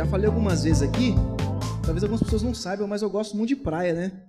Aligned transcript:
Já 0.00 0.06
falei 0.06 0.26
algumas 0.26 0.64
vezes 0.64 0.80
aqui, 0.80 1.12
talvez 1.84 2.02
algumas 2.02 2.22
pessoas 2.22 2.42
não 2.42 2.54
saibam, 2.54 2.88
mas 2.88 3.02
eu 3.02 3.10
gosto 3.10 3.36
muito 3.36 3.50
de 3.50 3.56
praia, 3.56 3.92
né? 3.92 4.26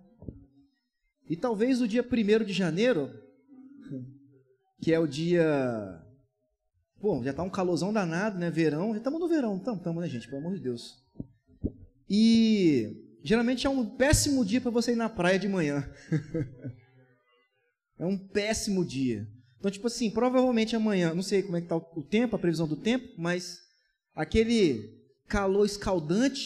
E 1.29 1.37
talvez 1.37 1.79
o 1.79 1.87
dia 1.87 2.03
1 2.05 2.43
de 2.43 2.51
janeiro, 2.51 3.09
que 4.81 4.93
é 4.93 4.99
o 4.99 5.07
dia. 5.07 5.97
Bom, 6.99 7.23
já 7.23 7.31
tá 7.31 7.41
um 7.41 7.49
calorzão 7.49 7.93
danado, 7.93 8.37
né? 8.37 8.51
Verão. 8.51 8.91
Já 8.91 8.97
estamos 8.97 9.17
no 9.17 9.29
verão, 9.29 9.55
estamos, 9.55 9.79
estamos, 9.79 10.03
né, 10.03 10.09
gente? 10.09 10.27
Pelo 10.27 10.41
amor 10.41 10.55
de 10.55 10.59
Deus. 10.59 10.97
E 12.09 13.17
geralmente 13.23 13.65
é 13.65 13.69
um 13.69 13.85
péssimo 13.85 14.43
dia 14.43 14.59
para 14.59 14.71
você 14.71 14.91
ir 14.91 14.97
na 14.97 15.07
praia 15.07 15.39
de 15.39 15.47
manhã. 15.47 15.89
é 17.97 18.05
um 18.05 18.17
péssimo 18.17 18.83
dia. 18.83 19.25
Então, 19.57 19.71
tipo 19.71 19.87
assim, 19.87 20.11
provavelmente 20.11 20.75
amanhã, 20.75 21.13
não 21.13 21.23
sei 21.23 21.41
como 21.41 21.55
é 21.55 21.61
que 21.61 21.67
tá 21.67 21.77
o 21.77 22.03
tempo, 22.03 22.35
a 22.35 22.39
previsão 22.39 22.67
do 22.67 22.75
tempo, 22.75 23.07
mas 23.17 23.57
aquele 24.13 25.00
calor 25.31 25.65
escaldante 25.65 26.45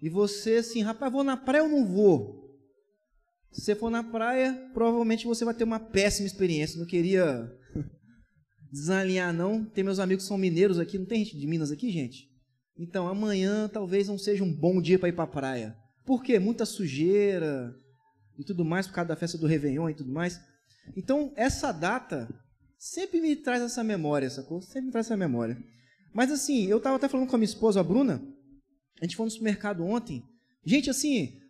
e 0.00 0.08
você 0.08 0.56
assim, 0.56 0.80
rapaz, 0.80 1.12
vou 1.12 1.24
na 1.24 1.36
praia 1.36 1.64
ou 1.64 1.68
não 1.68 1.84
vou? 1.84 2.40
Se 3.50 3.62
você 3.62 3.74
for 3.74 3.90
na 3.90 4.04
praia, 4.04 4.70
provavelmente 4.72 5.26
você 5.26 5.44
vai 5.44 5.52
ter 5.52 5.64
uma 5.64 5.80
péssima 5.80 6.26
experiência. 6.26 6.78
Não 6.78 6.86
queria 6.86 7.52
desalinhar, 8.70 9.34
não. 9.34 9.64
Tem 9.64 9.82
meus 9.82 9.98
amigos 9.98 10.24
que 10.24 10.28
são 10.28 10.38
mineiros 10.38 10.78
aqui, 10.78 10.96
não 10.96 11.04
tem 11.04 11.24
gente 11.24 11.36
de 11.36 11.46
Minas 11.46 11.72
aqui, 11.72 11.90
gente? 11.90 12.30
Então, 12.78 13.08
amanhã 13.08 13.68
talvez 13.68 14.08
não 14.08 14.16
seja 14.16 14.42
um 14.42 14.52
bom 14.52 14.80
dia 14.80 14.98
para 14.98 15.08
ir 15.08 15.12
para 15.12 15.24
a 15.24 15.26
praia. 15.26 15.76
Por 16.06 16.22
quê? 16.22 16.38
Muita 16.38 16.64
sujeira 16.64 17.74
e 18.38 18.44
tudo 18.44 18.64
mais, 18.64 18.86
por 18.86 18.94
causa 18.94 19.08
da 19.08 19.16
festa 19.16 19.36
do 19.36 19.46
Réveillon 19.46 19.90
e 19.90 19.94
tudo 19.94 20.12
mais. 20.12 20.40
Então, 20.96 21.32
essa 21.36 21.72
data 21.72 22.28
sempre 22.78 23.20
me 23.20 23.36
traz 23.36 23.62
essa 23.62 23.84
memória, 23.84 24.30
sacou? 24.30 24.62
Sempre 24.62 24.86
me 24.86 24.92
traz 24.92 25.06
essa 25.06 25.16
memória. 25.16 25.58
Mas 26.12 26.30
assim, 26.30 26.66
eu 26.66 26.78
estava 26.78 26.96
até 26.96 27.08
falando 27.08 27.28
com 27.28 27.36
a 27.36 27.38
minha 27.38 27.46
esposa, 27.46 27.80
a 27.80 27.84
Bruna, 27.84 28.22
a 29.00 29.04
gente 29.04 29.16
foi 29.16 29.24
no 29.24 29.30
supermercado 29.30 29.84
ontem. 29.84 30.22
Gente, 30.64 30.90
assim, 30.90 31.40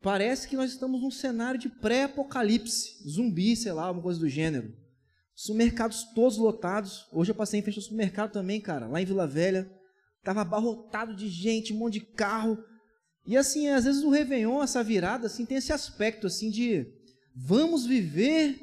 parece 0.00 0.48
que 0.48 0.56
nós 0.56 0.72
estamos 0.72 1.00
num 1.00 1.10
cenário 1.10 1.60
de 1.60 1.68
pré-apocalipse, 1.68 3.08
zumbi, 3.08 3.54
sei 3.54 3.72
lá, 3.72 3.84
alguma 3.84 4.02
coisa 4.02 4.18
do 4.18 4.28
gênero. 4.28 4.74
Supermercados 5.34 6.04
todos 6.14 6.38
lotados. 6.38 7.06
Hoje 7.12 7.30
eu 7.30 7.34
passei 7.34 7.60
em 7.60 7.62
frente 7.62 7.78
ao 7.78 7.82
supermercado 7.82 8.32
também, 8.32 8.60
cara, 8.60 8.86
lá 8.86 9.00
em 9.00 9.04
Vila 9.04 9.26
Velha. 9.26 9.70
Tava 10.22 10.40
abarrotado 10.40 11.14
de 11.14 11.28
gente, 11.28 11.72
um 11.72 11.78
monte 11.78 11.94
de 11.94 12.06
carro. 12.06 12.58
E 13.26 13.36
assim, 13.36 13.68
às 13.68 13.84
vezes 13.84 14.02
o 14.02 14.10
Réveillon, 14.10 14.62
essa 14.62 14.82
virada, 14.82 15.26
assim, 15.26 15.46
tem 15.46 15.58
esse 15.58 15.72
aspecto 15.72 16.26
assim 16.26 16.50
de 16.50 16.86
vamos 17.34 17.86
viver 17.86 18.60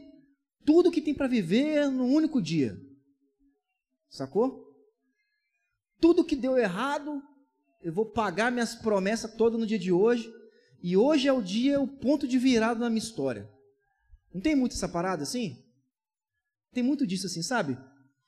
tudo 0.65 0.91
que 0.91 1.01
tem 1.01 1.13
para 1.13 1.27
viver 1.27 1.89
num 1.89 2.13
único 2.13 2.41
dia. 2.41 2.77
Sacou? 4.09 4.68
Tudo 5.99 6.23
que 6.23 6.35
deu 6.35 6.57
errado, 6.57 7.21
eu 7.81 7.93
vou 7.93 8.05
pagar 8.05 8.51
minhas 8.51 8.75
promessas 8.75 9.33
todas 9.33 9.59
no 9.59 9.67
dia 9.67 9.79
de 9.79 9.91
hoje. 9.91 10.33
E 10.81 10.95
hoje 10.95 11.27
é 11.27 11.33
o 11.33 11.41
dia, 11.41 11.79
o 11.79 11.87
ponto 11.87 12.27
de 12.27 12.37
virada 12.37 12.79
na 12.79 12.89
minha 12.89 13.03
história. 13.03 13.49
Não 14.33 14.41
tem 14.41 14.55
muito 14.55 14.75
essa 14.75 14.87
parada 14.87 15.23
assim? 15.23 15.57
Tem 16.71 16.83
muito 16.83 17.05
disso 17.05 17.25
assim, 17.25 17.41
sabe? 17.41 17.77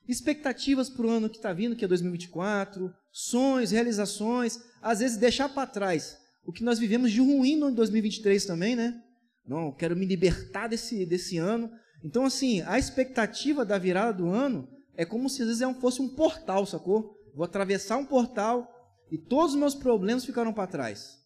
Expectativas 0.08 0.89
para 0.89 1.05
o 1.05 1.09
ano 1.09 1.30
que 1.30 1.38
está 1.38 1.53
vindo, 1.53 1.75
que 1.75 1.86
é 1.86 1.88
2024, 1.88 2.94
sonhos, 3.11 3.72
realizações, 3.72 4.59
às 4.81 5.00
vezes 5.00 5.17
deixar 5.17 5.47
para 5.50 5.67
trás 5.67 6.17
o 6.45 6.52
que 6.52 6.63
nós 6.63 6.80
vivemos 6.80 7.11
de 7.11 7.19
ruim 7.19 7.56
no 7.56 7.72
2023 7.72 8.45
também, 8.45 8.75
né? 8.75 9.02
Não, 9.45 9.72
quero 9.72 9.95
me 9.95 10.06
libertar 10.06 10.67
desse, 10.67 11.06
desse 11.06 11.38
ano. 11.38 11.72
Então, 12.03 12.25
assim, 12.25 12.61
a 12.61 12.80
expectativa 12.80 13.63
da 13.63 13.78
virada 13.78 14.13
do 14.13 14.29
ano 14.29 14.67
é 14.96 15.06
como 15.06 15.29
se 15.29 15.41
às 15.41 15.47
vezes 15.47 15.62
é 15.62 15.73
fosse 15.75 16.01
um 16.01 16.09
portal, 16.09 16.66
sacou? 16.66 17.16
Vou 17.34 17.46
atravessar 17.46 17.97
um 17.97 18.06
portal 18.06 18.68
e 19.12 19.18
todos 19.18 19.53
os 19.53 19.59
meus 19.59 19.75
problemas 19.75 20.25
ficaram 20.25 20.53
para 20.53 20.68
trás. 20.68 21.19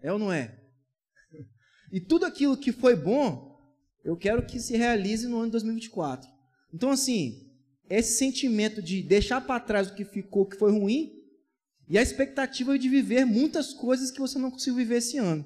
É 0.00 0.12
ou 0.12 0.18
não 0.18 0.32
é? 0.32 0.58
E 1.92 2.00
tudo 2.00 2.24
aquilo 2.24 2.56
que 2.56 2.72
foi 2.72 2.94
bom, 2.94 3.58
eu 4.04 4.16
quero 4.16 4.46
que 4.46 4.60
se 4.60 4.76
realize 4.76 5.26
no 5.26 5.36
ano 5.36 5.46
de 5.46 5.52
2024. 5.52 6.30
Então, 6.72 6.90
assim, 6.90 7.50
esse 7.88 8.16
sentimento 8.16 8.80
de 8.80 9.02
deixar 9.02 9.40
para 9.40 9.58
trás 9.60 9.90
o 9.90 9.94
que 9.94 10.04
ficou, 10.04 10.46
que 10.46 10.56
foi 10.56 10.70
ruim, 10.70 11.12
e 11.88 11.98
a 11.98 12.02
expectativa 12.02 12.78
de 12.78 12.88
viver 12.88 13.24
muitas 13.24 13.74
coisas 13.74 14.12
que 14.12 14.20
você 14.20 14.38
não 14.38 14.50
conseguiu 14.50 14.76
viver 14.76 14.98
esse 14.98 15.18
ano. 15.18 15.44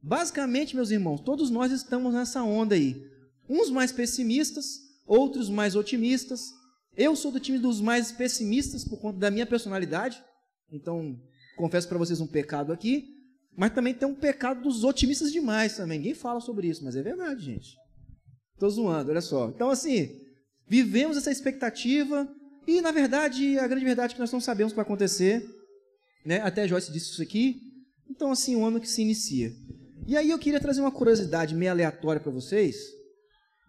Basicamente, 0.00 0.76
meus 0.76 0.90
irmãos, 0.90 1.20
todos 1.20 1.50
nós 1.50 1.72
estamos 1.72 2.14
nessa 2.14 2.42
onda 2.42 2.76
aí. 2.76 3.04
Uns 3.48 3.68
mais 3.68 3.90
pessimistas, 3.90 4.78
outros 5.04 5.48
mais 5.48 5.74
otimistas. 5.74 6.52
Eu 6.96 7.16
sou 7.16 7.32
do 7.32 7.40
time 7.40 7.58
dos 7.58 7.80
mais 7.80 8.12
pessimistas 8.12 8.84
por 8.84 9.00
conta 9.00 9.18
da 9.18 9.30
minha 9.30 9.46
personalidade. 9.46 10.22
Então, 10.70 11.18
confesso 11.56 11.88
para 11.88 11.98
vocês 11.98 12.20
um 12.20 12.26
pecado 12.26 12.72
aqui. 12.72 13.06
Mas 13.56 13.72
também 13.72 13.94
tem 13.94 14.08
um 14.08 14.14
pecado 14.14 14.62
dos 14.62 14.84
otimistas 14.84 15.32
demais 15.32 15.76
também. 15.76 15.98
Ninguém 15.98 16.14
fala 16.14 16.40
sobre 16.40 16.68
isso, 16.68 16.84
mas 16.84 16.96
é 16.96 17.02
verdade, 17.02 17.44
gente. 17.44 17.76
Estou 18.54 18.70
zoando, 18.70 19.10
olha 19.10 19.20
só. 19.20 19.48
Então, 19.48 19.70
assim, 19.70 20.10
vivemos 20.66 21.16
essa 21.16 21.30
expectativa 21.30 22.28
e, 22.66 22.80
na 22.80 22.92
verdade, 22.92 23.58
a 23.58 23.66
grande 23.66 23.84
verdade 23.84 24.12
é 24.12 24.14
que 24.14 24.20
nós 24.20 24.32
não 24.32 24.40
sabemos 24.40 24.72
o 24.72 24.74
que 24.74 24.76
vai 24.76 24.84
acontecer. 24.84 25.44
Né? 26.24 26.40
Até 26.40 26.66
Joyce 26.66 26.92
disse 26.92 27.10
isso 27.10 27.22
aqui. 27.22 27.60
Então, 28.08 28.30
assim, 28.30 28.56
um 28.56 28.64
ano 28.64 28.80
que 28.80 28.88
se 28.88 29.02
inicia. 29.02 29.50
E 30.06 30.16
aí 30.16 30.30
eu 30.30 30.38
queria 30.38 30.60
trazer 30.60 30.80
uma 30.80 30.90
curiosidade 30.90 31.54
meio 31.54 31.70
aleatória 31.70 32.20
para 32.20 32.32
vocês, 32.32 32.76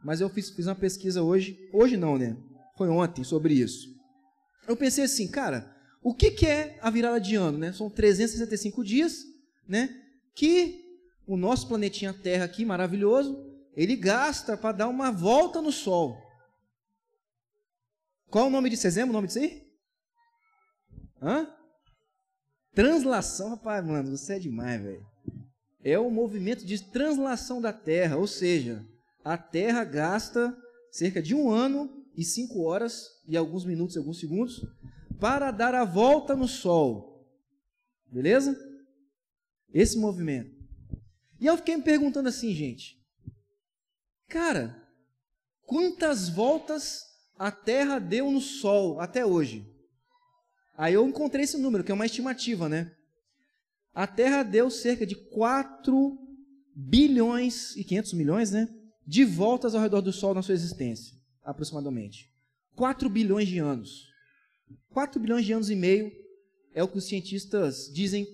mas 0.04 0.20
eu 0.20 0.30
fiz, 0.30 0.50
fiz 0.50 0.66
uma 0.66 0.76
pesquisa 0.76 1.22
hoje, 1.22 1.58
hoje 1.72 1.96
não, 1.96 2.18
né? 2.18 2.36
Foi 2.76 2.90
ontem 2.90 3.24
sobre 3.24 3.54
isso. 3.54 3.94
Eu 4.68 4.76
pensei 4.76 5.04
assim, 5.04 5.28
cara, 5.28 5.76
o 6.02 6.14
que, 6.14 6.32
que 6.32 6.46
é 6.46 6.78
a 6.82 6.90
virada 6.90 7.20
de 7.20 7.36
ano, 7.36 7.58
né? 7.58 7.72
São 7.72 7.90
365 7.90 8.84
dias, 8.84 9.26
né? 9.68 10.02
Que 10.36 10.84
o 11.28 11.38
nosso 11.38 11.68
planetinha 11.68 12.14
Terra 12.14 12.46
aqui, 12.46 12.66
maravilhoso, 12.66 13.54
ele 13.76 13.96
gasta 13.96 14.58
para 14.58 14.72
dar 14.72 14.88
uma 14.88 15.12
volta 15.12 15.62
no 15.62 15.72
Sol. 15.72 16.18
Qual 18.30 18.48
o 18.48 18.50
nome 18.50 18.70
disso? 18.70 18.82
Vocês 18.82 18.98
o 18.98 19.12
nome 19.12 19.28
disso 19.28 19.40
aí? 19.40 19.64
Hã? 21.22 21.48
Translação, 22.74 23.52
rapaz, 23.52 23.86
mano, 23.86 24.18
você 24.18 24.34
é 24.34 24.40
demais, 24.40 24.82
velho. 24.82 25.06
É 25.84 26.00
o 26.00 26.10
movimento 26.10 26.66
de 26.66 26.84
translação 26.84 27.62
da 27.62 27.72
Terra, 27.72 28.18
ou 28.18 28.26
seja, 28.26 28.84
a 29.24 29.38
Terra 29.38 29.84
gasta 29.84 30.58
cerca 30.92 31.22
de 31.22 31.36
um 31.36 31.52
ano 31.52 32.03
e 32.16 32.24
cinco 32.24 32.64
horas 32.64 33.08
e 33.28 33.36
alguns 33.36 33.66
minutos, 33.66 33.98
alguns 33.98 34.20
segundos 34.20 34.66
para 35.20 35.52
dar 35.52 35.74
a 35.74 35.86
volta 35.86 36.36
no 36.36 36.48
Sol. 36.48 37.26
Beleza? 38.12 38.58
Esse 39.74 39.98
movimento. 39.98 40.54
E 41.40 41.46
eu 41.46 41.58
fiquei 41.58 41.76
me 41.76 41.84
perguntando 41.84 42.30
assim, 42.30 42.54
gente. 42.54 42.98
Cara, 44.28 44.88
quantas 45.66 46.30
voltas 46.30 47.04
a 47.38 47.52
Terra 47.52 48.00
deu 48.00 48.32
no 48.32 48.42
Sol 48.42 49.00
até 49.00 49.26
hoje? 49.26 49.70
Aí 50.78 50.94
eu 50.94 51.08
encontrei 51.08 51.44
esse 51.44 51.58
número, 51.58 51.84
que 51.84 51.92
é 51.92 51.96
uma 51.96 52.06
estimativa, 52.06 52.68
né? 52.68 52.92
A 53.94 54.08
Terra 54.08 54.42
deu 54.42 54.70
cerca 54.70 55.06
de 55.06 55.16
4 55.16 56.18
bilhões 56.76 57.76
e 57.76 57.84
500 57.84 58.14
milhões, 58.14 58.52
né? 58.52 58.68
De 59.06 59.24
voltas 59.24 59.76
ao 59.76 59.82
redor 59.82 60.02
do 60.02 60.12
Sol 60.12 60.34
na 60.34 60.42
sua 60.42 60.56
existência, 60.56 61.16
aproximadamente. 61.44 62.30
4 62.76 63.10
bilhões 63.10 63.48
de 63.48 63.60
anos. 63.60 64.08
4 64.92 65.20
bilhões 65.20 65.46
de 65.46 65.54
anos 65.54 65.70
e 65.70 65.76
meio 65.76 66.12
é 66.74 66.84
o 66.84 66.88
que 66.88 66.98
os 66.98 67.06
cientistas 67.06 67.92
dizem 67.94 68.26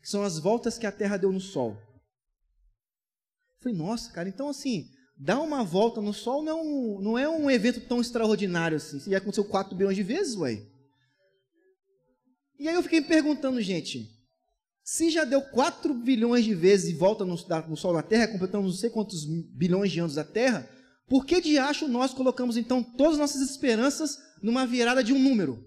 que 0.00 0.08
são 0.08 0.22
as 0.22 0.38
voltas 0.38 0.78
que 0.78 0.86
a 0.86 0.92
Terra 0.92 1.16
deu 1.16 1.32
no 1.32 1.40
Sol. 1.40 1.76
Foi 3.60 3.72
nossa, 3.72 4.10
cara, 4.10 4.28
então 4.28 4.48
assim, 4.48 4.90
dar 5.16 5.40
uma 5.40 5.62
volta 5.62 6.00
no 6.00 6.12
Sol 6.12 6.42
não 6.42 6.50
é 6.50 6.62
um, 6.62 7.00
não 7.00 7.18
é 7.18 7.28
um 7.28 7.50
evento 7.50 7.80
tão 7.80 8.00
extraordinário 8.00 8.76
assim. 8.76 8.98
Já 8.98 9.18
aconteceu 9.18 9.44
4 9.44 9.76
bilhões 9.76 9.96
de 9.96 10.02
vezes, 10.02 10.34
ué. 10.36 10.62
E 12.58 12.68
aí 12.68 12.74
eu 12.74 12.82
fiquei 12.82 13.00
me 13.00 13.06
perguntando, 13.06 13.60
gente, 13.60 14.08
se 14.84 15.10
já 15.10 15.24
deu 15.24 15.42
4 15.42 15.94
bilhões 15.94 16.44
de 16.44 16.54
vezes 16.54 16.90
de 16.90 16.96
volta 16.96 17.24
no, 17.24 17.36
no 17.68 17.76
Sol 17.76 17.92
na 17.92 18.02
Terra, 18.02 18.28
completamos 18.28 18.72
não 18.72 18.78
sei 18.78 18.90
quantos 18.90 19.24
bilhões 19.24 19.92
de 19.92 20.00
anos 20.00 20.14
da 20.16 20.24
Terra, 20.24 20.68
por 21.08 21.26
que 21.26 21.40
de 21.40 21.58
acho 21.58 21.88
nós 21.88 22.14
colocamos 22.14 22.56
então 22.56 22.82
todas 22.82 23.14
as 23.14 23.18
nossas 23.18 23.42
esperanças 23.42 24.18
numa 24.42 24.66
virada 24.66 25.02
de 25.02 25.12
um 25.12 25.18
número? 25.18 25.62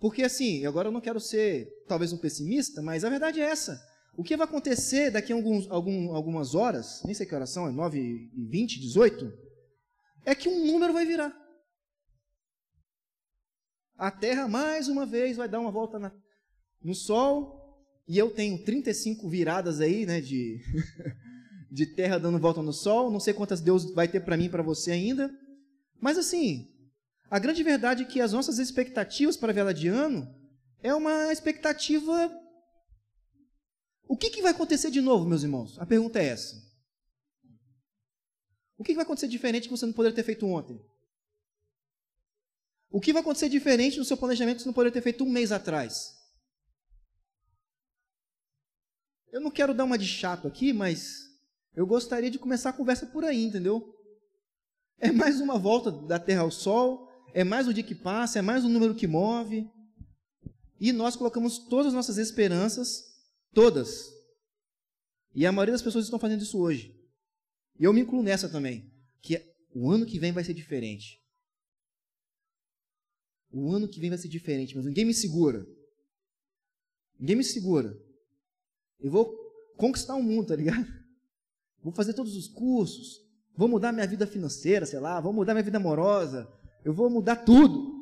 Porque 0.00 0.22
assim, 0.22 0.64
agora 0.64 0.88
eu 0.88 0.92
não 0.92 1.00
quero 1.00 1.20
ser 1.20 1.68
talvez 1.86 2.12
um 2.12 2.18
pessimista, 2.18 2.80
mas 2.80 3.04
a 3.04 3.10
verdade 3.10 3.40
é 3.40 3.44
essa. 3.44 3.78
O 4.16 4.24
que 4.24 4.36
vai 4.36 4.46
acontecer 4.46 5.10
daqui 5.10 5.32
a 5.32 5.36
alguns, 5.36 5.70
algum, 5.70 6.14
algumas 6.14 6.54
horas, 6.54 7.02
nem 7.04 7.14
sei 7.14 7.26
que 7.26 7.34
horas 7.34 7.50
são, 7.50 7.68
é 7.68 7.70
9 7.70 7.98
e 7.98 8.46
20, 8.48 8.80
18, 8.80 9.32
é 10.24 10.34
que 10.34 10.48
um 10.48 10.66
número 10.66 10.92
vai 10.92 11.04
virar. 11.04 11.36
A 13.96 14.10
Terra, 14.10 14.48
mais 14.48 14.88
uma 14.88 15.04
vez, 15.04 15.36
vai 15.36 15.48
dar 15.48 15.60
uma 15.60 15.70
volta 15.70 15.98
na, 15.98 16.12
no 16.82 16.94
Sol, 16.94 17.60
e 18.08 18.18
eu 18.18 18.30
tenho 18.30 18.62
35 18.64 19.28
viradas 19.28 19.80
aí, 19.80 20.06
né, 20.06 20.20
de, 20.20 20.60
de 21.70 21.86
Terra 21.86 22.18
dando 22.18 22.38
volta 22.38 22.62
no 22.62 22.72
Sol, 22.72 23.10
não 23.10 23.20
sei 23.20 23.32
quantas 23.32 23.60
Deus 23.60 23.92
vai 23.92 24.08
ter 24.08 24.20
para 24.20 24.36
mim 24.36 24.46
e 24.46 24.50
para 24.50 24.62
você 24.62 24.90
ainda, 24.90 25.30
mas 26.00 26.18
assim, 26.18 26.66
A 27.30 27.38
grande 27.38 27.62
verdade 27.62 28.02
é 28.02 28.06
que 28.06 28.20
as 28.20 28.32
nossas 28.32 28.58
expectativas 28.58 29.36
para 29.36 29.52
a 29.52 29.54
vela 29.54 29.72
de 29.72 29.86
ano 29.86 30.28
é 30.82 30.92
uma 30.92 31.32
expectativa. 31.32 32.28
O 34.08 34.16
que, 34.16 34.30
que 34.30 34.42
vai 34.42 34.50
acontecer 34.50 34.90
de 34.90 35.00
novo, 35.00 35.28
meus 35.28 35.44
irmãos? 35.44 35.78
A 35.78 35.86
pergunta 35.86 36.18
é 36.18 36.26
essa. 36.26 36.56
O 38.76 38.82
que, 38.82 38.90
que 38.90 38.96
vai 38.96 39.04
acontecer 39.04 39.28
diferente 39.28 39.68
que 39.68 39.76
você 39.76 39.86
não 39.86 39.92
poderia 39.92 40.16
ter 40.16 40.24
feito 40.24 40.44
ontem? 40.44 40.84
O 42.90 43.00
que 43.00 43.12
vai 43.12 43.22
acontecer 43.22 43.48
diferente 43.48 43.96
no 43.96 44.04
seu 44.04 44.16
planejamento 44.16 44.56
que 44.56 44.62
você 44.62 44.68
não 44.68 44.74
poderia 44.74 44.92
ter 44.92 45.02
feito 45.02 45.22
um 45.22 45.30
mês 45.30 45.52
atrás? 45.52 46.18
Eu 49.30 49.40
não 49.40 49.52
quero 49.52 49.72
dar 49.72 49.84
uma 49.84 49.96
de 49.96 50.08
chato 50.08 50.48
aqui, 50.48 50.72
mas 50.72 51.29
eu 51.74 51.86
gostaria 51.86 52.30
de 52.30 52.38
começar 52.38 52.70
a 52.70 52.74
conversa 52.74 53.06
por 53.06 53.24
aí, 53.24 53.44
entendeu? 53.44 53.96
É 54.98 55.10
mais 55.10 55.40
uma 55.40 55.58
volta 55.58 55.90
da 55.90 56.18
Terra 56.18 56.42
ao 56.42 56.50
Sol, 56.50 57.08
é 57.32 57.44
mais 57.44 57.66
um 57.68 57.72
dia 57.72 57.82
que 57.82 57.94
passa, 57.94 58.38
é 58.38 58.42
mais 58.42 58.64
um 58.64 58.68
número 58.68 58.94
que 58.94 59.06
move. 59.06 59.68
E 60.78 60.92
nós 60.92 61.16
colocamos 61.16 61.58
todas 61.58 61.88
as 61.88 61.92
nossas 61.92 62.18
esperanças, 62.18 63.04
todas. 63.52 64.10
E 65.34 65.46
a 65.46 65.52
maioria 65.52 65.72
das 65.72 65.82
pessoas 65.82 66.04
estão 66.04 66.18
fazendo 66.18 66.42
isso 66.42 66.58
hoje. 66.58 66.98
E 67.78 67.84
eu 67.84 67.92
me 67.92 68.00
incluo 68.00 68.22
nessa 68.22 68.48
também, 68.48 68.92
que 69.22 69.40
o 69.74 69.90
ano 69.90 70.04
que 70.04 70.18
vem 70.18 70.32
vai 70.32 70.44
ser 70.44 70.54
diferente. 70.54 71.20
O 73.52 73.72
ano 73.72 73.88
que 73.88 74.00
vem 74.00 74.10
vai 74.10 74.18
ser 74.18 74.28
diferente, 74.28 74.76
mas 74.76 74.84
ninguém 74.84 75.04
me 75.04 75.14
segura. 75.14 75.66
Ninguém 77.18 77.36
me 77.36 77.44
segura. 77.44 77.98
Eu 78.98 79.10
vou 79.10 79.34
conquistar 79.76 80.14
o 80.14 80.22
mundo, 80.22 80.48
tá 80.48 80.56
ligado? 80.56 80.99
Vou 81.82 81.92
fazer 81.92 82.12
todos 82.12 82.36
os 82.36 82.46
cursos, 82.46 83.20
vou 83.56 83.68
mudar 83.68 83.92
minha 83.92 84.06
vida 84.06 84.26
financeira, 84.26 84.84
sei 84.84 85.00
lá, 85.00 85.20
vou 85.20 85.32
mudar 85.32 85.54
minha 85.54 85.64
vida 85.64 85.78
amorosa, 85.78 86.48
eu 86.84 86.92
vou 86.92 87.08
mudar 87.08 87.36
tudo. 87.36 88.00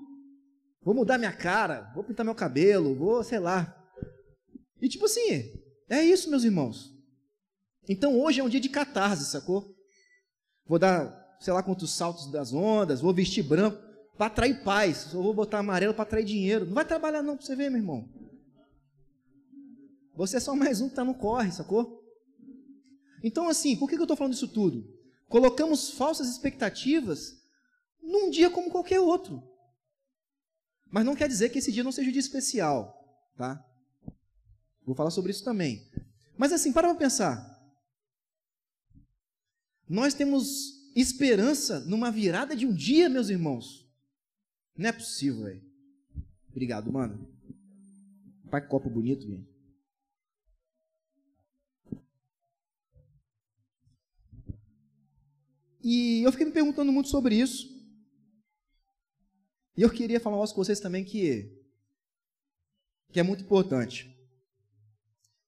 Vou 0.82 0.94
mudar 0.94 1.18
minha 1.18 1.32
cara, 1.32 1.90
vou 1.94 2.02
pintar 2.02 2.24
meu 2.24 2.34
cabelo, 2.34 2.94
vou, 2.94 3.22
sei 3.22 3.38
lá. 3.38 3.74
E 4.80 4.88
tipo 4.88 5.04
assim, 5.04 5.52
é 5.88 6.02
isso, 6.02 6.30
meus 6.30 6.44
irmãos. 6.44 6.94
Então 7.88 8.18
hoje 8.18 8.40
é 8.40 8.44
um 8.44 8.48
dia 8.48 8.60
de 8.60 8.68
catarse, 8.68 9.24
sacou? 9.24 9.74
Vou 10.66 10.78
dar, 10.78 11.36
sei 11.40 11.52
lá 11.52 11.62
quantos 11.62 11.90
saltos 11.90 12.30
das 12.30 12.52
ondas, 12.52 13.00
vou 13.00 13.12
vestir 13.12 13.42
branco 13.42 13.78
para 14.16 14.26
atrair 14.26 14.62
paz. 14.62 15.12
Eu 15.12 15.22
vou 15.22 15.34
botar 15.34 15.58
amarelo 15.58 15.94
para 15.94 16.02
atrair 16.02 16.24
dinheiro. 16.24 16.66
Não 16.66 16.74
vai 16.74 16.84
trabalhar 16.84 17.22
não 17.22 17.36
para 17.36 17.44
você 17.44 17.56
ver, 17.56 17.70
meu 17.70 17.80
irmão. 17.80 18.08
Você 20.14 20.36
é 20.36 20.40
só 20.40 20.54
mais 20.54 20.80
um 20.80 20.86
que 20.86 20.92
está 20.92 21.04
no 21.04 21.14
corre, 21.14 21.52
sacou? 21.52 21.97
Então, 23.22 23.48
assim, 23.48 23.76
por 23.76 23.88
que 23.88 23.96
eu 23.96 24.02
estou 24.02 24.16
falando 24.16 24.34
isso 24.34 24.48
tudo? 24.48 24.96
Colocamos 25.28 25.90
falsas 25.90 26.28
expectativas 26.28 27.42
num 28.02 28.30
dia 28.30 28.50
como 28.50 28.70
qualquer 28.70 29.00
outro. 29.00 29.42
Mas 30.90 31.04
não 31.04 31.14
quer 31.14 31.28
dizer 31.28 31.50
que 31.50 31.58
esse 31.58 31.70
dia 31.70 31.84
não 31.84 31.92
seja 31.92 32.08
um 32.08 32.12
dia 32.12 32.20
especial, 32.20 32.94
tá? 33.36 33.62
Vou 34.84 34.94
falar 34.94 35.10
sobre 35.10 35.30
isso 35.30 35.44
também. 35.44 35.86
Mas 36.36 36.52
assim, 36.52 36.72
para 36.72 36.88
para 36.88 36.98
pensar. 36.98 37.58
Nós 39.88 40.14
temos 40.14 40.78
esperança 40.94 41.80
numa 41.80 42.10
virada 42.10 42.56
de 42.56 42.66
um 42.66 42.74
dia, 42.74 43.08
meus 43.08 43.28
irmãos. 43.28 43.86
Não 44.76 44.88
é 44.88 44.92
possível, 44.92 45.44
velho. 45.44 45.62
Obrigado, 46.50 46.90
mano. 46.92 47.28
Pai, 48.50 48.66
copo 48.66 48.88
bonito, 48.88 49.26
velho. 49.28 49.46
E 55.82 56.22
eu 56.22 56.32
fiquei 56.32 56.46
me 56.46 56.52
perguntando 56.52 56.92
muito 56.92 57.08
sobre 57.08 57.36
isso. 57.36 57.68
E 59.76 59.82
eu 59.82 59.90
queria 59.90 60.18
falar 60.18 60.36
com 60.36 60.54
vocês 60.54 60.80
também 60.80 61.04
que, 61.04 61.56
que 63.12 63.20
é 63.20 63.22
muito 63.22 63.44
importante. 63.44 64.12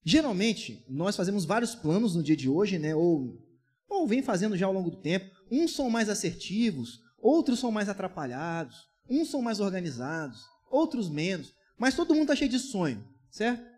Geralmente, 0.05 0.85
nós 0.89 1.17
fazemos 1.17 1.45
vários 1.45 1.75
planos 1.75 2.15
no 2.15 2.23
dia 2.23 2.37
de 2.37 2.49
hoje, 2.49 2.79
né? 2.79 2.95
Ou, 2.95 3.45
ou 3.89 4.07
vem 4.07 4.23
fazendo 4.23 4.57
já 4.57 4.67
ao 4.67 4.73
longo 4.73 4.91
do 4.91 5.01
tempo. 5.01 5.29
Uns 5.51 5.75
são 5.75 5.91
mais 5.91 6.09
assertivos, 6.09 7.01
outros 7.19 7.59
são 7.59 7.73
mais 7.73 7.89
atrapalhados, 7.89 8.89
uns 9.09 9.31
são 9.31 9.43
mais 9.43 9.59
organizados, 9.59 10.41
outros 10.71 11.11
menos. 11.11 11.53
Mas 11.77 11.97
todo 11.97 12.15
mundo 12.15 12.23
está 12.23 12.37
cheio 12.37 12.51
de 12.51 12.59
sonho, 12.59 13.05
certo? 13.31 13.69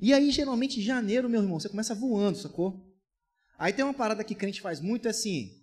E 0.00 0.12
aí, 0.12 0.30
geralmente, 0.30 0.80
em 0.80 0.82
janeiro, 0.82 1.28
meu 1.28 1.42
irmão, 1.42 1.60
você 1.60 1.68
começa 1.68 1.94
voando, 1.94 2.38
sacou? 2.38 2.90
Aí 3.58 3.72
tem 3.72 3.84
uma 3.84 3.94
parada 3.94 4.24
que 4.24 4.34
crente 4.34 4.60
faz 4.60 4.80
muito, 4.80 5.06
é 5.06 5.10
assim, 5.10 5.59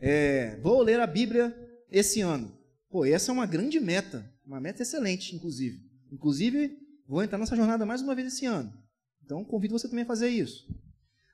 é, 0.00 0.58
vou 0.60 0.82
ler 0.82 1.00
a 1.00 1.06
Bíblia 1.06 1.54
esse 1.90 2.20
ano. 2.20 2.52
Pô, 2.90 3.04
essa 3.04 3.30
é 3.30 3.32
uma 3.32 3.46
grande 3.46 3.80
meta, 3.80 4.24
uma 4.46 4.60
meta 4.60 4.82
excelente, 4.82 5.34
inclusive. 5.34 5.78
Inclusive, 6.12 6.76
vou 7.08 7.22
entrar 7.22 7.38
nessa 7.38 7.56
jornada 7.56 7.84
mais 7.84 8.02
uma 8.02 8.14
vez 8.14 8.28
esse 8.28 8.46
ano. 8.46 8.72
Então, 9.24 9.44
convido 9.44 9.76
você 9.76 9.88
também 9.88 10.04
a 10.04 10.06
fazer 10.06 10.28
isso. 10.28 10.66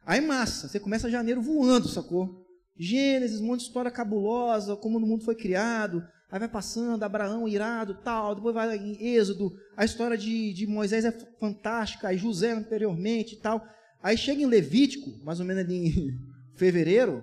Aí, 0.06 0.20
massa, 0.20 0.68
você 0.68 0.80
começa 0.80 1.10
janeiro 1.10 1.42
voando, 1.42 1.88
sacou? 1.88 2.46
Gênesis, 2.76 3.40
um 3.40 3.46
monte 3.46 3.60
de 3.60 3.66
história 3.66 3.90
cabulosa, 3.90 4.74
como 4.76 4.96
o 4.96 5.00
mundo 5.00 5.24
foi 5.24 5.34
criado. 5.34 6.02
Aí 6.30 6.38
vai 6.38 6.48
passando, 6.48 7.02
Abraão 7.02 7.46
irado, 7.46 7.94
tal. 8.02 8.34
Depois 8.34 8.54
vai 8.54 8.76
em 8.76 9.14
Êxodo, 9.14 9.52
a 9.76 9.84
história 9.84 10.16
de, 10.16 10.52
de 10.54 10.66
Moisés 10.66 11.04
é 11.04 11.12
fantástica. 11.38 12.08
Aí 12.08 12.16
José 12.16 12.52
anteriormente 12.52 13.34
e 13.34 13.38
tal. 13.38 13.62
Aí 14.02 14.16
chega 14.16 14.40
em 14.40 14.46
Levítico, 14.46 15.10
mais 15.24 15.40
ou 15.40 15.46
menos 15.46 15.64
ali 15.64 15.88
em 15.88 16.18
fevereiro. 16.56 17.22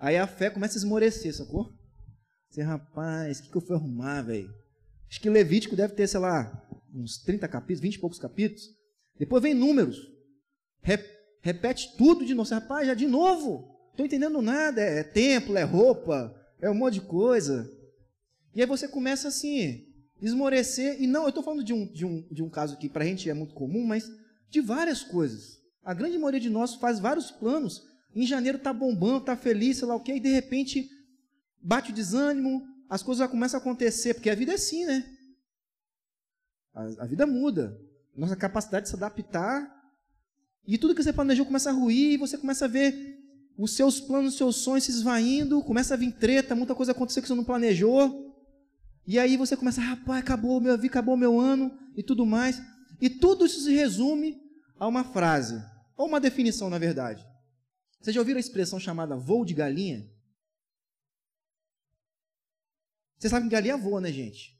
Aí 0.00 0.16
a 0.16 0.26
fé 0.26 0.48
começa 0.48 0.78
a 0.78 0.80
esmorecer, 0.80 1.34
sacou? 1.36 1.70
Você, 2.48 2.62
rapaz, 2.62 3.38
o 3.38 3.42
que, 3.42 3.50
que 3.50 3.56
eu 3.56 3.60
fui 3.60 3.76
arrumar, 3.76 4.22
velho? 4.22 4.52
Acho 5.10 5.20
que 5.20 5.28
Levítico 5.28 5.76
deve 5.76 5.94
ter, 5.94 6.08
sei 6.08 6.18
lá, 6.18 6.50
uns 6.94 7.18
30 7.18 7.46
capítulos, 7.46 7.80
20 7.80 7.94
e 7.94 7.98
poucos 7.98 8.18
capítulos. 8.18 8.74
Depois 9.18 9.42
vem 9.42 9.52
números. 9.52 10.10
repete 11.42 11.94
tudo 11.98 12.24
de 12.24 12.32
novo. 12.32 12.48
Rapaz, 12.48 12.86
já 12.86 12.94
de 12.94 13.06
novo. 13.06 13.76
Estou 13.90 14.06
entendendo 14.06 14.40
nada. 14.40 14.80
É, 14.80 15.00
é 15.00 15.02
templo, 15.02 15.58
é 15.58 15.64
roupa, 15.64 16.34
é 16.60 16.70
um 16.70 16.74
monte 16.74 16.94
de 16.94 17.02
coisa. 17.02 17.70
E 18.54 18.62
aí 18.62 18.66
você 18.66 18.88
começa 18.88 19.28
assim, 19.28 19.86
esmorecer. 20.22 21.00
E 21.00 21.06
não, 21.06 21.24
eu 21.24 21.28
estou 21.28 21.44
falando 21.44 21.62
de 21.62 21.74
um, 21.74 21.86
de, 21.86 22.06
um, 22.06 22.26
de 22.30 22.42
um 22.42 22.48
caso 22.48 22.78
que 22.78 22.88
para 22.88 23.04
a 23.04 23.06
gente 23.06 23.28
é 23.28 23.34
muito 23.34 23.52
comum, 23.52 23.86
mas 23.86 24.10
de 24.48 24.62
várias 24.62 25.02
coisas. 25.02 25.60
A 25.84 25.92
grande 25.92 26.16
maioria 26.16 26.40
de 26.40 26.48
nós 26.48 26.74
faz 26.76 26.98
vários 26.98 27.30
planos. 27.30 27.89
Em 28.14 28.26
janeiro 28.26 28.58
está 28.58 28.72
bombando, 28.72 29.18
está 29.18 29.36
feliz, 29.36 29.78
sei 29.78 29.86
lá 29.86 29.94
o 29.94 30.00
quê, 30.00 30.14
e 30.14 30.20
de 30.20 30.30
repente 30.30 30.90
bate 31.62 31.92
o 31.92 31.94
desânimo, 31.94 32.66
as 32.88 33.02
coisas 33.02 33.28
começam 33.30 33.58
a 33.58 33.60
acontecer, 33.60 34.14
porque 34.14 34.30
a 34.30 34.34
vida 34.34 34.52
é 34.52 34.56
assim, 34.56 34.84
né? 34.84 35.04
A, 36.74 37.04
a 37.04 37.06
vida 37.06 37.26
muda. 37.26 37.78
Nossa 38.16 38.34
capacidade 38.34 38.84
de 38.84 38.90
se 38.90 38.96
adaptar. 38.96 39.80
E 40.66 40.76
tudo 40.76 40.94
que 40.94 41.02
você 41.02 41.12
planejou 41.12 41.46
começa 41.46 41.70
a 41.70 41.72
ruir, 41.72 42.14
e 42.14 42.16
você 42.16 42.36
começa 42.36 42.64
a 42.64 42.68
ver 42.68 43.18
os 43.56 43.76
seus 43.76 44.00
planos, 44.00 44.32
os 44.32 44.38
seus 44.38 44.56
sonhos 44.56 44.84
se 44.84 44.90
esvaindo, 44.90 45.62
começa 45.62 45.94
a 45.94 45.96
vir 45.96 46.12
treta, 46.12 46.54
muita 46.54 46.74
coisa 46.74 46.92
aconteceu 46.92 47.22
que 47.22 47.28
você 47.28 47.34
não 47.34 47.44
planejou. 47.44 48.34
E 49.06 49.18
aí 49.18 49.36
você 49.36 49.56
começa, 49.56 49.80
rapaz, 49.80 50.20
acabou 50.20 50.60
meu 50.60 50.76
vida, 50.76 50.86
acabou 50.88 51.16
meu 51.16 51.38
ano 51.38 51.70
e 51.96 52.02
tudo 52.02 52.26
mais. 52.26 52.60
E 53.00 53.08
tudo 53.08 53.46
isso 53.46 53.60
se 53.60 53.72
resume 53.72 54.40
a 54.78 54.88
uma 54.88 55.04
frase, 55.04 55.62
ou 55.96 56.08
uma 56.08 56.20
definição, 56.20 56.68
na 56.70 56.78
verdade. 56.78 57.29
Vocês 58.00 58.14
já 58.14 58.20
ouviram 58.20 58.38
a 58.38 58.40
expressão 58.40 58.80
chamada 58.80 59.16
voo 59.16 59.44
de 59.44 59.52
galinha? 59.52 60.10
Você 63.18 63.28
sabe 63.28 63.44
que 63.44 63.52
galinha 63.52 63.76
voa, 63.76 64.00
né, 64.00 64.10
gente? 64.10 64.58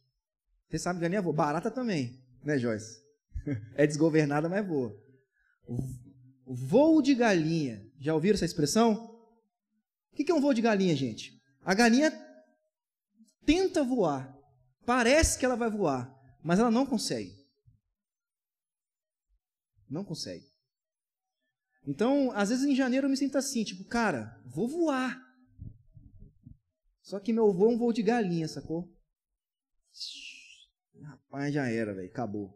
Você 0.69 0.79
sabe 0.79 0.99
que 0.99 1.03
galinha 1.03 1.23
voa. 1.23 1.35
Barata 1.35 1.71
também, 1.71 2.23
né, 2.45 2.59
Joyce? 2.59 3.01
É 3.75 3.87
desgovernada, 3.87 4.51
mas 4.51 4.67
voa. 4.67 4.95
Voo 6.45 7.01
de 7.01 7.15
galinha. 7.15 7.91
Já 7.99 8.15
ouviram 8.15 8.35
essa 8.35 8.45
expressão? 8.45 9.19
O 10.13 10.17
que 10.17 10.31
é 10.31 10.35
um 10.35 10.41
voo 10.41 10.53
de 10.53 10.61
galinha, 10.61 10.95
gente? 10.95 11.41
A 11.65 11.73
galinha 11.73 12.13
tenta 13.47 13.83
voar. 13.83 14.37
Parece 14.85 15.39
que 15.39 15.47
ela 15.47 15.57
vai 15.57 15.71
voar, 15.71 16.15
mas 16.43 16.59
ela 16.59 16.71
não 16.71 16.85
consegue. 16.85 17.35
Não 19.89 20.05
consegue. 20.05 20.50
Então, 21.87 22.31
às 22.33 22.51
vezes 22.51 22.65
em 22.65 22.75
janeiro 22.75 23.07
eu 23.07 23.11
me 23.11 23.17
sinto 23.17 23.39
assim, 23.39 23.65
tipo, 23.65 23.85
cara, 23.85 24.41
vou 24.47 24.69
voar. 24.69 25.21
Só 27.03 27.19
que 27.19 27.33
meu 27.33 27.53
voo 27.53 27.71
é 27.71 27.75
um 27.75 27.79
voo 27.79 27.93
de 27.93 28.03
galinha, 28.03 28.47
sacou? 28.47 28.89
Rapaz, 31.03 31.53
já 31.53 31.67
era, 31.69 31.95
velho. 31.95 32.09
Acabou. 32.09 32.55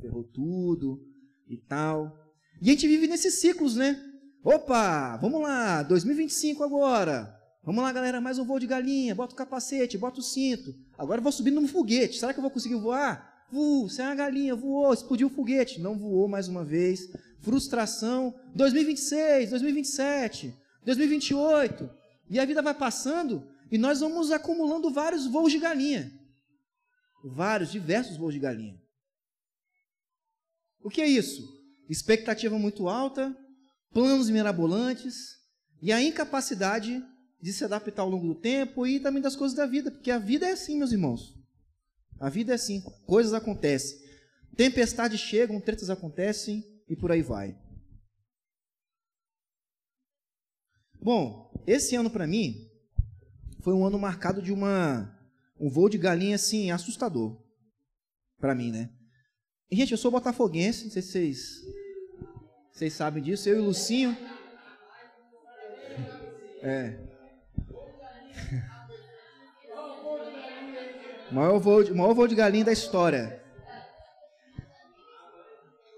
Ferrou 0.00 0.24
tudo 0.24 1.04
e 1.46 1.56
tal. 1.56 2.16
E 2.62 2.68
a 2.68 2.72
gente 2.72 2.86
vive 2.86 3.06
nesses 3.06 3.40
ciclos, 3.40 3.74
né? 3.74 4.02
Opa, 4.42 5.16
vamos 5.18 5.42
lá, 5.42 5.82
2025 5.82 6.64
agora. 6.64 7.36
Vamos 7.62 7.82
lá, 7.82 7.92
galera, 7.92 8.22
mais 8.22 8.38
um 8.38 8.44
voo 8.44 8.58
de 8.58 8.66
galinha. 8.66 9.14
Bota 9.14 9.34
o 9.34 9.36
capacete, 9.36 9.98
bota 9.98 10.20
o 10.20 10.22
cinto. 10.22 10.74
Agora 10.96 11.18
eu 11.18 11.22
vou 11.22 11.32
subir 11.32 11.50
num 11.50 11.68
foguete. 11.68 12.18
Será 12.18 12.32
que 12.32 12.38
eu 12.38 12.42
vou 12.42 12.50
conseguir 12.50 12.76
voar? 12.76 13.44
Voo, 13.52 13.88
você 13.88 14.00
é 14.00 14.06
uma 14.06 14.14
galinha, 14.14 14.54
voou, 14.54 14.94
explodiu 14.94 15.26
o 15.26 15.30
foguete. 15.30 15.80
Não 15.80 15.98
voou 15.98 16.26
mais 16.26 16.48
uma 16.48 16.64
vez. 16.64 17.00
Frustração. 17.40 18.34
2026, 18.54 19.50
2027, 19.50 20.54
2028. 20.84 21.90
E 22.28 22.38
a 22.38 22.44
vida 22.44 22.62
vai 22.62 22.74
passando 22.74 23.46
E 23.70 23.78
nós 23.78 24.00
vamos 24.00 24.32
acumulando 24.32 24.90
vários 24.90 25.26
voos 25.26 25.52
de 25.52 25.58
galinha. 25.58 26.12
Vários, 27.22 27.70
diversos 27.70 28.16
voos 28.16 28.34
de 28.34 28.40
galinha. 28.40 28.80
O 30.82 30.90
que 30.90 31.00
é 31.00 31.06
isso? 31.06 31.46
Expectativa 31.88 32.58
muito 32.58 32.88
alta, 32.88 33.36
planos 33.92 34.30
mirabolantes 34.30 35.36
e 35.82 35.92
a 35.92 36.02
incapacidade 36.02 37.02
de 37.40 37.52
se 37.52 37.64
adaptar 37.64 38.02
ao 38.02 38.10
longo 38.10 38.26
do 38.26 38.34
tempo 38.34 38.86
e 38.86 39.00
também 39.00 39.22
das 39.22 39.36
coisas 39.36 39.56
da 39.56 39.66
vida, 39.66 39.90
porque 39.90 40.10
a 40.10 40.18
vida 40.18 40.46
é 40.46 40.52
assim, 40.52 40.76
meus 40.76 40.92
irmãos. 40.92 41.34
A 42.18 42.28
vida 42.28 42.52
é 42.52 42.54
assim, 42.54 42.82
coisas 43.06 43.32
acontecem. 43.32 43.98
Tempestades 44.56 45.20
chegam, 45.20 45.60
tretas 45.60 45.90
acontecem 45.90 46.64
e 46.90 46.96
por 46.96 47.12
aí 47.12 47.22
vai. 47.22 47.56
Bom, 51.00 51.50
esse 51.66 51.94
ano 51.94 52.10
para 52.10 52.26
mim 52.26 52.68
foi 53.60 53.72
um 53.72 53.86
ano 53.86 53.98
marcado 53.98 54.42
de 54.42 54.52
uma 54.52 55.16
um 55.58 55.70
voo 55.70 55.88
de 55.88 55.96
galinha 55.96 56.34
assim 56.34 56.70
assustador 56.70 57.40
para 58.38 58.54
mim, 58.54 58.72
né? 58.72 58.90
E, 59.70 59.76
gente, 59.76 59.92
eu 59.92 59.98
sou 59.98 60.10
botafoguense, 60.10 60.84
não 60.84 60.90
sei 60.90 61.00
se 61.00 61.12
vocês 61.12 61.62
vocês 62.72 62.92
sabem 62.92 63.22
disso, 63.22 63.48
eu 63.48 63.56
e 63.56 63.60
o 63.60 63.66
Lucinho. 63.66 64.16
É. 66.62 66.98
maior 71.30 71.58
voo, 71.60 71.84
de, 71.84 71.94
maior 71.94 72.14
voo 72.14 72.26
de 72.26 72.34
galinha 72.34 72.64
da 72.64 72.72
história. 72.72 73.39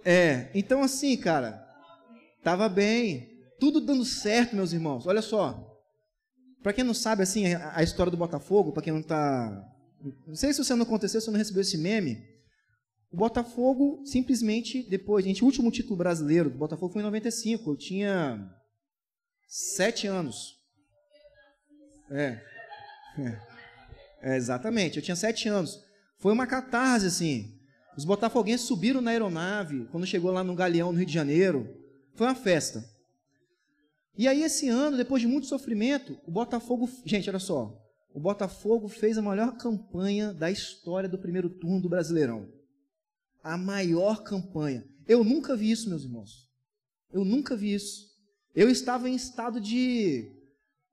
É, 0.04 0.50
então 0.54 0.82
assim, 0.82 1.16
cara, 1.16 1.64
tava 2.42 2.68
bem, 2.68 3.30
tudo 3.58 3.80
dando 3.80 4.04
certo, 4.04 4.56
meus 4.56 4.72
irmãos. 4.72 5.06
Olha 5.06 5.22
só, 5.22 5.80
para 6.62 6.72
quem 6.72 6.84
não 6.84 6.94
sabe 6.94 7.22
assim 7.22 7.54
a, 7.54 7.82
história 7.82 8.10
do 8.10 8.16
Botafogo, 8.16 8.72
para 8.72 8.82
quem 8.82 8.92
não 8.92 9.02
tá, 9.02 9.64
não 10.26 10.34
sei 10.34 10.52
se 10.52 10.62
você 10.62 10.74
não 10.74 10.82
aconteceu, 10.82 11.20
se 11.20 11.26
você 11.26 11.30
não 11.30 11.38
recebeu 11.38 11.62
esse 11.62 11.78
meme. 11.78 12.30
O 13.12 13.16
Botafogo 13.16 14.02
simplesmente 14.06 14.88
depois, 14.88 15.24
gente, 15.24 15.42
o 15.42 15.46
último 15.46 15.70
título 15.70 15.96
brasileiro 15.96 16.48
do 16.50 16.58
Botafogo 16.58 16.92
foi 16.92 17.02
em 17.02 17.04
95. 17.04 17.70
Eu 17.70 17.76
tinha 17.76 18.50
sete 19.46 20.06
anos. 20.06 20.56
É. 22.10 22.40
é. 23.18 23.52
É, 24.22 24.36
exatamente, 24.36 24.96
eu 24.96 25.02
tinha 25.02 25.16
sete 25.16 25.48
anos. 25.48 25.80
Foi 26.18 26.32
uma 26.32 26.46
catarse, 26.46 27.06
assim. 27.06 27.58
Os 27.96 28.04
botafoguenses 28.04 28.66
subiram 28.66 29.00
na 29.00 29.10
aeronave, 29.10 29.86
quando 29.90 30.06
chegou 30.06 30.30
lá 30.30 30.42
no 30.42 30.54
Galeão, 30.54 30.92
no 30.92 30.98
Rio 30.98 31.06
de 31.06 31.12
Janeiro. 31.12 31.68
Foi 32.14 32.26
uma 32.26 32.34
festa. 32.34 32.88
E 34.16 34.28
aí, 34.28 34.42
esse 34.42 34.68
ano, 34.68 34.96
depois 34.96 35.22
de 35.22 35.28
muito 35.28 35.46
sofrimento, 35.46 36.18
o 36.26 36.30
Botafogo. 36.30 36.88
Gente, 37.04 37.28
olha 37.28 37.38
só. 37.38 37.78
O 38.14 38.20
Botafogo 38.20 38.88
fez 38.88 39.16
a 39.16 39.22
maior 39.22 39.56
campanha 39.56 40.34
da 40.34 40.50
história 40.50 41.08
do 41.08 41.18
primeiro 41.18 41.48
turno 41.48 41.80
do 41.80 41.88
Brasileirão. 41.88 42.46
A 43.42 43.56
maior 43.56 44.22
campanha. 44.22 44.84
Eu 45.08 45.24
nunca 45.24 45.56
vi 45.56 45.70
isso, 45.70 45.88
meus 45.88 46.04
irmãos. 46.04 46.48
Eu 47.12 47.24
nunca 47.24 47.56
vi 47.56 47.74
isso. 47.74 48.10
Eu 48.54 48.70
estava 48.70 49.08
em 49.08 49.14
estado 49.14 49.60
de. 49.60 50.30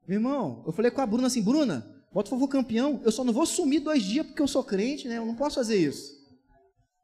Meu 0.07 0.17
irmão, 0.17 0.63
eu 0.65 0.71
falei 0.71 0.89
com 0.89 1.01
a 1.01 1.05
Bruna 1.05 1.27
assim: 1.27 1.41
Bruna, 1.41 1.85
Botafogo 2.11 2.47
campeão, 2.47 3.01
eu 3.03 3.11
só 3.11 3.23
não 3.23 3.33
vou 3.33 3.45
sumir 3.45 3.81
dois 3.81 4.03
dias 4.03 4.25
porque 4.25 4.41
eu 4.41 4.47
sou 4.47 4.63
crente, 4.63 5.07
né? 5.07 5.17
Eu 5.17 5.25
não 5.25 5.35
posso 5.35 5.55
fazer 5.55 5.77
isso. 5.77 6.18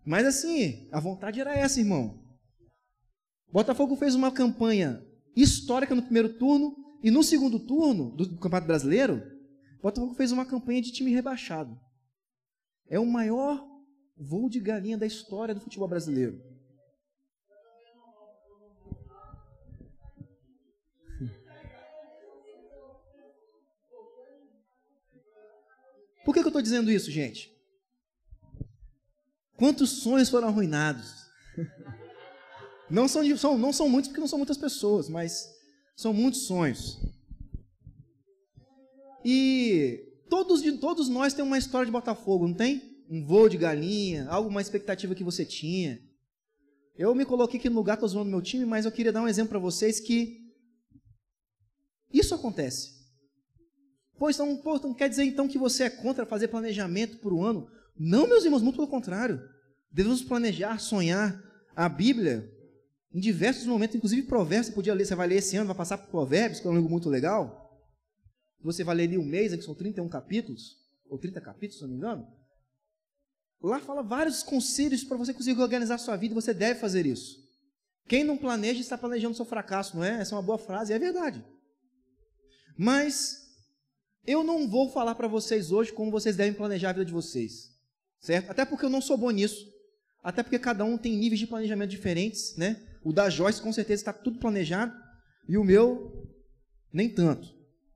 Mas 0.05 0.25
assim, 0.27 0.87
a 0.91 0.99
vontade 0.99 1.39
era 1.41 1.55
essa, 1.55 1.79
irmão. 1.79 2.23
Botafogo 3.51 3.95
fez 3.95 4.13
uma 4.13 4.31
campanha 4.31 5.03
histórica 5.35 5.95
no 5.95 6.03
primeiro 6.03 6.37
turno 6.37 6.75
e 7.01 7.09
no 7.09 7.23
segundo 7.23 7.59
turno 7.59 8.15
do 8.15 8.37
Campeonato 8.37 8.67
Brasileiro, 8.67 9.23
Botafogo 9.81 10.13
fez 10.13 10.31
uma 10.31 10.45
campanha 10.45 10.81
de 10.81 10.91
time 10.91 11.11
rebaixado. 11.11 11.79
É 12.87 12.99
o 12.99 13.05
maior 13.05 13.65
voo 14.17 14.49
de 14.49 14.59
galinha 14.59 14.97
da 14.97 15.05
história 15.05 15.55
do 15.55 15.61
futebol 15.61 15.87
brasileiro. 15.87 16.39
Por 26.23 26.33
que, 26.33 26.41
que 26.41 26.47
eu 26.47 26.49
estou 26.49 26.61
dizendo 26.61 26.91
isso, 26.91 27.11
gente? 27.11 27.54
Quantos 29.57 29.89
sonhos 29.89 30.29
foram 30.29 30.47
arruinados? 30.47 31.25
Não 32.89 33.07
são, 33.07 33.37
são, 33.37 33.57
não 33.57 33.73
são 33.73 33.89
muitos, 33.89 34.09
porque 34.09 34.21
não 34.21 34.27
são 34.27 34.37
muitas 34.37 34.57
pessoas, 34.57 35.09
mas 35.09 35.49
são 35.95 36.13
muitos 36.13 36.45
sonhos. 36.45 36.99
E 39.23 40.03
todos, 40.29 40.61
todos 40.79 41.09
nós 41.09 41.33
temos 41.33 41.49
uma 41.49 41.57
história 41.57 41.85
de 41.85 41.91
Botafogo, 41.91 42.47
não 42.47 42.53
tem? 42.53 43.03
Um 43.09 43.25
voo 43.25 43.49
de 43.49 43.57
galinha, 43.57 44.27
alguma 44.29 44.61
expectativa 44.61 45.15
que 45.15 45.23
você 45.23 45.45
tinha. 45.45 45.99
Eu 46.95 47.13
me 47.15 47.25
coloquei 47.25 47.59
aqui 47.59 47.69
no 47.69 47.75
lugar, 47.75 47.95
estou 47.95 48.07
zoando 48.07 48.29
meu 48.29 48.41
time, 48.41 48.65
mas 48.65 48.85
eu 48.85 48.91
queria 48.91 49.11
dar 49.11 49.21
um 49.21 49.27
exemplo 49.27 49.49
para 49.49 49.59
vocês 49.59 49.99
que 49.99 50.45
isso 52.13 52.35
acontece. 52.35 52.93
Pois 54.17 54.35
então, 54.35 54.55
pô, 54.57 54.77
então 54.77 54.93
quer 54.93 55.09
dizer 55.09 55.23
então 55.23 55.47
que 55.47 55.57
você 55.57 55.83
é 55.83 55.89
contra 55.89 56.25
fazer 56.25 56.47
planejamento 56.47 57.17
para 57.17 57.33
o 57.33 57.43
ano? 57.43 57.67
Não, 57.97 58.27
meus 58.27 58.43
irmãos, 58.43 58.61
muito 58.61 58.75
pelo 58.75 58.87
contrário. 58.87 59.41
Devemos 59.91 60.21
planejar, 60.21 60.79
sonhar. 60.79 61.43
A 61.75 61.89
Bíblia, 61.89 62.49
em 63.13 63.19
diversos 63.19 63.65
momentos, 63.65 63.97
inclusive 63.97 64.23
Provérbios, 64.23 64.67
você 64.67 64.73
podia 64.73 64.93
ler, 64.93 65.05
você 65.05 65.13
vai 65.13 65.27
ler 65.27 65.35
esse 65.35 65.57
ano, 65.57 65.67
vai 65.67 65.75
passar 65.75 65.97
por 65.97 66.09
Provérbios, 66.09 66.61
que 66.61 66.67
é 66.67 66.69
um 66.69 66.75
livro 66.75 66.89
muito 66.89 67.09
legal. 67.09 67.65
Você 68.61 68.83
vai 68.83 68.95
ler 68.95 69.03
ali 69.03 69.17
um 69.17 69.25
mês, 69.25 69.53
que 69.53 69.61
são 69.61 69.75
31 69.75 70.07
capítulos, 70.07 70.77
ou 71.09 71.17
30 71.19 71.41
capítulos, 71.41 71.75
se 71.77 71.81
não 71.81 71.89
me 71.89 71.97
engano. 71.97 72.25
Lá 73.61 73.79
fala 73.79 74.01
vários 74.01 74.41
conselhos 74.41 75.03
para 75.03 75.17
você 75.17 75.33
conseguir 75.33 75.61
organizar 75.61 75.95
a 75.95 75.97
sua 75.97 76.15
vida, 76.15 76.33
você 76.33 76.53
deve 76.53 76.79
fazer 76.79 77.05
isso. 77.05 77.43
Quem 78.07 78.23
não 78.23 78.37
planeja 78.37 78.79
está 78.79 78.97
planejando 78.97 79.35
seu 79.35 79.45
fracasso, 79.45 79.97
não 79.97 80.03
é? 80.03 80.21
Essa 80.21 80.33
é 80.33 80.37
uma 80.37 80.43
boa 80.43 80.57
frase, 80.57 80.93
é 80.93 80.99
verdade. 80.99 81.43
Mas 82.77 83.45
eu 84.25 84.43
não 84.43 84.69
vou 84.69 84.91
falar 84.91 85.15
para 85.15 85.27
vocês 85.27 85.71
hoje 85.71 85.91
como 85.91 86.11
vocês 86.11 86.35
devem 86.35 86.53
planejar 86.53 86.91
a 86.91 86.93
vida 86.93 87.05
de 87.05 87.11
vocês, 87.11 87.74
certo? 88.25 88.49
Até 88.49 88.65
porque 88.65 88.85
eu 88.85 88.89
não 88.89 89.01
sou 89.01 89.17
bom 89.17 89.29
nisso. 89.29 89.71
Até 90.23 90.41
porque 90.41 90.57
cada 90.57 90.83
um 90.83 90.97
tem 90.97 91.15
níveis 91.15 91.39
de 91.39 91.45
planejamento 91.45 91.91
diferentes, 91.91 92.57
né? 92.57 92.83
O 93.03 93.13
da 93.13 93.29
Joyce 93.29 93.61
com 93.61 93.71
certeza 93.71 94.01
está 94.01 94.11
tudo 94.11 94.39
planejado 94.39 94.91
e 95.47 95.57
o 95.57 95.63
meu 95.63 96.27
nem 96.91 97.07
tanto, 97.07 97.47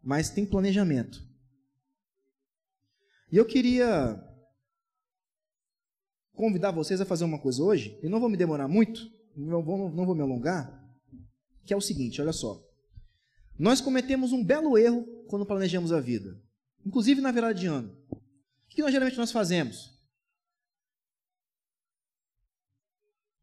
mas 0.03 0.29
tem 0.29 0.45
planejamento. 0.45 1.27
E 3.31 3.37
eu 3.37 3.45
queria 3.45 4.23
convidar 6.33 6.71
vocês 6.71 7.01
a 7.01 7.05
fazer 7.05 7.23
uma 7.23 7.39
coisa 7.39 7.63
hoje, 7.63 7.99
e 8.03 8.07
não 8.07 8.19
vou 8.19 8.29
me 8.29 8.37
demorar 8.37 8.67
muito, 8.67 9.01
não 9.35 9.63
vou, 9.63 9.91
não 9.91 10.05
vou 10.05 10.15
me 10.15 10.21
alongar, 10.21 10.71
que 11.65 11.73
é 11.73 11.77
o 11.77 11.81
seguinte, 11.81 12.21
olha 12.21 12.31
só. 12.31 12.63
Nós 13.57 13.81
cometemos 13.81 14.31
um 14.31 14.43
belo 14.43 14.77
erro 14.77 15.05
quando 15.27 15.45
planejamos 15.45 15.91
a 15.91 15.99
vida, 15.99 16.39
inclusive 16.85 17.19
na 17.19 17.31
virada 17.31 17.53
de 17.53 17.65
ano. 17.65 17.97
O 18.11 18.17
que 18.69 18.81
nós 18.81 18.91
geralmente 18.91 19.17
nós 19.17 19.31
fazemos? 19.31 19.98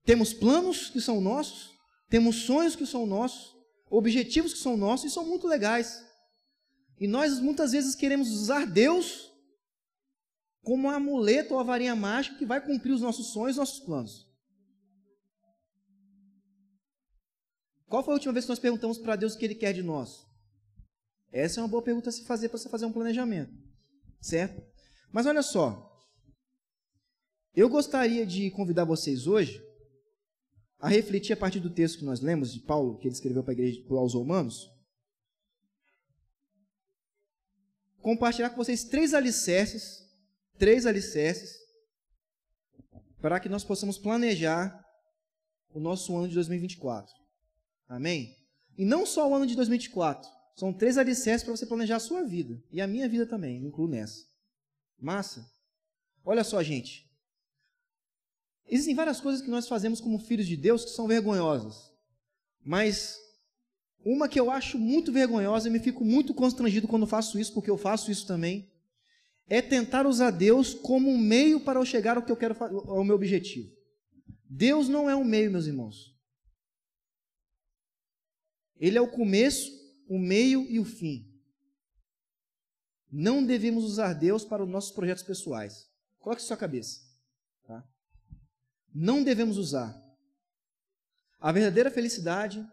Temos 0.06 0.32
planos 0.32 0.88
que 0.88 1.00
são 1.00 1.20
nossos, 1.20 1.75
temos 2.08 2.36
sonhos 2.36 2.76
que 2.76 2.86
são 2.86 3.04
nossos, 3.04 3.56
objetivos 3.90 4.52
que 4.52 4.60
são 4.60 4.76
nossos 4.76 5.10
e 5.10 5.14
são 5.14 5.26
muito 5.26 5.48
legais. 5.48 6.00
E 7.00 7.08
nós 7.08 7.40
muitas 7.40 7.72
vezes 7.72 7.96
queremos 7.96 8.30
usar 8.30 8.66
Deus 8.66 9.32
como 10.62 10.86
um 10.86 10.90
amuleto 10.90 11.54
ou 11.54 11.60
a 11.60 11.64
varinha 11.64 11.96
mágica 11.96 12.38
que 12.38 12.46
vai 12.46 12.64
cumprir 12.64 12.92
os 12.92 13.00
nossos 13.00 13.32
sonhos, 13.32 13.56
nossos 13.56 13.80
planos. 13.80 14.26
Qual 17.88 18.04
foi 18.04 18.14
a 18.14 18.16
última 18.16 18.32
vez 18.32 18.44
que 18.44 18.50
nós 18.50 18.58
perguntamos 18.60 18.98
para 18.98 19.16
Deus 19.16 19.34
o 19.34 19.38
que 19.38 19.44
Ele 19.44 19.54
quer 19.56 19.72
de 19.72 19.82
nós? 19.82 20.25
Essa 21.32 21.60
é 21.60 21.62
uma 21.62 21.68
boa 21.68 21.82
pergunta 21.82 22.10
a 22.10 22.12
se 22.12 22.25
fazer 22.25 22.48
para 22.48 22.58
você 22.58 22.68
fazer 22.68 22.86
um 22.86 22.92
planejamento, 22.92 23.52
certo? 24.20 24.62
Mas 25.12 25.26
olha 25.26 25.42
só, 25.42 25.92
eu 27.54 27.68
gostaria 27.68 28.25
de 28.25 28.50
convidar 28.52 28.84
vocês 28.84 29.26
hoje 29.26 29.65
a 30.78 30.88
refletir 30.88 31.33
a 31.33 31.37
partir 31.37 31.61
do 31.61 31.71
texto 31.71 31.99
que 31.99 32.04
nós 32.04 32.21
lemos 32.21 32.52
de 32.52 32.61
Paulo, 32.61 32.99
que 32.99 33.09
ele 33.09 33.14
escreveu 33.14 33.42
para 33.42 33.52
a 33.52 33.54
igreja 33.54 33.83
aos 33.90 34.14
Romanos, 34.14 34.71
compartilhar 38.00 38.50
com 38.50 38.56
vocês 38.56 38.85
três 38.85 39.14
alicerces, 39.14 40.06
três 40.59 40.87
alicerces, 40.87 41.59
para 43.21 43.40
que 43.40 43.49
nós 43.49 43.64
possamos 43.64 43.99
planejar 43.99 44.85
o 45.71 45.80
nosso 45.80 46.16
ano 46.16 46.28
de 46.28 46.35
2024. 46.35 47.12
Amém? 47.88 48.37
E 48.76 48.85
não 48.85 49.06
só 49.06 49.28
o 49.28 49.35
ano 49.35 49.47
de 49.47 49.56
2024. 49.56 50.37
São 50.54 50.73
três 50.73 50.97
alicerces 50.97 51.45
para 51.45 51.54
você 51.54 51.66
planejar 51.66 51.97
a 51.97 52.00
sua 52.00 52.23
vida. 52.23 52.62
E 52.73 52.80
a 52.80 52.87
minha 52.87 53.09
vida 53.09 53.26
também, 53.26 53.64
incluo 53.64 53.88
nessa. 53.88 54.25
Massa? 54.99 55.47
Olha 56.25 56.42
só, 56.42 56.62
gente. 56.62 57.05
Existem 58.68 58.94
várias 58.94 59.20
coisas 59.20 59.40
que 59.40 59.50
nós 59.50 59.68
fazemos 59.68 60.00
como 60.00 60.18
filhos 60.18 60.46
de 60.46 60.56
Deus 60.56 60.85
que 60.85 60.90
são 60.90 61.06
vergonhosas. 61.06 61.90
Mas 62.64 63.18
Uma 64.06 64.28
que 64.28 64.38
eu 64.38 64.52
acho 64.52 64.78
muito 64.78 65.11
vergonhosa 65.11 65.66
e 65.66 65.73
me 65.73 65.80
fico 65.80 66.04
muito 66.04 66.32
constrangido 66.32 66.87
quando 66.87 67.08
faço 67.08 67.40
isso, 67.40 67.52
porque 67.52 67.68
eu 67.68 67.76
faço 67.76 68.08
isso 68.08 68.25
também, 68.25 68.70
é 69.49 69.61
tentar 69.61 70.06
usar 70.06 70.30
Deus 70.30 70.75
como 70.75 71.11
um 71.11 71.18
meio 71.18 71.58
para 71.58 71.80
eu 71.80 71.85
chegar 71.85 72.16
ao 72.16 72.23
que 72.23 72.30
eu 72.30 72.37
quero 72.37 72.56
ao 72.62 73.02
meu 73.02 73.16
objetivo. 73.16 73.68
Deus 74.49 74.88
não 74.88 75.11
é 75.11 75.16
um 75.16 75.25
meio, 75.25 75.50
meus 75.50 75.66
irmãos. 75.66 76.16
Ele 78.78 78.96
é 78.96 79.00
o 79.00 79.11
começo, 79.11 79.73
o 80.08 80.20
meio 80.20 80.64
e 80.70 80.78
o 80.78 80.85
fim. 80.85 81.26
Não 83.11 83.44
devemos 83.44 83.82
usar 83.82 84.12
Deus 84.12 84.44
para 84.44 84.62
os 84.62 84.70
nossos 84.70 84.92
projetos 84.92 85.25
pessoais. 85.25 85.90
Coloque 86.20 86.40
isso 86.40 86.49
na 86.49 86.56
sua 86.56 86.61
cabeça. 86.61 87.00
Não 88.98 89.22
devemos 89.22 89.58
usar. 89.58 89.94
A 91.38 91.52
verdadeira 91.52 91.90
felicidade, 91.90 92.66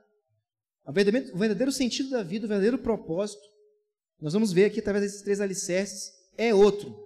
o 0.86 0.94
verdadeiro 0.94 1.70
sentido 1.70 2.12
da 2.12 2.24
vida, 2.24 2.46
o 2.46 2.48
verdadeiro 2.48 2.78
propósito, 2.78 3.44
nós 4.22 4.32
vamos 4.32 4.54
ver 4.54 4.66
aqui 4.66 4.80
através 4.80 5.04
desses 5.04 5.22
três 5.22 5.42
alicerces, 5.42 6.14
é 6.38 6.54
outro. 6.54 6.98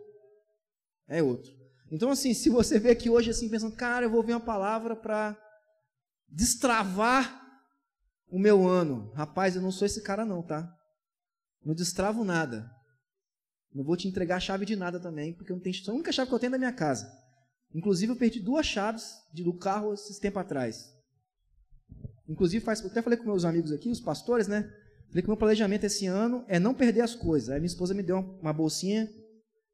É 1.07 1.23
outro. 1.23 1.51
Então, 1.91 2.11
assim, 2.11 2.31
se 2.31 2.47
você 2.47 2.77
vê 2.77 2.91
aqui 2.91 3.09
hoje 3.09 3.31
assim, 3.31 3.49
pensando, 3.49 3.75
cara, 3.75 4.05
eu 4.05 4.09
vou 4.11 4.21
ver 4.21 4.33
uma 4.33 4.39
palavra 4.39 4.95
para 4.95 5.35
destravar 6.27 7.41
o 8.29 8.37
meu 8.37 8.67
ano. 8.67 9.11
Rapaz, 9.13 9.55
eu 9.55 9.63
não 9.63 9.71
sou 9.71 9.87
esse 9.87 10.03
cara 10.03 10.25
não, 10.25 10.43
tá? 10.43 10.71
Não 11.65 11.73
destravo 11.73 12.23
nada. 12.23 12.69
Não 13.73 13.83
vou 13.83 13.97
te 13.97 14.07
entregar 14.07 14.35
a 14.35 14.39
chave 14.39 14.63
de 14.63 14.75
nada 14.75 14.99
também, 14.99 15.33
porque 15.33 15.51
eu 15.51 15.55
não 15.55 15.63
tenho, 15.63 15.75
a 15.87 15.91
única 15.91 16.11
chave 16.11 16.29
que 16.29 16.35
eu 16.35 16.39
tenho 16.39 16.51
é 16.51 16.51
da 16.51 16.59
minha 16.59 16.73
casa. 16.73 17.11
Inclusive, 17.73 18.11
eu 18.11 18.15
perdi 18.15 18.39
duas 18.39 18.65
chaves 18.65 19.15
do 19.33 19.53
carro 19.53 19.93
esses 19.93 20.19
tempo 20.19 20.39
atrás. 20.39 20.95
Inclusive, 22.27 22.63
faz, 22.63 22.83
até 22.85 23.01
falei 23.01 23.17
com 23.17 23.25
meus 23.25 23.45
amigos 23.45 23.71
aqui, 23.71 23.89
os 23.89 23.99
pastores, 23.99 24.47
né? 24.47 24.63
Falei 25.07 25.21
que 25.21 25.27
meu 25.27 25.37
planejamento 25.37 25.85
esse 25.85 26.05
ano 26.05 26.43
é 26.47 26.59
não 26.59 26.73
perder 26.73 27.01
as 27.01 27.15
coisas. 27.15 27.49
Aí 27.49 27.59
minha 27.59 27.67
esposa 27.67 27.93
me 27.93 28.03
deu 28.03 28.17
uma, 28.17 28.39
uma 28.39 28.53
bolsinha 28.53 29.09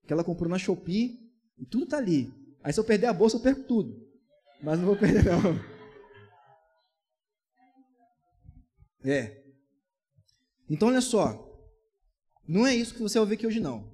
que 0.06 0.14
ela 0.14 0.24
comprou 0.24 0.50
na 0.50 0.60
Shopee 0.60 1.20
e 1.58 1.66
tudo 1.66 1.88
tá 1.88 1.98
ali. 1.98 2.32
Aí 2.64 2.72
se 2.72 2.80
eu 2.80 2.84
perder 2.84 3.08
a 3.08 3.14
bolsa, 3.14 3.38
eu 3.38 3.42
perco 3.42 3.64
tudo. 3.64 4.08
Mas 4.62 4.80
não 4.80 4.86
vou 4.86 4.96
perder, 4.96 5.24
não. 5.26 5.74
É. 9.04 9.44
Então, 10.70 10.88
olha 10.88 11.02
só. 11.02 11.50
Não 12.48 12.66
é 12.66 12.76
isso 12.76 12.94
que 12.94 13.02
você 13.02 13.20
vai 13.20 13.28
ver 13.30 13.36
aqui 13.36 13.48
hoje, 13.48 13.60
não. 13.60 13.92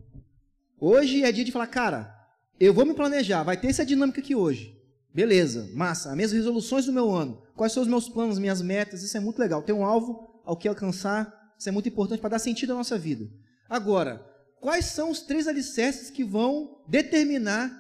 Hoje 0.80 1.24
é 1.24 1.32
dia 1.32 1.44
de 1.44 1.52
falar, 1.52 1.68
cara, 1.68 2.19
eu 2.60 2.74
vou 2.74 2.86
me 2.86 2.94
planejar, 2.94 3.44
vai 3.44 3.56
ter 3.56 3.68
essa 3.68 3.86
dinâmica 3.86 4.20
aqui 4.20 4.36
hoje. 4.36 4.78
Beleza, 5.14 5.70
massa. 5.74 6.10
As 6.10 6.16
minhas 6.16 6.32
resoluções 6.32 6.86
do 6.86 6.94
meu 6.94 7.10
ano. 7.12 7.42
Quais 7.56 7.74
são 7.74 7.82
os 7.82 7.90
meus 7.90 8.08
planos, 8.08 8.38
minhas 8.38 8.62
metas? 8.62 9.02
Isso 9.02 9.18
é 9.18 9.20
muito 9.20 9.40
legal. 9.40 9.64
Ter 9.64 9.74
um 9.74 9.86
alvo 9.86 10.42
ao 10.46 10.58
que 10.58 10.68
alcançar, 10.68 11.54
isso 11.58 11.68
é 11.68 11.72
muito 11.72 11.90
importante 11.90 12.20
para 12.20 12.32
dar 12.32 12.40
sentido 12.40 12.74
à 12.74 12.76
nossa 12.76 12.98
vida. 12.98 13.26
Agora, 13.68 14.26
quais 14.60 14.86
são 14.86 15.10
os 15.10 15.22
três 15.22 15.48
alicerces 15.48 16.10
que 16.10 16.24
vão 16.24 16.84
determinar 16.88 17.72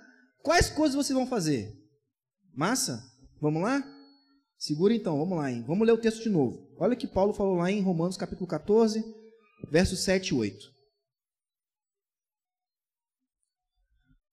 quais 0.41 0.69
coisas 0.69 0.95
vocês 0.95 1.17
vão 1.17 1.27
fazer? 1.27 1.73
Massa? 2.55 3.03
Vamos 3.41 3.61
lá? 3.61 3.83
Segura 4.57 4.93
então, 4.93 5.17
vamos 5.17 5.37
lá, 5.37 5.51
hein? 5.51 5.63
Vamos 5.65 5.87
ler 5.87 5.93
o 5.93 5.97
texto 5.97 6.23
de 6.23 6.29
novo. 6.29 6.67
Olha 6.77 6.93
o 6.93 6.97
que 6.97 7.07
Paulo 7.07 7.33
falou 7.33 7.55
lá 7.55 7.71
em 7.71 7.81
Romanos 7.81 8.17
capítulo 8.17 8.47
14, 8.47 9.03
versos 9.71 9.99
7 9.99 10.29
e 10.29 10.33
8. 10.33 10.78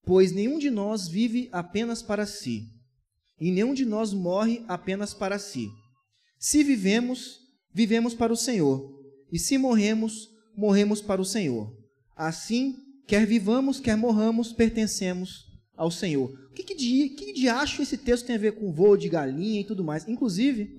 Pois 0.07 0.31
nenhum 0.31 0.57
de 0.57 0.71
nós 0.71 1.09
vive 1.09 1.49
apenas 1.51 2.01
para 2.01 2.25
si, 2.25 2.69
e 3.41 3.51
nenhum 3.51 3.75
de 3.75 3.85
nós 3.85 4.13
morre 4.13 4.65
apenas 4.69 5.13
para 5.13 5.37
si. 5.37 5.69
Se 6.39 6.63
vivemos, 6.63 7.41
vivemos 7.75 8.15
para 8.15 8.33
o 8.33 8.37
Senhor, 8.37 8.89
e 9.33 9.39
se 9.39 9.59
morremos, 9.59 10.31
morremos 10.57 11.03
para 11.03 11.21
o 11.21 11.25
Senhor. 11.25 11.77
Assim, 12.15 12.77
quer 13.05 13.27
vivamos, 13.27 13.81
quer 13.81 13.97
morramos, 13.97 14.53
pertencemos 14.53 15.45
ao 15.77 15.91
Senhor. 15.91 16.31
O 16.51 16.55
que, 16.55 16.63
que, 16.63 16.77
de, 16.77 17.09
que 17.11 17.33
de 17.33 17.49
acho 17.49 17.83
esse 17.83 17.99
texto 17.99 18.27
tem 18.27 18.37
a 18.37 18.39
ver 18.39 18.53
com 18.53 18.73
voo 18.73 18.97
de 18.97 19.09
galinha 19.09 19.61
e 19.61 19.65
tudo 19.65 19.83
mais? 19.83 20.07
Inclusive, 20.07 20.79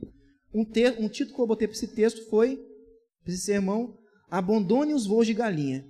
um, 0.53 0.63
te, 0.63 0.89
um 0.99 1.09
título 1.09 1.35
que 1.35 1.41
eu 1.41 1.47
botei 1.47 1.67
para 1.67 1.75
esse 1.75 1.89
texto 1.89 2.29
foi, 2.29 2.55
para 3.25 3.33
esse 3.33 3.43
sermão, 3.43 3.97
Abandone 4.29 4.93
os 4.93 5.05
voos 5.05 5.27
de 5.27 5.33
galinha. 5.33 5.85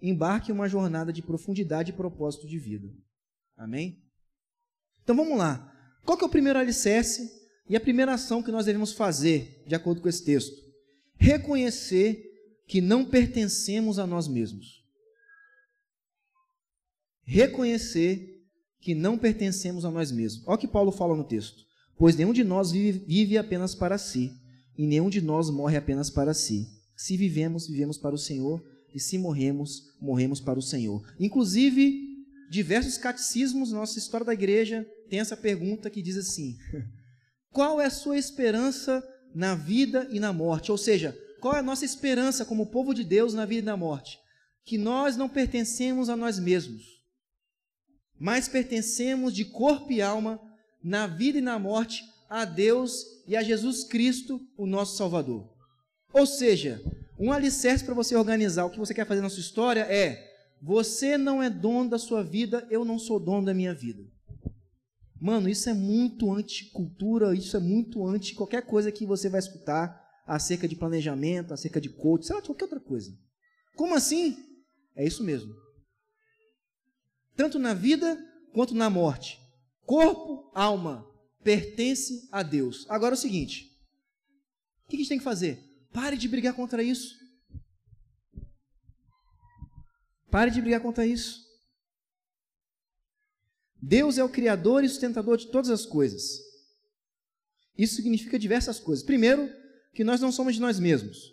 Embarque 0.00 0.50
em 0.50 0.54
uma 0.54 0.68
jornada 0.68 1.12
de 1.12 1.22
profundidade 1.22 1.90
e 1.90 1.94
propósito 1.94 2.46
de 2.46 2.58
vida. 2.58 2.88
Amém? 3.56 4.02
Então 5.02 5.16
vamos 5.16 5.36
lá. 5.36 5.74
Qual 6.04 6.16
que 6.16 6.24
é 6.24 6.26
o 6.26 6.30
primeiro 6.30 6.58
alicerce 6.58 7.28
e 7.68 7.76
a 7.76 7.80
primeira 7.80 8.14
ação 8.14 8.42
que 8.42 8.52
nós 8.52 8.66
devemos 8.66 8.92
fazer, 8.92 9.62
de 9.66 9.74
acordo 9.74 10.00
com 10.00 10.08
esse 10.08 10.24
texto? 10.24 10.56
Reconhecer 11.16 12.24
que 12.66 12.80
não 12.80 13.04
pertencemos 13.04 13.98
a 13.98 14.06
nós 14.06 14.28
mesmos. 14.28 14.84
Reconhecer 17.24 18.38
que 18.80 18.94
não 18.94 19.18
pertencemos 19.18 19.84
a 19.84 19.90
nós 19.90 20.12
mesmos. 20.12 20.46
Olha 20.46 20.54
o 20.54 20.58
que 20.58 20.68
Paulo 20.68 20.92
fala 20.92 21.16
no 21.16 21.24
texto. 21.24 21.64
Pois 21.96 22.14
nenhum 22.14 22.32
de 22.32 22.44
nós 22.44 22.70
vive, 22.70 23.00
vive 23.00 23.36
apenas 23.36 23.74
para 23.74 23.98
si, 23.98 24.32
e 24.76 24.86
nenhum 24.86 25.10
de 25.10 25.20
nós 25.20 25.50
morre 25.50 25.76
apenas 25.76 26.08
para 26.08 26.32
si. 26.32 26.68
Se 26.96 27.16
vivemos, 27.16 27.66
vivemos 27.66 27.98
para 27.98 28.14
o 28.14 28.18
Senhor, 28.18 28.62
e 28.98 29.00
se 29.00 29.16
morremos, 29.16 29.94
morremos 30.00 30.40
para 30.40 30.58
o 30.58 30.62
Senhor. 30.62 31.02
Inclusive, 31.20 32.04
diversos 32.50 32.98
catecismos, 32.98 33.70
nossa 33.70 33.96
história 33.96 34.26
da 34.26 34.34
igreja, 34.34 34.84
tem 35.08 35.20
essa 35.20 35.36
pergunta 35.36 35.88
que 35.88 36.02
diz 36.02 36.16
assim: 36.16 36.56
Qual 37.50 37.80
é 37.80 37.86
a 37.86 37.90
sua 37.90 38.18
esperança 38.18 39.02
na 39.32 39.54
vida 39.54 40.08
e 40.10 40.18
na 40.18 40.32
morte? 40.32 40.72
Ou 40.72 40.76
seja, 40.76 41.16
qual 41.40 41.54
é 41.54 41.60
a 41.60 41.62
nossa 41.62 41.84
esperança 41.84 42.44
como 42.44 42.66
povo 42.66 42.92
de 42.92 43.04
Deus 43.04 43.32
na 43.34 43.46
vida 43.46 43.62
e 43.62 43.64
na 43.64 43.76
morte? 43.76 44.18
Que 44.64 44.76
nós 44.76 45.16
não 45.16 45.28
pertencemos 45.28 46.08
a 46.08 46.16
nós 46.16 46.40
mesmos, 46.40 46.82
mas 48.18 48.48
pertencemos 48.48 49.32
de 49.32 49.44
corpo 49.44 49.92
e 49.92 50.02
alma, 50.02 50.40
na 50.82 51.06
vida 51.06 51.38
e 51.38 51.40
na 51.40 51.56
morte, 51.56 52.04
a 52.28 52.44
Deus 52.44 53.04
e 53.28 53.36
a 53.36 53.42
Jesus 53.44 53.84
Cristo, 53.84 54.40
o 54.56 54.66
nosso 54.66 54.96
Salvador. 54.96 55.48
Ou 56.12 56.26
seja, 56.26 56.82
um 57.18 57.32
alicerce 57.32 57.84
para 57.84 57.94
você 57.94 58.14
organizar 58.14 58.64
o 58.64 58.70
que 58.70 58.78
você 58.78 58.94
quer 58.94 59.06
fazer 59.06 59.20
na 59.20 59.28
sua 59.28 59.40
história 59.40 59.80
é: 59.80 60.24
você 60.62 61.18
não 61.18 61.42
é 61.42 61.50
dono 61.50 61.90
da 61.90 61.98
sua 61.98 62.22
vida, 62.22 62.66
eu 62.70 62.84
não 62.84 62.98
sou 62.98 63.18
dono 63.18 63.46
da 63.46 63.54
minha 63.54 63.74
vida. 63.74 64.02
Mano, 65.20 65.48
isso 65.48 65.68
é 65.68 65.74
muito 65.74 66.32
anticultura, 66.32 67.34
isso 67.34 67.56
é 67.56 67.60
muito 67.60 68.06
anti 68.06 68.34
qualquer 68.34 68.62
coisa 68.64 68.92
que 68.92 69.04
você 69.04 69.28
vai 69.28 69.40
escutar 69.40 70.00
acerca 70.24 70.68
de 70.68 70.76
planejamento, 70.76 71.52
acerca 71.52 71.80
de 71.80 71.88
coach, 71.88 72.26
sei 72.26 72.36
lá, 72.36 72.42
qualquer 72.42 72.64
outra 72.64 72.80
coisa. 72.80 73.10
Como 73.74 73.94
assim? 73.94 74.36
É 74.94 75.04
isso 75.04 75.24
mesmo. 75.24 75.52
Tanto 77.34 77.58
na 77.58 77.74
vida 77.74 78.16
quanto 78.52 78.74
na 78.74 78.88
morte. 78.88 79.40
Corpo, 79.84 80.50
alma, 80.54 81.04
pertence 81.42 82.28
a 82.30 82.42
Deus. 82.42 82.86
Agora 82.88 83.14
é 83.14 83.18
o 83.18 83.20
seguinte: 83.20 83.76
o 84.84 84.90
que 84.90 84.96
a 84.96 84.98
gente 84.98 85.08
tem 85.08 85.18
que 85.18 85.24
fazer? 85.24 85.67
Pare 85.92 86.16
de 86.16 86.28
brigar 86.28 86.54
contra 86.54 86.82
isso. 86.82 87.16
Pare 90.30 90.50
de 90.50 90.60
brigar 90.60 90.80
contra 90.80 91.06
isso. 91.06 91.46
Deus 93.80 94.18
é 94.18 94.24
o 94.24 94.28
Criador 94.28 94.84
e 94.84 94.88
sustentador 94.88 95.36
de 95.36 95.50
todas 95.50 95.70
as 95.70 95.86
coisas. 95.86 96.40
Isso 97.76 97.94
significa 97.94 98.38
diversas 98.38 98.78
coisas. 98.78 99.04
Primeiro, 99.04 99.48
que 99.94 100.04
nós 100.04 100.20
não 100.20 100.32
somos 100.32 100.54
de 100.54 100.60
nós 100.60 100.78
mesmos. 100.78 101.32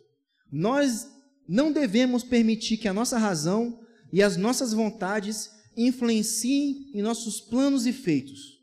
Nós 0.51 1.07
não 1.47 1.71
devemos 1.71 2.23
permitir 2.23 2.77
que 2.77 2.87
a 2.87 2.93
nossa 2.93 3.17
razão 3.17 3.83
e 4.13 4.21
as 4.21 4.37
nossas 4.37 4.71
vontades 4.71 5.51
influenciem 5.75 6.91
em 6.93 7.01
nossos 7.01 7.41
planos 7.41 7.85
e 7.85 7.91
feitos. 7.91 8.55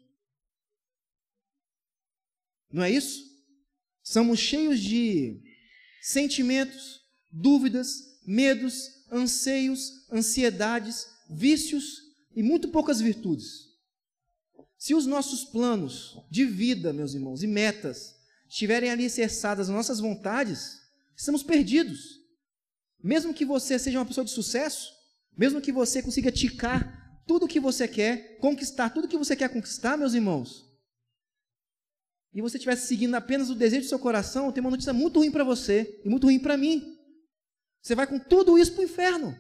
Não 2.73 2.83
é 2.83 2.91
isso? 2.91 3.23
Somos 4.03 4.39
cheios 4.39 4.81
de 4.81 5.41
sentimentos, 6.03 7.01
dúvidas, 7.31 8.19
medos, 8.27 8.91
anseios, 9.11 10.09
ansiedades, 10.13 11.07
vícios 11.31 12.03
e 12.35 12.43
muito 12.43 12.69
poucas 12.69 13.01
virtudes. 13.01 13.71
Se 14.77 14.95
os 14.97 15.07
nossos 15.07 15.45
planos 15.45 16.19
de 16.29 16.45
vida, 16.45 16.93
meus 16.93 17.15
irmãos, 17.15 17.45
e 17.45 17.47
metas 17.47 18.17
estiverem 18.49 18.91
ali 18.91 19.09
cessadas 19.09 19.69
as 19.69 19.75
nossas 19.75 20.01
vontades, 20.01 20.81
estamos 21.17 21.45
perdidos. 21.45 22.21
Mesmo 23.03 23.33
que 23.33 23.45
você 23.45 23.79
seja 23.79 23.99
uma 23.99 24.07
pessoa 24.07 24.25
de 24.25 24.33
sucesso, 24.33 24.91
mesmo 25.39 25.61
que 25.61 25.71
você 25.71 26.03
consiga 26.03 26.33
ticar 26.33 27.23
tudo 27.27 27.47
o 27.47 27.49
que 27.49 27.61
você 27.61 27.87
quer, 27.87 28.39
conquistar 28.39 28.91
tudo 28.91 29.05
o 29.05 29.09
que 29.09 29.17
você 29.17 29.37
quer 29.37 29.49
conquistar, 29.49 29.97
meus 29.97 30.15
irmãos, 30.15 30.72
e 32.35 32.41
você 32.41 32.57
estivesse 32.57 32.87
seguindo 32.87 33.15
apenas 33.15 33.51
o 33.51 33.55
desejo 33.55 33.83
do 33.83 33.89
seu 33.89 33.99
coração, 33.99 34.47
eu 34.47 34.53
tenho 34.53 34.65
uma 34.65 34.71
notícia 34.71 34.93
muito 34.93 35.19
ruim 35.19 35.31
para 35.31 35.45
você 35.45 36.01
e 36.05 36.09
muito 36.09 36.25
ruim 36.25 36.39
para 36.39 36.57
mim. 36.57 36.99
Você 37.83 37.95
vai 37.95 38.07
com 38.07 38.19
tudo 38.19 38.59
isso 38.59 38.73
para 38.73 38.81
o 38.81 38.85
inferno. 38.85 39.39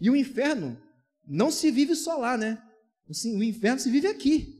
E 0.00 0.08
o 0.08 0.16
inferno 0.16 0.80
não 1.26 1.50
se 1.50 1.70
vive 1.70 1.96
só 1.96 2.16
lá, 2.16 2.36
né? 2.36 2.62
Assim, 3.08 3.36
o 3.36 3.42
inferno 3.42 3.80
se 3.80 3.90
vive 3.90 4.06
aqui. 4.06 4.56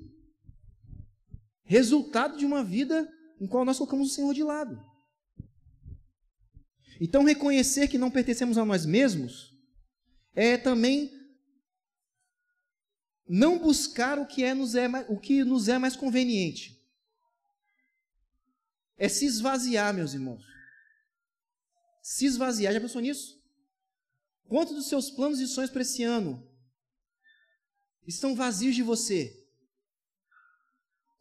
resultado 1.63 2.37
de 2.37 2.45
uma 2.45 2.65
vida 2.65 3.09
em 3.41 3.47
qual 3.47 3.65
nós 3.65 3.79
colocamos 3.79 4.11
o 4.11 4.15
Senhor 4.15 4.35
de 4.35 4.43
lado. 4.43 4.85
Então, 7.01 7.25
reconhecer 7.25 7.87
que 7.87 7.97
não 7.97 8.11
pertencemos 8.11 8.59
a 8.59 8.65
nós 8.65 8.85
mesmos 8.85 9.57
é 10.35 10.59
também 10.59 11.20
não 13.33 13.61
buscar 13.61 14.19
o 14.19 14.27
que, 14.27 14.43
é, 14.43 14.53
nos 14.53 14.75
é, 14.75 14.89
o 15.09 15.17
que 15.17 15.45
nos 15.45 15.69
é 15.69 15.79
mais 15.79 15.95
conveniente. 15.95 16.85
É 18.99 19.09
se 19.09 19.25
esvaziar, 19.25 19.95
meus 19.95 20.15
irmãos. 20.15 20.45
Se 22.03 22.27
esvaziar. 22.27 22.73
Já 22.73 22.81
pensou 22.81 23.01
nisso? 23.01 23.41
Quantos 24.49 24.75
dos 24.75 24.89
seus 24.89 25.13
planos 25.13 25.39
e 25.39 25.47
sonhos 25.47 25.71
para 25.71 25.83
esse 25.83 26.03
ano 26.03 26.45
estão 28.05 28.35
vazios 28.35 28.75
de 28.75 28.83
você? 28.83 29.47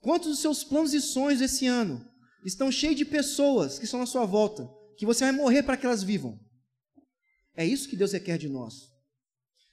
Quantos 0.02 0.30
dos 0.30 0.39
seus 0.39 0.63
planos 0.63 0.95
e 0.95 1.02
sonhos 1.02 1.41
esse 1.41 1.67
ano 1.67 2.12
estão 2.43 2.72
cheios 2.72 2.95
de 2.95 3.06
pessoas 3.06 3.78
que 3.78 3.86
estão 3.86 4.00
na 4.00 4.08
sua 4.08 4.26
volta, 4.26 4.67
que 4.98 5.06
você 5.06 5.26
vai 5.26 5.32
morrer 5.32 5.62
para 5.62 5.78
que 5.78 5.86
elas 5.86 6.02
vivam? 6.02 6.39
É 7.54 7.63
isso 7.63 7.88
que 7.88 7.95
Deus 7.95 8.13
requer 8.13 8.39
de 8.39 8.50
nós. 8.50 8.91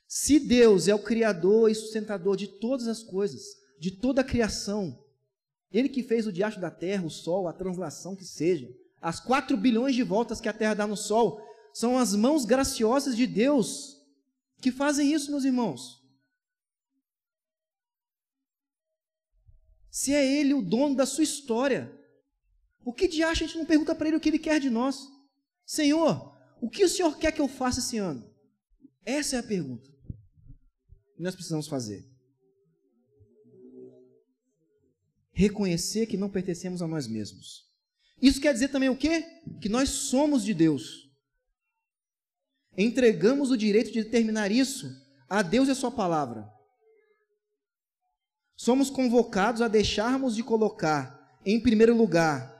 Se 0.06 0.38
Deus 0.38 0.86
é 0.86 0.94
o 0.94 1.02
Criador 1.02 1.70
e 1.70 1.74
sustentador 1.74 2.36
de 2.36 2.46
todas 2.46 2.86
as 2.86 3.02
coisas, 3.02 3.42
de 3.78 3.90
toda 3.90 4.20
a 4.20 4.24
criação, 4.24 5.04
Ele 5.70 5.88
que 5.88 6.02
fez 6.02 6.26
o 6.26 6.32
diacho 6.32 6.60
da 6.60 6.70
terra, 6.70 7.04
o 7.04 7.10
sol, 7.10 7.48
a 7.48 7.52
translação 7.52 8.14
que 8.14 8.24
seja, 8.24 8.68
as 9.00 9.18
quatro 9.18 9.56
bilhões 9.56 9.94
de 9.94 10.02
voltas 10.02 10.40
que 10.40 10.48
a 10.48 10.52
terra 10.52 10.74
dá 10.74 10.86
no 10.86 10.96
sol, 10.96 11.40
são 11.74 11.98
as 11.98 12.14
mãos 12.14 12.44
graciosas 12.44 13.16
de 13.16 13.26
Deus 13.26 14.00
que 14.60 14.70
fazem 14.70 15.12
isso, 15.12 15.30
meus 15.30 15.44
irmãos. 15.44 16.02
Se 19.90 20.14
é 20.14 20.24
Ele 20.24 20.54
o 20.54 20.62
dono 20.62 20.94
da 20.94 21.04
sua 21.04 21.24
história, 21.24 21.92
o 22.84 22.92
que 22.92 23.08
de 23.08 23.22
acha 23.22 23.44
a 23.44 23.46
gente 23.46 23.58
não 23.58 23.66
pergunta 23.66 23.94
para 23.94 24.08
Ele 24.08 24.16
o 24.16 24.20
que 24.20 24.28
Ele 24.28 24.38
quer 24.38 24.60
de 24.60 24.70
nós? 24.70 25.08
Senhor, 25.64 26.32
o 26.60 26.70
que 26.70 26.84
o 26.84 26.88
Senhor 26.88 27.18
quer 27.18 27.32
que 27.32 27.40
eu 27.40 27.48
faça 27.48 27.80
esse 27.80 27.98
ano? 27.98 28.30
Essa 29.04 29.36
é 29.36 29.38
a 29.40 29.42
pergunta 29.42 29.95
nós 31.22 31.34
precisamos 31.34 31.66
fazer. 31.66 32.06
Reconhecer 35.32 36.06
que 36.06 36.16
não 36.16 36.30
pertencemos 36.30 36.80
a 36.80 36.86
nós 36.86 37.06
mesmos. 37.06 37.66
Isso 38.20 38.40
quer 38.40 38.52
dizer 38.52 38.68
também 38.68 38.88
o 38.88 38.96
quê? 38.96 39.24
Que 39.60 39.68
nós 39.68 39.88
somos 39.88 40.42
de 40.42 40.54
Deus. 40.54 41.10
Entregamos 42.76 43.50
o 43.50 43.56
direito 43.56 43.92
de 43.92 44.02
determinar 44.02 44.50
isso 44.50 44.90
a 45.28 45.42
Deus 45.42 45.68
e 45.68 45.72
a 45.72 45.74
Sua 45.74 45.90
palavra. 45.90 46.50
Somos 48.54 48.88
convocados 48.88 49.60
a 49.60 49.68
deixarmos 49.68 50.34
de 50.34 50.42
colocar 50.42 51.38
em 51.44 51.60
primeiro 51.60 51.94
lugar 51.94 52.56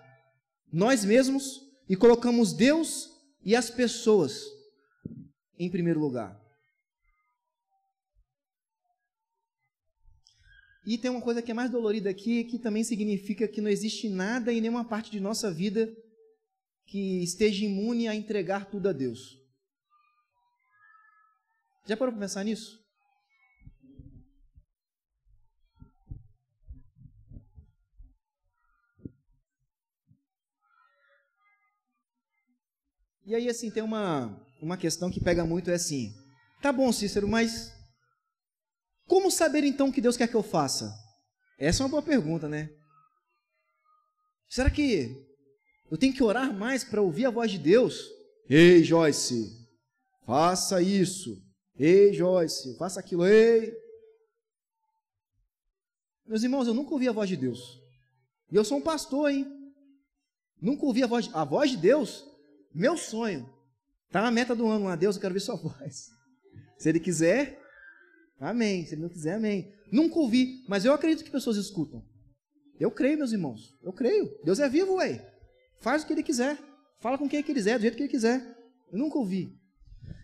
nós 0.70 1.04
mesmos 1.04 1.62
e 1.88 1.96
colocamos 1.96 2.52
Deus 2.52 3.10
e 3.42 3.56
as 3.56 3.70
pessoas 3.70 4.44
em 5.58 5.70
primeiro 5.70 6.00
lugar. 6.00 6.38
E 10.86 10.96
tem 10.96 11.10
uma 11.10 11.20
coisa 11.20 11.42
que 11.42 11.50
é 11.50 11.54
mais 11.54 11.68
dolorida 11.68 12.08
aqui, 12.08 12.44
que 12.44 12.60
também 12.60 12.84
significa 12.84 13.48
que 13.48 13.60
não 13.60 13.68
existe 13.68 14.08
nada 14.08 14.52
em 14.52 14.60
nenhuma 14.60 14.84
parte 14.84 15.10
de 15.10 15.18
nossa 15.18 15.52
vida 15.52 15.92
que 16.86 17.24
esteja 17.24 17.64
imune 17.64 18.06
a 18.06 18.14
entregar 18.14 18.70
tudo 18.70 18.88
a 18.88 18.92
Deus. 18.92 19.18
Já 21.84 21.96
parou 21.96 22.12
para 22.12 22.20
pensar 22.20 22.44
nisso? 22.44 22.80
E 33.24 33.34
aí, 33.34 33.48
assim, 33.48 33.72
tem 33.72 33.82
uma, 33.82 34.40
uma 34.62 34.76
questão 34.76 35.10
que 35.10 35.20
pega 35.20 35.44
muito, 35.44 35.68
é 35.68 35.74
assim, 35.74 36.14
tá 36.62 36.72
bom, 36.72 36.92
Cícero, 36.92 37.26
mas 37.26 37.75
como 39.06 39.30
saber 39.30 39.64
então 39.64 39.88
o 39.88 39.92
que 39.92 40.00
Deus 40.00 40.16
quer 40.16 40.28
que 40.28 40.34
eu 40.34 40.42
faça? 40.42 40.92
Essa 41.58 41.82
é 41.82 41.84
uma 41.84 41.90
boa 41.90 42.02
pergunta, 42.02 42.48
né? 42.48 42.70
Será 44.48 44.70
que 44.70 45.26
eu 45.90 45.96
tenho 45.96 46.12
que 46.12 46.22
orar 46.22 46.52
mais 46.52 46.84
para 46.84 47.00
ouvir 47.00 47.26
a 47.26 47.30
voz 47.30 47.50
de 47.50 47.58
Deus? 47.58 48.10
Ei, 48.48 48.82
Joyce, 48.82 49.50
faça 50.24 50.80
isso. 50.82 51.42
Ei, 51.78 52.12
Joyce, 52.12 52.76
faça 52.76 53.00
aquilo. 53.00 53.26
Ei. 53.26 53.72
Meus 56.26 56.42
irmãos, 56.42 56.66
eu 56.66 56.74
nunca 56.74 56.92
ouvi 56.92 57.08
a 57.08 57.12
voz 57.12 57.28
de 57.28 57.36
Deus. 57.36 57.80
E 58.50 58.56
eu 58.56 58.64
sou 58.64 58.78
um 58.78 58.82
pastor, 58.82 59.30
hein? 59.30 59.46
Nunca 60.60 60.84
ouvi 60.84 61.02
a 61.02 61.06
voz, 61.06 61.26
de... 61.26 61.34
a 61.34 61.44
voz 61.44 61.70
de 61.70 61.76
Deus. 61.76 62.24
Meu 62.74 62.96
sonho. 62.96 63.48
Tá 64.10 64.22
na 64.22 64.30
meta 64.30 64.54
do 64.54 64.66
ano 64.66 64.86
lá, 64.86 64.96
Deus, 64.96 65.16
eu 65.16 65.20
quero 65.20 65.34
ver 65.34 65.40
sua 65.40 65.56
voz. 65.56 66.10
Se 66.78 66.88
ele 66.88 67.00
quiser, 67.00 67.60
Amém. 68.38 68.84
Se 68.84 68.94
ele 68.94 69.02
não 69.02 69.08
quiser, 69.08 69.34
amém. 69.34 69.72
Nunca 69.90 70.18
ouvi, 70.18 70.64
mas 70.68 70.84
eu 70.84 70.92
acredito 70.92 71.24
que 71.24 71.30
pessoas 71.30 71.56
escutam. 71.56 72.04
Eu 72.78 72.90
creio, 72.90 73.18
meus 73.18 73.32
irmãos. 73.32 73.74
Eu 73.82 73.92
creio. 73.92 74.30
Deus 74.44 74.58
é 74.58 74.68
vivo, 74.68 74.96
ué. 74.96 75.26
Faz 75.80 76.02
o 76.02 76.06
que 76.06 76.12
ele 76.12 76.22
quiser. 76.22 76.58
Fala 77.00 77.18
com 77.18 77.28
quem 77.28 77.38
ele 77.38 77.46
quiser, 77.46 77.78
do 77.78 77.82
jeito 77.82 77.96
que 77.96 78.02
ele 78.02 78.10
quiser. 78.10 78.40
Eu 78.92 78.98
nunca 78.98 79.18
ouvi. 79.18 79.58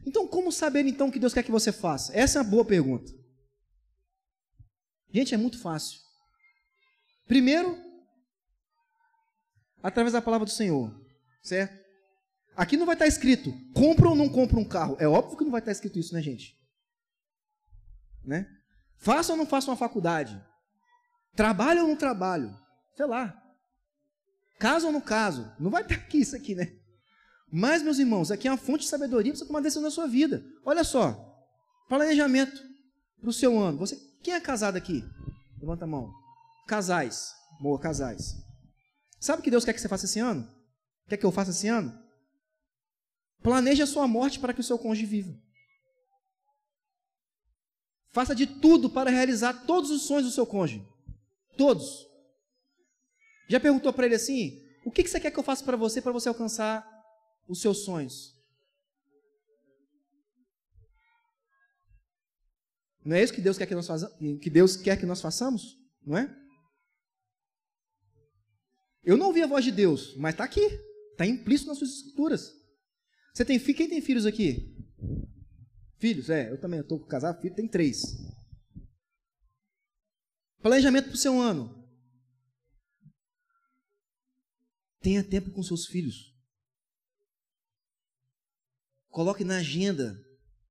Então, 0.07 0.27
como 0.27 0.51
saber 0.51 0.85
então 0.87 1.09
o 1.09 1.13
que 1.13 1.19
Deus 1.19 1.33
quer 1.33 1.43
que 1.43 1.51
você 1.51 1.73
faça? 1.73 2.15
Essa 2.17 2.39
é 2.39 2.43
uma 2.43 2.51
boa 2.51 2.65
pergunta. 2.65 3.13
Gente, 5.13 5.35
é 5.35 5.37
muito 5.37 5.59
fácil. 5.59 6.01
Primeiro, 7.27 7.79
através 9.83 10.13
da 10.13 10.23
palavra 10.23 10.45
do 10.45 10.51
Senhor, 10.51 10.93
certo? 11.43 11.81
Aqui 12.55 12.77
não 12.77 12.87
vai 12.87 12.95
estar 12.95 13.07
escrito 13.07 13.53
compra 13.75 14.09
ou 14.09 14.15
não 14.15 14.29
compra 14.29 14.59
um 14.59 14.65
carro. 14.65 14.97
É 14.99 15.09
óbvio 15.09 15.39
que 15.39 15.45
não 15.45 15.51
vai 15.51 15.61
estar 15.61 15.73
escrito 15.73 15.99
isso, 15.99 16.15
né, 16.15 16.23
gente? 16.23 16.55
Né? 18.25 18.47
Faça 18.99 19.33
ou 19.33 19.39
não 19.39 19.47
faça 19.47 19.71
uma 19.71 19.77
faculdade? 19.77 20.41
Trabalho 21.35 21.83
ou 21.83 21.89
não 21.89 21.97
trabalho? 21.97 22.57
Sei 22.95 23.07
lá. 23.07 23.37
Caso 24.59 24.87
ou 24.87 24.93
não 24.93 25.01
caso? 25.01 25.53
Não 25.59 25.71
vai 25.71 25.83
estar 25.83 25.95
aqui 25.95 26.19
isso 26.19 26.37
aqui, 26.37 26.55
né? 26.55 26.73
Mas, 27.51 27.83
meus 27.83 27.99
irmãos, 27.99 28.31
aqui 28.31 28.49
é 28.49 28.51
uma 28.51 28.57
fonte 28.57 28.85
de 28.85 28.89
sabedoria 28.89 29.33
para 29.33 29.39
você 29.39 29.47
tomar 29.47 29.61
decisão 29.61 29.83
na 29.83 29.91
sua 29.91 30.07
vida. 30.07 30.45
Olha 30.65 30.85
só. 30.85 31.15
Planejamento 31.89 32.63
para 33.21 33.29
o 33.29 33.33
seu 33.33 33.59
ano. 33.59 33.79
Você, 33.79 33.97
quem 34.23 34.33
é 34.35 34.41
casado 34.41 34.77
aqui? 34.77 35.05
Levanta 35.61 35.85
a 35.85 35.89
mão. 35.89 36.13
Casais. 36.67 37.35
Boa, 37.61 37.79
casais. 37.79 38.37
Sabe 39.21 39.41
o 39.41 39.43
que 39.43 39.51
Deus 39.51 39.65
quer 39.65 39.73
que 39.73 39.81
você 39.81 39.89
faça 39.89 40.07
esse 40.07 40.19
ano? 40.19 40.49
Quer 41.09 41.17
que 41.17 41.27
eu 41.27 41.31
faça 41.31 41.51
esse 41.51 41.69
ano? 41.69 41.93
Planeje 43.43 43.83
a 43.83 43.87
sua 43.87 44.09
morte 44.09 44.39
para 44.41 44.55
que 44.55 44.61
o 44.61 44.65
seu 44.65 44.79
cônjuge 44.79 45.07
viva. 45.07 45.35
Faça 48.13 48.35
de 48.35 48.47
tudo 48.47 48.91
para 48.91 49.11
realizar 49.11 49.65
todos 49.67 49.91
os 49.91 50.03
sonhos 50.03 50.25
do 50.25 50.31
seu 50.31 50.47
cônjuge. 50.47 50.87
Todos. 51.57 52.07
Já 53.49 53.59
perguntou 53.59 53.93
para 53.93 54.07
ele 54.07 54.15
assim: 54.15 54.63
o 54.85 54.91
que, 54.91 55.07
você 55.07 55.19
quer 55.19 55.31
que 55.31 55.39
eu 55.39 55.43
faça 55.43 55.65
para 55.65 55.77
você 55.77 56.01
para 56.03 56.13
você 56.13 56.29
alcançar 56.29 56.87
os 57.49 57.61
seus 57.61 57.85
sonhos? 57.85 58.33
Não 63.05 63.17
é 63.17 63.23
isso 63.23 63.33
que 63.33 63.41
Deus 63.41 63.59
quer 63.59 63.67
que 63.67 63.75
nós, 63.75 63.89
que 64.41 64.51
Deus 64.51 64.77
quer 64.77 64.97
que 64.99 65.07
nós 65.07 65.21
façamos? 65.21 65.79
Não 66.07 66.17
é? 66.17 66.35
Eu 69.03 69.17
não 69.17 69.27
ouvi 69.29 69.43
a 69.43 69.47
voz 69.47 69.65
de 69.65 69.73
Deus, 69.73 70.15
mas 70.17 70.35
está 70.35 70.45
aqui. 70.45 70.65
Está 71.13 71.27
implícito 71.27 71.69
nas 71.69 71.79
suas 71.79 71.91
escrituras. 71.91 72.53
Você 73.35 73.45
tem 73.45 73.59
Quem 73.59 73.89
tem 73.89 74.01
filhos 74.01 74.27
aqui? 74.27 74.77
Filhos, 76.03 76.29
é, 76.31 76.51
eu 76.51 76.61
também 76.61 76.81
estou 76.81 76.99
casado, 77.07 77.41
filho 77.41 77.55
tem 77.55 77.69
três. 77.69 78.03
Planejamento 80.61 81.05
para 81.05 81.15
o 81.15 81.17
seu 81.17 81.41
ano. 81.41 81.89
Tenha 85.01 85.23
tempo 85.23 85.53
com 85.53 85.63
seus 85.63 85.87
filhos. 85.87 86.37
Coloque 89.11 89.45
na 89.45 89.59
agenda 89.59 90.21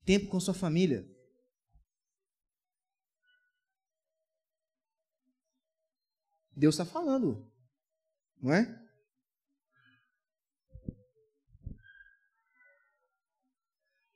tempo 0.04 0.28
com 0.28 0.38
sua 0.38 0.54
família. 0.54 1.10
Deus 6.54 6.76
está 6.76 6.84
falando, 6.84 7.50
não 8.42 8.54
é? 8.54 8.81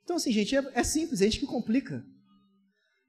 Então, 0.06 0.16
assim, 0.16 0.32
gente, 0.32 0.56
é, 0.56 0.72
é 0.74 0.84
simples, 0.84 1.20
é 1.20 1.26
a 1.26 1.28
gente 1.28 1.42
que 1.42 1.46
complica. 1.46 2.06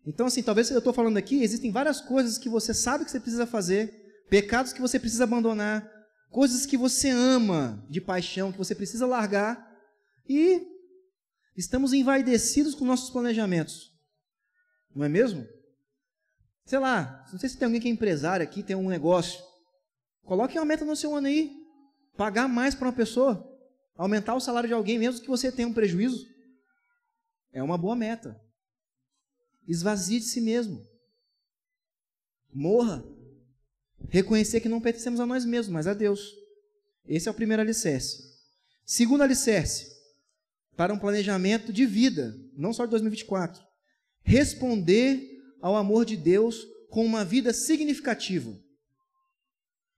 Então, 0.05 0.27
assim, 0.27 0.43
talvez 0.43 0.69
eu 0.71 0.79
estou 0.79 0.93
falando 0.93 1.17
aqui, 1.17 1.41
existem 1.43 1.71
várias 1.71 2.01
coisas 2.01 2.39
que 2.39 2.49
você 2.49 2.75
sabe 2.75 3.05
que 3.05 3.11
você 3.13 3.21
precisa 3.21 3.47
fazer, 3.47 3.95
pecados 4.29 4.73
que 4.73 4.81
você 4.81 4.99
precisa 4.99 5.23
abandonar, 5.23 5.89
coisas 6.31 6.67
que 6.67 6.77
você 6.77 7.11
ama 7.11 7.87
de 7.89 8.01
paixão, 8.01 8.51
que 8.51 8.59
você 8.59 8.75
precisa 8.75 9.07
largar, 9.07 9.65
e 10.29 10.67
estamos 11.57 11.93
envaidecidos 11.93 12.75
com 12.75 12.85
nossos 12.85 13.11
planejamentos. 13.11 13.93
Não 14.93 15.05
é 15.05 15.09
mesmo? 15.09 15.47
Sei 16.65 16.81
lá, 16.81 17.25
não 17.31 17.39
sei 17.39 17.49
se 17.49 17.57
tem 17.57 17.67
alguém 17.67 17.81
que 17.81 17.87
é 17.87 17.91
empresário 17.93 18.43
aqui, 18.43 18.63
tem 18.63 18.75
um 18.75 18.89
negócio, 18.89 19.39
Coloque 20.27 20.59
uma 20.59 20.65
meta 20.65 20.85
no 20.85 20.97
seu 20.97 21.15
ano 21.15 21.29
aí. 21.29 21.53
Pagar 22.17 22.49
mais 22.49 22.75
para 22.75 22.89
uma 22.89 22.93
pessoa. 22.93 23.49
Aumentar 23.97 24.35
o 24.35 24.41
salário 24.41 24.69
de 24.69 24.75
alguém, 24.75 24.99
mesmo 24.99 25.21
que 25.21 25.29
você 25.29 25.53
tenha 25.53 25.69
um 25.69 25.73
prejuízo. 25.73 26.27
É 27.53 27.63
uma 27.63 27.79
boa 27.79 27.97
meta. 27.97 28.41
Esvazie 29.67 30.21
de 30.21 30.27
si 30.27 30.41
mesmo. 30.41 30.87
Morra. 32.53 33.05
Reconhecer 34.09 34.61
que 34.61 34.69
não 34.69 34.81
pertencemos 34.81 35.21
a 35.21 35.27
nós 35.27 35.45
mesmos, 35.45 35.73
mas 35.73 35.87
a 35.87 35.95
Deus. 35.95 36.35
Esse 37.07 37.29
é 37.29 37.31
o 37.31 37.35
primeiro 37.35 37.63
alicerce. 37.63 38.23
Segundo 38.85 39.23
alicerce, 39.23 39.97
para 40.77 40.93
um 40.93 40.99
planejamento 40.99 41.73
de 41.73 41.87
vida, 41.87 42.37
não 42.53 42.73
só 42.73 42.85
de 42.85 42.91
2024. 42.91 43.65
Responder 44.23 45.41
ao 45.61 45.77
amor 45.77 46.05
de 46.05 46.17
Deus 46.17 46.67
com 46.91 47.05
uma 47.05 47.25
vida 47.25 47.53
significativa. 47.53 48.57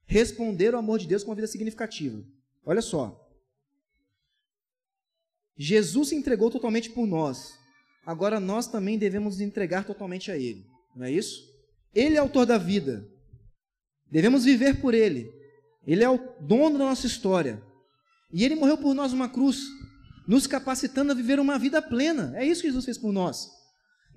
Responder 0.05 0.73
ao 0.73 0.79
amor 0.79 0.97
de 0.97 1.07
Deus 1.07 1.23
com 1.23 1.29
uma 1.29 1.35
vida 1.35 1.47
significativa. 1.47 2.23
Olha 2.65 2.81
só. 2.81 3.28
Jesus 5.61 6.07
se 6.07 6.15
entregou 6.15 6.49
totalmente 6.49 6.89
por 6.89 7.05
nós. 7.05 7.59
Agora 8.05 8.39
nós 8.39 8.65
também 8.65 8.97
devemos 8.97 9.35
nos 9.35 9.41
entregar 9.41 9.83
totalmente 9.83 10.31
a 10.31 10.37
Ele. 10.37 10.65
Não 10.95 11.05
é 11.05 11.11
isso? 11.11 11.43
Ele 11.93 12.15
é 12.15 12.17
autor 12.17 12.45
da 12.45 12.57
vida. 12.57 13.05
Devemos 14.09 14.45
viver 14.45 14.79
por 14.79 14.93
Ele. 14.93 15.29
Ele 15.85 16.01
é 16.01 16.09
o 16.09 16.17
dono 16.39 16.77
da 16.77 16.85
nossa 16.85 17.05
história. 17.05 17.61
E 18.31 18.45
Ele 18.45 18.55
morreu 18.55 18.77
por 18.77 18.93
nós 18.93 19.11
numa 19.11 19.27
cruz, 19.27 19.59
nos 20.25 20.47
capacitando 20.47 21.11
a 21.11 21.15
viver 21.15 21.41
uma 21.41 21.59
vida 21.59 21.81
plena. 21.81 22.31
É 22.37 22.45
isso 22.45 22.61
que 22.61 22.67
Jesus 22.69 22.85
fez 22.85 22.97
por 22.97 23.11
nós. 23.11 23.49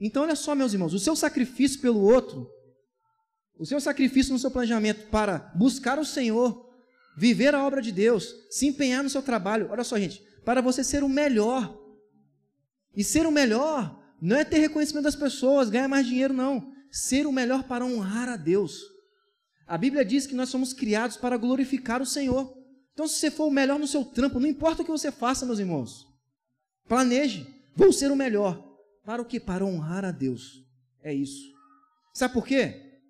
Então, 0.01 0.23
olha 0.23 0.37
só, 0.37 0.55
meus 0.55 0.73
irmãos, 0.73 0.95
o 0.95 0.99
seu 0.99 1.17
sacrifício 1.17 1.81
pelo 1.81 2.01
outro, 2.01 2.49
o 3.59 3.67
seu 3.67 3.81
sacrifício 3.81 4.33
no 4.33 4.39
seu 4.39 4.51
planejamento 4.51 5.09
para 5.09 5.53
buscar 5.57 5.99
o 5.99 6.05
Senhor, 6.05 6.71
viver 7.17 7.53
a 7.53 7.65
obra 7.67 7.83
de 7.83 7.91
Deus, 7.91 8.33
se 8.49 8.67
empenhar 8.67 9.03
no 9.03 9.11
seu 9.11 9.23
trabalho, 9.23 9.69
olha 9.71 9.85
só, 9.85 9.99
gente, 9.99 10.23
para 10.45 10.61
você 10.61 10.83
ser 10.83 11.03
o 11.03 11.09
melhor. 11.09 11.79
E 12.95 13.03
ser 13.03 13.27
o 13.27 13.31
melhor 13.31 14.01
não 14.21 14.37
é 14.37 14.45
ter 14.45 14.59
reconhecimento 14.59 15.05
das 15.05 15.17
pessoas, 15.17 15.71
ganhar 15.71 15.89
mais 15.89 16.07
dinheiro, 16.07 16.35
não. 16.35 16.73
Ser 16.91 17.27
o 17.27 17.33
melhor 17.33 17.65
para 17.65 17.85
honrar 17.85 18.29
a 18.29 18.37
Deus. 18.37 18.83
A 19.67 19.79
Bíblia 19.79 20.05
diz 20.05 20.27
que 20.27 20.35
nós 20.35 20.49
somos 20.49 20.73
criados 20.73 21.17
para 21.17 21.37
glorificar 21.37 22.03
o 22.03 22.07
Senhor. 22.07 22.57
Então, 22.93 23.09
se 23.09 23.15
você 23.15 23.31
for 23.31 23.47
o 23.47 23.51
melhor 23.51 23.79
no 23.79 23.87
seu 23.87 24.05
trampo, 24.05 24.39
não 24.39 24.47
importa 24.47 24.83
o 24.83 24.85
que 24.85 24.91
você 24.91 25.11
faça, 25.11 25.47
meus 25.47 25.59
irmãos, 25.59 26.07
planeje, 26.87 27.47
vou 27.75 27.93
ser 27.93 28.11
o 28.13 28.17
melhor. 28.17 28.63
Para 29.05 29.23
o 29.23 29.25
que? 29.25 29.41
Para 29.41 29.65
honrar 29.65 30.05
a 30.05 30.11
Deus. 30.11 30.63
É 31.03 31.13
isso. 31.13 31.51
Sabe 32.15 32.35
por 32.35 32.47
quê? 32.47 33.01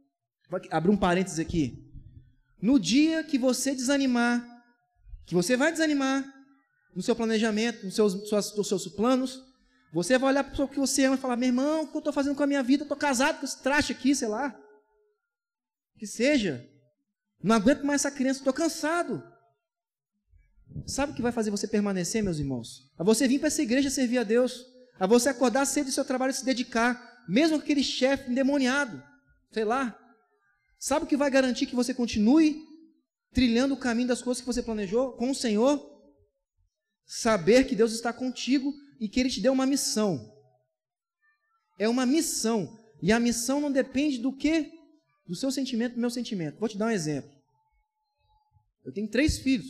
Vou 0.48 0.60
abrir 0.70 0.90
um 0.90 0.96
parênteses 0.96 1.38
aqui. 1.38 1.84
No 2.60 2.78
dia 2.78 3.24
que 3.24 3.36
você 3.36 3.74
desanimar, 3.74 4.46
que 5.26 5.34
você 5.34 5.56
vai 5.56 5.72
desanimar 5.72 6.24
no 6.94 7.02
seu 7.02 7.16
planejamento, 7.16 7.84
nos 7.84 7.94
seus, 7.94 8.28
suas, 8.28 8.56
nos 8.56 8.68
seus 8.68 8.86
planos, 8.88 9.42
você 9.92 10.16
vai 10.18 10.30
olhar 10.30 10.44
para 10.44 10.64
o 10.64 10.68
que 10.68 10.78
você 10.78 11.04
ama 11.04 11.16
e 11.16 11.18
falar: 11.18 11.36
meu 11.36 11.48
irmão, 11.48 11.82
o 11.82 11.88
que 11.88 11.96
eu 11.96 11.98
estou 11.98 12.12
fazendo 12.12 12.34
com 12.34 12.42
a 12.42 12.46
minha 12.46 12.62
vida? 12.62 12.84
Estou 12.84 12.96
casado 12.96 13.38
com 13.38 13.44
esse 13.44 13.62
traste 13.62 13.92
aqui, 13.92 14.14
sei 14.14 14.28
lá. 14.28 14.58
Que 15.98 16.06
seja. 16.06 16.66
Não 17.42 17.56
aguento 17.56 17.82
mais 17.84 18.00
essa 18.00 18.10
criança, 18.10 18.40
estou 18.40 18.52
cansado. 18.52 19.22
Sabe 20.86 21.12
o 21.12 21.14
que 21.14 21.20
vai 21.20 21.32
fazer 21.32 21.50
você 21.50 21.68
permanecer, 21.68 22.22
meus 22.22 22.38
irmãos? 22.38 22.90
A 22.98 23.04
você 23.04 23.28
vir 23.28 23.38
para 23.38 23.48
essa 23.48 23.62
igreja 23.62 23.90
servir 23.90 24.18
a 24.18 24.22
Deus. 24.22 24.64
A 24.98 25.06
você 25.06 25.28
acordar 25.28 25.66
cedo 25.66 25.86
do 25.86 25.92
seu 25.92 26.04
trabalho 26.04 26.30
e 26.30 26.34
se 26.34 26.44
dedicar. 26.44 27.24
Mesmo 27.28 27.58
com 27.58 27.62
aquele 27.62 27.84
chefe 27.84 28.30
endemoniado. 28.30 29.02
Sei 29.52 29.64
lá. 29.64 29.98
Sabe 30.78 31.04
o 31.04 31.08
que 31.08 31.16
vai 31.16 31.30
garantir 31.30 31.66
que 31.66 31.76
você 31.76 31.92
continue 31.92 32.64
trilhando 33.32 33.74
o 33.74 33.76
caminho 33.76 34.08
das 34.08 34.22
coisas 34.22 34.40
que 34.40 34.46
você 34.46 34.62
planejou 34.62 35.12
com 35.12 35.30
o 35.30 35.34
Senhor? 35.34 35.91
Saber 37.04 37.66
que 37.66 37.76
Deus 37.76 37.92
está 37.92 38.12
contigo 38.12 38.72
e 39.00 39.08
que 39.08 39.20
Ele 39.20 39.30
te 39.30 39.40
deu 39.40 39.52
uma 39.52 39.66
missão. 39.66 40.32
É 41.78 41.88
uma 41.88 42.06
missão. 42.06 42.78
E 43.02 43.10
a 43.12 43.18
missão 43.18 43.60
não 43.60 43.70
depende 43.70 44.18
do 44.18 44.32
que? 44.32 44.70
Do 45.26 45.34
seu 45.34 45.50
sentimento, 45.50 45.94
do 45.94 46.00
meu 46.00 46.10
sentimento. 46.10 46.58
Vou 46.58 46.68
te 46.68 46.78
dar 46.78 46.86
um 46.86 46.90
exemplo. 46.90 47.30
Eu 48.84 48.92
tenho 48.92 49.08
três 49.08 49.38
filhos. 49.38 49.66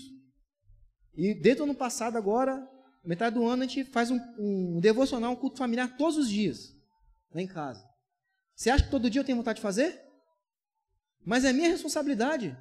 E 1.15 1.35
desde 1.35 1.61
o 1.61 1.65
ano 1.65 1.75
passado, 1.75 2.17
agora, 2.17 2.67
metade 3.05 3.35
do 3.35 3.47
ano, 3.47 3.63
a 3.63 3.67
gente 3.67 3.85
faz 3.91 4.11
um, 4.11 4.19
um 4.39 4.81
devocional, 4.81 5.33
um 5.33 5.37
culto 5.37 5.59
familiar 5.59 5.97
todos 5.97 6.17
os 6.17 6.29
dias, 6.29 6.75
lá 7.35 7.41
em 7.41 7.47
casa. 7.47 7.87
Você 8.55 8.71
acha 8.71 8.85
que 8.85 8.91
todo 8.91 9.11
dia 9.11 9.21
eu 9.21 9.25
tenho 9.25 9.39
vontade 9.39 9.57
de 9.57 9.63
fazer? 9.63 10.01
Mas 11.25 11.45
é 11.45 11.53
minha 11.53 11.69
responsabilidade. 11.69 12.57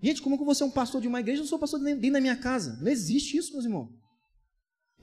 Gente, 0.00 0.22
como 0.22 0.38
que 0.38 0.44
você 0.44 0.62
é 0.62 0.66
um 0.66 0.70
pastor 0.70 1.00
de 1.00 1.08
uma 1.08 1.20
igreja, 1.20 1.40
eu 1.40 1.42
não 1.42 1.48
sou 1.48 1.58
pastor 1.58 1.80
dentro 1.80 2.12
da 2.12 2.20
minha 2.20 2.36
casa. 2.36 2.78
Não 2.80 2.90
existe 2.90 3.36
isso, 3.36 3.52
meus 3.52 3.64
irmãos. 3.64 3.90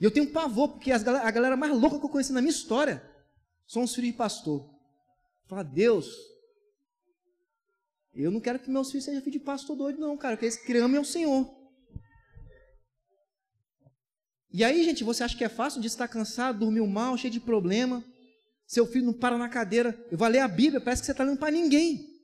E 0.00 0.04
eu 0.04 0.10
tenho 0.10 0.30
pavor, 0.32 0.70
porque 0.70 0.90
as, 0.90 1.06
a 1.06 1.30
galera 1.30 1.56
mais 1.56 1.72
louca 1.72 1.98
que 1.98 2.04
eu 2.04 2.10
conheci 2.10 2.32
na 2.32 2.40
minha 2.40 2.50
história 2.50 3.02
são 3.66 3.82
os 3.82 3.94
filhos 3.94 4.12
de 4.12 4.16
pastor. 4.16 4.74
Fala, 5.46 5.62
Deus, 5.62 6.08
eu 8.14 8.30
não 8.30 8.40
quero 8.40 8.58
que 8.58 8.70
meus 8.70 8.90
filhos 8.90 9.04
sejam 9.04 9.20
filhos 9.20 9.38
de 9.38 9.44
pastor 9.44 9.76
doido, 9.76 10.00
não, 10.00 10.16
cara. 10.16 10.36
Quero 10.36 10.64
que 10.64 10.72
eles 10.72 10.82
amem 10.82 10.96
ao 10.96 11.04
Senhor. 11.04 11.54
E 14.50 14.64
aí, 14.64 14.82
gente, 14.84 15.04
você 15.04 15.22
acha 15.22 15.36
que 15.36 15.44
é 15.44 15.48
fácil 15.50 15.82
de 15.82 15.86
estar 15.86 16.08
cansado, 16.08 16.60
dormiu 16.60 16.86
mal, 16.86 17.18
cheio 17.18 17.30
de 17.30 17.40
problema? 17.40 18.02
Seu 18.66 18.86
filho 18.86 19.04
não 19.04 19.12
para 19.12 19.36
na 19.36 19.50
cadeira. 19.50 19.94
Eu 20.10 20.16
vou 20.16 20.26
ler 20.26 20.38
a 20.38 20.48
Bíblia, 20.48 20.80
parece 20.80 21.02
que 21.02 21.06
você 21.06 21.12
está 21.12 21.24
lendo 21.24 21.38
para 21.38 21.50
ninguém. 21.50 22.15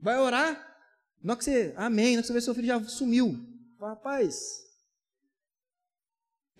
Vai 0.00 0.18
orar. 0.18 0.68
Não 1.22 1.36
que 1.36 1.44
você, 1.44 1.74
amém, 1.76 2.16
não 2.16 2.22
que 2.22 2.28
você 2.28 2.32
vê 2.32 2.40
seu 2.40 2.54
filho 2.54 2.66
já 2.66 2.82
sumiu. 2.84 3.38
Rapaz, 3.78 4.60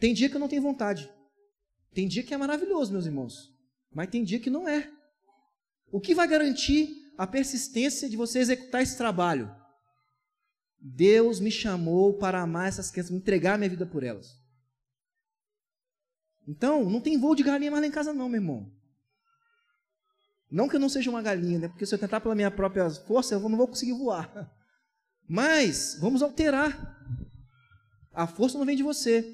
tem 0.01 0.15
dia 0.15 0.31
que 0.31 0.37
eu 0.37 0.41
não 0.41 0.49
tenho 0.49 0.63
vontade. 0.63 1.13
Tem 1.93 2.09
dia 2.09 2.23
que 2.23 2.33
é 2.33 2.37
maravilhoso, 2.37 2.93
meus 2.93 3.05
irmãos. 3.05 3.55
Mas 3.93 4.09
tem 4.09 4.25
dia 4.25 4.41
que 4.41 4.49
não 4.49 4.67
é. 4.67 4.91
O 5.93 6.01
que 6.01 6.15
vai 6.15 6.27
garantir 6.27 6.89
a 7.19 7.27
persistência 7.27 8.09
de 8.09 8.17
você 8.17 8.39
executar 8.39 8.83
esse 8.83 8.97
trabalho? 8.97 9.55
Deus 10.79 11.39
me 11.39 11.51
chamou 11.51 12.17
para 12.17 12.41
amar 12.41 12.69
essas 12.69 12.91
crianças, 12.91 13.15
entregar 13.15 13.59
minha 13.59 13.69
vida 13.69 13.85
por 13.85 14.03
elas. 14.03 14.41
Então, 16.49 16.89
não 16.89 17.01
tem 17.01 17.19
voo 17.19 17.35
de 17.35 17.43
galinha 17.43 17.71
mais 17.71 17.83
lá 17.83 17.87
em 17.87 17.93
casa, 17.93 18.15
não, 18.15 18.29
meu 18.29 18.41
irmão. 18.41 18.73
Não 20.51 20.69
que 20.69 20.77
eu 20.77 20.81
não 20.81 20.89
seja 20.89 21.11
uma 21.11 21.23
galinha, 21.23 21.59
né? 21.61 21.69
Porque 21.69 21.87
se 21.87 21.95
eu 21.95 21.99
tentar 21.99 22.21
pela 22.21 22.35
minha 22.35 22.51
própria 22.51 22.91
força, 22.91 23.35
eu 23.35 23.49
não 23.49 23.57
vou 23.57 23.69
conseguir 23.69 23.93
voar. 23.93 24.51
Mas 25.29 25.97
vamos 26.01 26.23
alterar. 26.23 26.99
A 28.13 28.27
força 28.27 28.59
não 28.59 28.67
vem 28.67 28.77
de 28.77 28.83
você. 28.83 29.25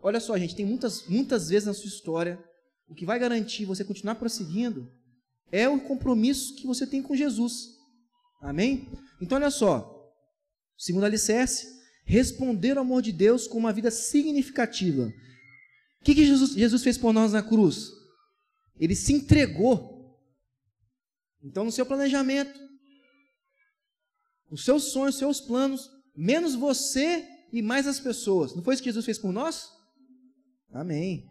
Olha 0.00 0.18
só, 0.18 0.36
gente, 0.36 0.56
tem 0.56 0.66
muitas, 0.66 1.06
muitas 1.06 1.48
vezes 1.48 1.66
na 1.66 1.74
sua 1.74 1.88
história, 1.88 2.42
o 2.88 2.94
que 2.94 3.06
vai 3.06 3.18
garantir 3.18 3.64
você 3.64 3.84
continuar 3.84 4.16
prosseguindo 4.16 4.90
é 5.50 5.68
o 5.68 5.80
compromisso 5.80 6.56
que 6.56 6.66
você 6.66 6.86
tem 6.86 7.02
com 7.02 7.14
Jesus. 7.14 7.76
Amém? 8.40 8.88
Então, 9.20 9.36
olha 9.36 9.50
só. 9.50 9.92
Segundo 10.76 11.04
alicerce, 11.04 11.66
responder 12.04 12.76
ao 12.76 12.84
amor 12.84 13.02
de 13.02 13.12
Deus 13.12 13.46
com 13.46 13.58
uma 13.58 13.72
vida 13.72 13.90
significativa. 13.90 15.12
O 16.00 16.04
que, 16.04 16.14
que 16.14 16.26
Jesus, 16.26 16.52
Jesus 16.52 16.82
fez 16.82 16.98
por 16.98 17.12
nós 17.12 17.32
na 17.32 17.42
cruz? 17.42 17.90
Ele 18.78 18.94
se 18.94 19.12
entregou. 19.12 19.95
Então, 21.46 21.64
no 21.64 21.70
seu 21.70 21.86
planejamento, 21.86 22.58
os 24.50 24.64
seus 24.64 24.90
sonhos, 24.90 25.14
os 25.14 25.18
seus 25.20 25.40
planos, 25.40 25.88
menos 26.16 26.56
você 26.56 27.24
e 27.52 27.62
mais 27.62 27.86
as 27.86 28.00
pessoas. 28.00 28.52
Não 28.52 28.64
foi 28.64 28.74
isso 28.74 28.82
que 28.82 28.88
Jesus 28.88 29.04
fez 29.04 29.16
por 29.16 29.30
nós? 29.32 29.70
Amém. 30.72 31.24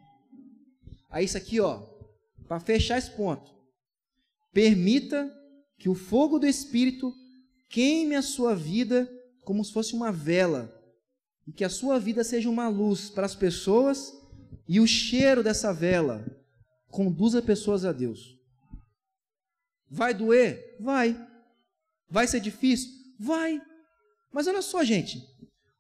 Aí 1.09 1.25
isso 1.25 1.35
aqui, 1.35 1.59
ó, 1.59 1.81
para 2.47 2.61
fechar 2.61 2.97
esse 2.97 3.11
ponto. 3.11 3.53
Permita 4.53 5.29
que 5.77 5.89
o 5.89 5.95
fogo 5.95 6.39
do 6.39 6.47
Espírito 6.47 7.13
queime 7.69 8.15
a 8.15 8.21
sua 8.21 8.55
vida 8.55 9.11
como 9.43 9.65
se 9.65 9.73
fosse 9.73 9.93
uma 9.93 10.13
vela, 10.13 10.73
e 11.45 11.51
que 11.51 11.65
a 11.65 11.69
sua 11.69 11.99
vida 11.99 12.23
seja 12.23 12.49
uma 12.49 12.69
luz 12.69 13.09
para 13.09 13.25
as 13.25 13.35
pessoas, 13.35 14.13
e 14.67 14.79
o 14.79 14.87
cheiro 14.87 15.43
dessa 15.43 15.73
vela 15.73 16.25
conduza 16.87 17.41
pessoas 17.41 17.83
a 17.83 17.91
Deus. 17.91 18.34
Vai 19.95 20.13
doer? 20.13 20.75
Vai. 20.77 21.15
Vai 22.09 22.27
ser 22.27 22.41
difícil? 22.41 22.91
Vai. 23.17 23.61
Mas 24.29 24.45
olha 24.45 24.61
só, 24.61 24.83
gente, 24.83 25.21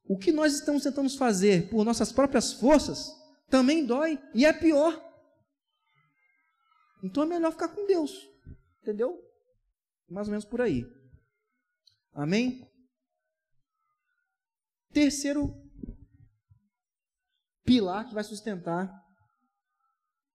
o 0.07 0.17
que 0.17 0.31
nós 0.31 0.53
estamos 0.53 0.83
tentando 0.83 1.09
fazer 1.17 1.69
por 1.69 1.83
nossas 1.83 2.13
próprias 2.13 2.53
forças 2.53 3.11
também 3.49 3.85
dói 3.85 4.17
e 4.33 4.45
é 4.45 4.53
pior. 4.53 5.03
Então 7.03 7.23
é 7.23 7.25
melhor 7.25 7.51
ficar 7.51 7.67
com 7.67 7.85
Deus. 7.85 8.25
Entendeu? 8.81 9.21
Mais 10.09 10.27
ou 10.27 10.31
menos 10.31 10.45
por 10.45 10.61
aí. 10.61 10.85
Amém? 12.13 12.65
Terceiro 14.93 15.53
pilar 17.65 18.07
que 18.07 18.13
vai 18.13 18.23
sustentar 18.23 18.89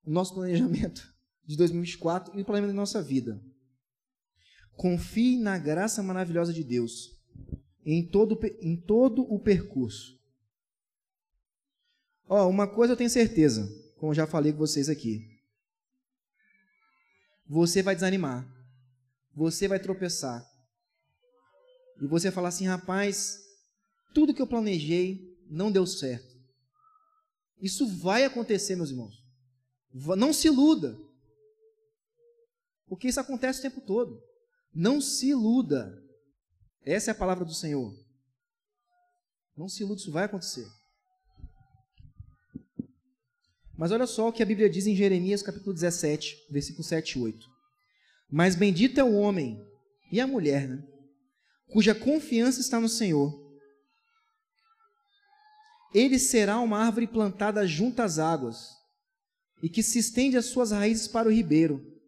o 0.04 0.10
nosso 0.10 0.34
planejamento 0.34 1.00
de 1.46 1.56
2024 1.56 2.38
e 2.38 2.42
o 2.42 2.44
planejamento 2.44 2.76
da 2.76 2.82
nossa 2.82 3.02
vida. 3.02 3.40
Confie 4.80 5.36
na 5.36 5.58
graça 5.58 6.02
maravilhosa 6.02 6.54
de 6.54 6.64
Deus 6.64 7.14
em 7.84 8.02
todo, 8.02 8.40
em 8.62 8.80
todo 8.80 9.30
o 9.30 9.38
percurso. 9.38 10.18
Ó, 12.26 12.48
uma 12.48 12.66
coisa 12.66 12.94
eu 12.94 12.96
tenho 12.96 13.10
certeza, 13.10 13.68
como 13.98 14.14
já 14.14 14.26
falei 14.26 14.52
com 14.52 14.58
vocês 14.58 14.88
aqui. 14.88 15.20
Você 17.46 17.82
vai 17.82 17.94
desanimar. 17.94 18.50
Você 19.34 19.68
vai 19.68 19.78
tropeçar. 19.78 20.42
E 22.00 22.06
você 22.06 22.30
falar 22.30 22.48
assim, 22.48 22.64
rapaz, 22.64 23.38
tudo 24.14 24.32
que 24.32 24.40
eu 24.40 24.46
planejei 24.46 25.38
não 25.46 25.70
deu 25.70 25.86
certo. 25.86 26.34
Isso 27.60 27.86
vai 27.86 28.24
acontecer, 28.24 28.76
meus 28.76 28.88
irmãos. 28.88 29.22
Não 30.16 30.32
se 30.32 30.46
iluda. 30.46 30.98
Porque 32.86 33.08
isso 33.08 33.20
acontece 33.20 33.58
o 33.58 33.62
tempo 33.62 33.82
todo. 33.82 34.29
Não 34.74 35.00
se 35.00 35.28
iluda. 35.28 36.02
Essa 36.84 37.10
é 37.10 37.12
a 37.12 37.16
palavra 37.16 37.44
do 37.44 37.54
Senhor. 37.54 37.94
Não 39.56 39.68
se 39.68 39.82
iluda, 39.82 40.00
isso 40.00 40.12
vai 40.12 40.24
acontecer. 40.24 40.66
Mas 43.76 43.92
olha 43.92 44.06
só 44.06 44.28
o 44.28 44.32
que 44.32 44.42
a 44.42 44.46
Bíblia 44.46 44.68
diz 44.68 44.86
em 44.86 44.94
Jeremias 44.94 45.42
capítulo 45.42 45.72
17, 45.72 46.48
versículo 46.50 46.84
7 46.84 47.18
e 47.18 47.22
8. 47.22 47.46
Mas 48.30 48.54
bendito 48.54 49.00
é 49.00 49.04
o 49.04 49.14
homem 49.14 49.58
e 50.12 50.20
a 50.20 50.26
mulher, 50.26 50.68
né, 50.68 50.86
cuja 51.72 51.94
confiança 51.94 52.60
está 52.60 52.78
no 52.78 52.88
Senhor. 52.88 53.32
Ele 55.94 56.18
será 56.18 56.60
uma 56.60 56.78
árvore 56.78 57.06
plantada 57.06 57.66
junto 57.66 58.00
às 58.00 58.18
águas 58.18 58.68
e 59.62 59.68
que 59.68 59.82
se 59.82 59.98
estende 59.98 60.36
as 60.36 60.46
suas 60.46 60.70
raízes 60.70 61.08
para 61.08 61.28
o 61.28 61.32
ribeiro. 61.32 61.99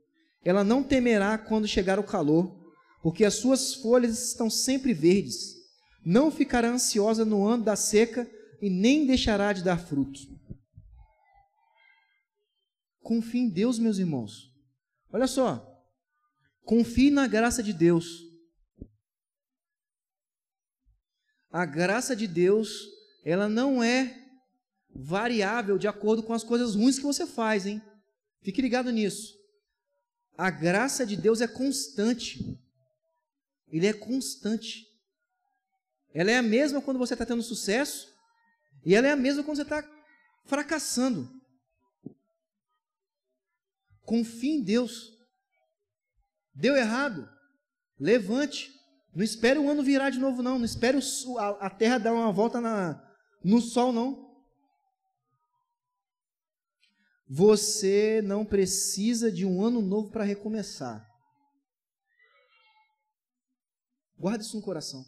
Ela 0.45 0.65
não 0.65 0.83
temerá 0.83 1.39
quando 1.39 1.69
chegar 1.69 1.99
o 1.99 2.05
calor, 2.05 2.59
porque 3.03 3.25
as 3.25 3.35
suas 3.35 3.75
folhas 3.75 4.29
estão 4.29 4.51
sempre 4.51 4.93
verdes. 4.93 5.55
Não 6.05 6.31
ficará 6.31 6.69
ansiosa 6.69 7.25
no 7.25 7.47
ano 7.47 7.65
da 7.65 7.77
seca 7.77 8.29
e 8.61 8.69
nem 8.69 9.07
deixará 9.07 9.53
de 9.53 9.63
dar 9.63 9.79
fruto. 9.79 10.21
Confie 13.01 13.41
em 13.41 13.49
Deus, 13.49 13.79
meus 13.79 13.99
irmãos. 13.99 14.53
Olha 15.13 15.27
só. 15.27 15.69
Confie 16.65 17.11
na 17.11 17.27
graça 17.27 17.63
de 17.63 17.73
Deus. 17.73 18.21
A 21.51 21.67
graça 21.67 22.17
de 22.17 22.27
Deus, 22.27 22.71
ela 23.25 23.49
não 23.49 23.83
é 23.83 24.17
variável 24.95 25.77
de 25.77 25.87
acordo 25.87 26.23
com 26.23 26.33
as 26.33 26.45
coisas 26.45 26.75
ruins 26.75 26.99
que 26.99 27.05
você 27.05 27.27
faz, 27.27 27.67
hein? 27.67 27.83
Fique 28.43 28.63
ligado 28.63 28.91
nisso. 28.91 29.42
A 30.37 30.51
graça 30.51 31.05
de 31.05 31.17
Deus 31.17 31.41
é 31.41 31.47
constante. 31.47 32.59
Ele 33.69 33.87
é 33.87 33.93
constante. 33.93 34.87
Ela 36.15 36.31
é 36.31 36.37
a 36.37 36.43
mesma 36.43 36.83
quando 36.83 36.99
você 36.99 37.15
está 37.15 37.25
tendo 37.25 37.43
sucesso 37.43 38.13
e 38.85 38.95
ela 38.95 39.07
é 39.07 39.13
a 39.13 39.17
mesma 39.17 39.43
quando 39.43 39.57
você 39.57 39.63
está 39.63 39.89
fracassando. 40.45 41.31
Confie 44.05 44.57
em 44.57 44.63
Deus. 44.63 45.13
Deu 46.55 46.77
errado? 46.77 47.29
Levante. 47.99 48.73
Não 49.15 49.23
espere 49.23 49.59
o 49.59 49.71
ano 49.71 49.83
virar 49.83 50.11
de 50.11 50.19
novo, 50.19 50.43
não. 50.43 50.59
Não 50.59 50.65
espere 50.65 50.99
a 51.61 51.71
terra 51.71 51.99
dar 51.99 52.13
uma 52.13 52.33
volta 52.33 52.61
na, 52.61 53.03
no 53.43 53.61
sol, 53.61 53.93
não. 53.93 54.22
Você 57.35 58.21
não 58.21 58.45
precisa 58.45 59.33
de 59.33 59.47
um 59.47 59.65
ano 59.65 59.81
novo 59.81 60.11
para 60.11 60.23
recomeçar. 60.23 61.03
Guarde 64.19 64.45
isso 64.45 64.55
no 64.55 64.63
coração. 64.63 65.03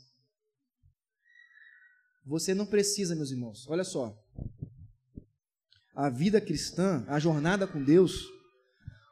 Você 2.25 2.55
não 2.55 2.65
precisa, 2.65 3.15
meus 3.15 3.31
irmãos. 3.31 3.69
Olha 3.69 3.85
só. 3.85 4.19
A 5.95 6.09
vida 6.09 6.41
cristã, 6.41 7.05
a 7.09 7.19
jornada 7.19 7.67
com 7.67 7.85
Deus, 7.85 8.27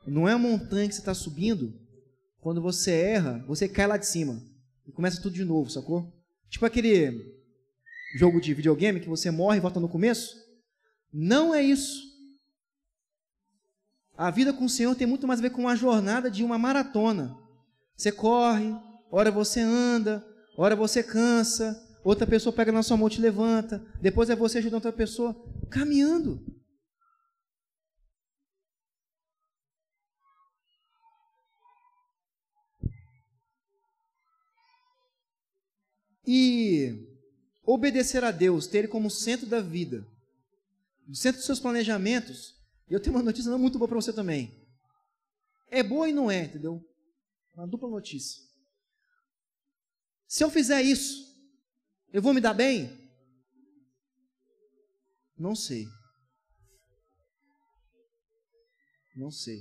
não 0.06 0.26
é 0.26 0.32
a 0.32 0.38
montanha 0.38 0.88
que 0.88 0.94
você 0.94 1.02
está 1.02 1.12
subindo. 1.12 1.78
Quando 2.40 2.62
você 2.62 2.92
erra, 2.92 3.44
você 3.46 3.68
cai 3.68 3.86
lá 3.86 3.98
de 3.98 4.06
cima 4.06 4.42
e 4.86 4.90
começa 4.90 5.20
tudo 5.20 5.34
de 5.34 5.44
novo, 5.44 5.68
sacou? 5.68 6.10
Tipo 6.48 6.64
aquele 6.64 7.12
jogo 8.16 8.40
de 8.40 8.54
videogame 8.54 9.00
que 9.00 9.08
você 9.08 9.30
morre 9.30 9.58
e 9.58 9.60
volta 9.60 9.78
no 9.78 9.88
começo. 9.90 10.34
Não 11.12 11.54
é 11.54 11.62
isso. 11.62 12.11
A 14.22 14.30
vida 14.30 14.52
com 14.52 14.66
o 14.66 14.68
Senhor 14.68 14.94
tem 14.94 15.04
muito 15.04 15.26
mais 15.26 15.40
a 15.40 15.42
ver 15.42 15.50
com 15.50 15.62
uma 15.62 15.74
jornada 15.74 16.30
de 16.30 16.44
uma 16.44 16.56
maratona. 16.56 17.36
Você 17.96 18.12
corre, 18.12 18.72
hora 19.10 19.32
você 19.32 19.58
anda, 19.58 20.24
hora 20.56 20.76
você 20.76 21.02
cansa, 21.02 21.76
outra 22.04 22.24
pessoa 22.24 22.52
pega 22.52 22.70
na 22.70 22.84
sua 22.84 22.96
mão 22.96 23.08
e 23.08 23.10
te 23.10 23.20
levanta, 23.20 23.84
depois 24.00 24.30
é 24.30 24.36
você 24.36 24.58
ajudando 24.58 24.76
outra 24.76 24.92
pessoa, 24.92 25.34
caminhando. 25.68 26.40
E 36.24 37.08
obedecer 37.66 38.22
a 38.22 38.30
Deus, 38.30 38.68
ter 38.68 38.78
Ele 38.78 38.88
como 38.88 39.10
centro 39.10 39.46
da 39.48 39.60
vida, 39.60 40.06
no 41.08 41.16
centro 41.16 41.38
dos 41.38 41.46
seus 41.46 41.58
planejamentos, 41.58 42.61
eu 42.92 43.00
tenho 43.00 43.16
uma 43.16 43.22
notícia 43.22 43.50
não 43.50 43.58
muito 43.58 43.78
boa 43.78 43.88
para 43.88 44.00
você 44.00 44.12
também. 44.12 44.54
É 45.70 45.82
boa 45.82 46.08
e 46.08 46.12
não 46.12 46.30
é, 46.30 46.44
entendeu? 46.44 46.84
Uma 47.54 47.66
dupla 47.66 47.88
notícia. 47.88 48.42
Se 50.26 50.44
eu 50.44 50.50
fizer 50.50 50.82
isso, 50.82 51.32
eu 52.12 52.20
vou 52.20 52.34
me 52.34 52.40
dar 52.40 52.54
bem? 52.54 52.90
Não 55.38 55.54
sei. 55.54 55.86
Não 59.16 59.30
sei. 59.30 59.60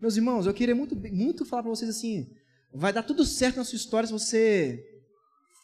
Meus 0.00 0.16
irmãos, 0.16 0.46
eu 0.46 0.54
queria 0.54 0.74
muito, 0.74 0.94
muito 0.94 1.44
falar 1.44 1.62
para 1.62 1.70
vocês 1.70 1.90
assim: 1.90 2.34
vai 2.72 2.92
dar 2.92 3.02
tudo 3.02 3.24
certo 3.24 3.56
na 3.56 3.64
sua 3.64 3.76
história 3.76 4.06
se 4.06 4.12
você 4.12 5.04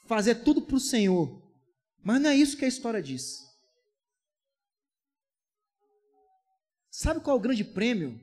fazer 0.06 0.36
tudo 0.36 0.62
para 0.62 0.76
o 0.76 0.80
Senhor. 0.80 1.42
Mas 2.02 2.20
não 2.20 2.30
é 2.30 2.36
isso 2.36 2.56
que 2.56 2.64
a 2.64 2.68
história 2.68 3.02
diz. 3.02 3.51
Sabe 7.02 7.18
qual 7.18 7.36
é 7.36 7.40
o 7.40 7.42
grande 7.42 7.64
prêmio 7.64 8.20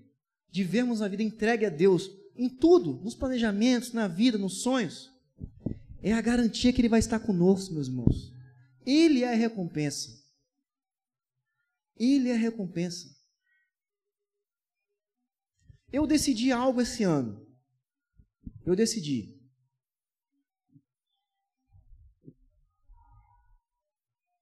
de 0.49 0.63
vermos 0.63 1.01
a 1.01 1.09
vida 1.09 1.21
entregue 1.21 1.65
a 1.65 1.69
Deus 1.69 2.09
em 2.33 2.47
tudo, 2.47 2.93
nos 3.03 3.13
planejamentos, 3.13 3.91
na 3.91 4.07
vida, 4.07 4.37
nos 4.37 4.61
sonhos? 4.61 5.11
É 6.01 6.13
a 6.13 6.21
garantia 6.21 6.71
que 6.71 6.79
Ele 6.79 6.87
vai 6.87 6.99
estar 6.99 7.19
conosco, 7.19 7.73
meus 7.73 7.89
irmãos. 7.89 8.33
Ele 8.85 9.25
é 9.25 9.33
a 9.33 9.35
recompensa. 9.35 10.17
Ele 11.97 12.29
é 12.29 12.35
a 12.35 12.37
recompensa. 12.37 13.13
Eu 15.91 16.07
decidi 16.07 16.49
algo 16.49 16.79
esse 16.79 17.03
ano 17.03 17.45
eu 18.65 18.77
decidi. 18.77 19.37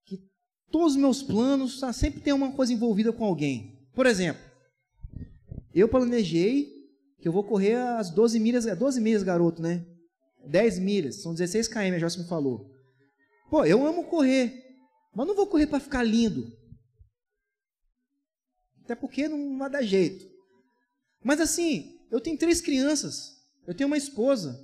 Que 0.05 0.29
todos 0.69 0.91
os 0.91 1.01
meus 1.01 1.23
planos 1.23 1.79
sempre 1.95 2.21
tem 2.21 2.33
uma 2.33 2.51
coisa 2.51 2.71
envolvida 2.71 3.11
com 3.11 3.25
alguém. 3.25 3.76
Por 3.97 4.05
exemplo, 4.05 4.39
eu 5.73 5.89
planejei 5.89 6.71
que 7.19 7.27
eu 7.27 7.31
vou 7.31 7.43
correr 7.43 7.73
as 7.73 8.11
12 8.11 8.39
milhas, 8.39 8.67
é 8.67 8.75
12 8.75 9.01
milhas, 9.01 9.23
garoto, 9.23 9.59
né? 9.59 9.83
10 10.45 10.77
milhas, 10.77 11.23
são 11.23 11.33
16 11.33 11.67
km, 11.67 11.95
a 11.95 11.97
Joyce 11.97 12.19
me 12.19 12.27
falou. 12.27 12.71
Pô, 13.49 13.65
eu 13.65 13.87
amo 13.87 14.03
correr, 14.03 14.53
mas 15.15 15.25
não 15.25 15.35
vou 15.35 15.47
correr 15.47 15.65
para 15.65 15.79
ficar 15.79 16.03
lindo. 16.03 16.55
Até 18.83 18.93
porque 18.93 19.27
não 19.27 19.57
vai 19.57 19.67
dar 19.67 19.81
jeito. 19.81 20.29
Mas 21.23 21.41
assim, 21.41 21.99
eu 22.11 22.21
tenho 22.21 22.37
três 22.37 22.61
crianças. 22.61 23.41
Eu 23.65 23.73
tenho 23.73 23.87
uma 23.87 23.97
esposa. 23.97 24.63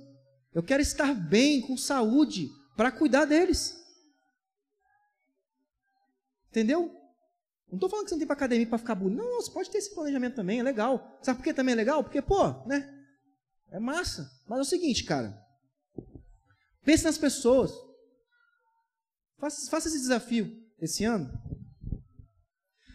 Eu 0.54 0.62
quero 0.62 0.80
estar 0.80 1.12
bem, 1.12 1.60
com 1.60 1.76
saúde, 1.76 2.48
para 2.76 2.92
cuidar 2.92 3.24
deles. 3.24 3.76
Entendeu? 6.50 7.03
Não 7.74 7.78
estou 7.78 7.90
falando 7.90 8.04
que 8.04 8.10
você 8.10 8.14
não 8.14 8.20
tem 8.20 8.26
para 8.26 8.36
academia 8.36 8.66
para 8.68 8.78
ficar 8.78 8.94
bonito. 8.94 9.18
Não, 9.18 9.42
você 9.42 9.50
pode 9.50 9.68
ter 9.68 9.78
esse 9.78 9.92
planejamento 9.92 10.36
também, 10.36 10.60
é 10.60 10.62
legal. 10.62 11.18
Sabe 11.22 11.38
por 11.38 11.44
que 11.44 11.52
também 11.52 11.72
é 11.72 11.76
legal? 11.76 12.04
Porque, 12.04 12.22
pô, 12.22 12.64
né? 12.66 12.88
É 13.70 13.80
massa. 13.80 14.30
Mas 14.48 14.58
é 14.60 14.62
o 14.62 14.64
seguinte, 14.64 15.02
cara. 15.02 15.36
Pense 16.84 17.02
nas 17.02 17.18
pessoas. 17.18 17.72
Faça, 19.38 19.68
faça 19.68 19.88
esse 19.88 19.98
desafio 19.98 20.56
esse 20.80 21.04
ano. 21.04 21.32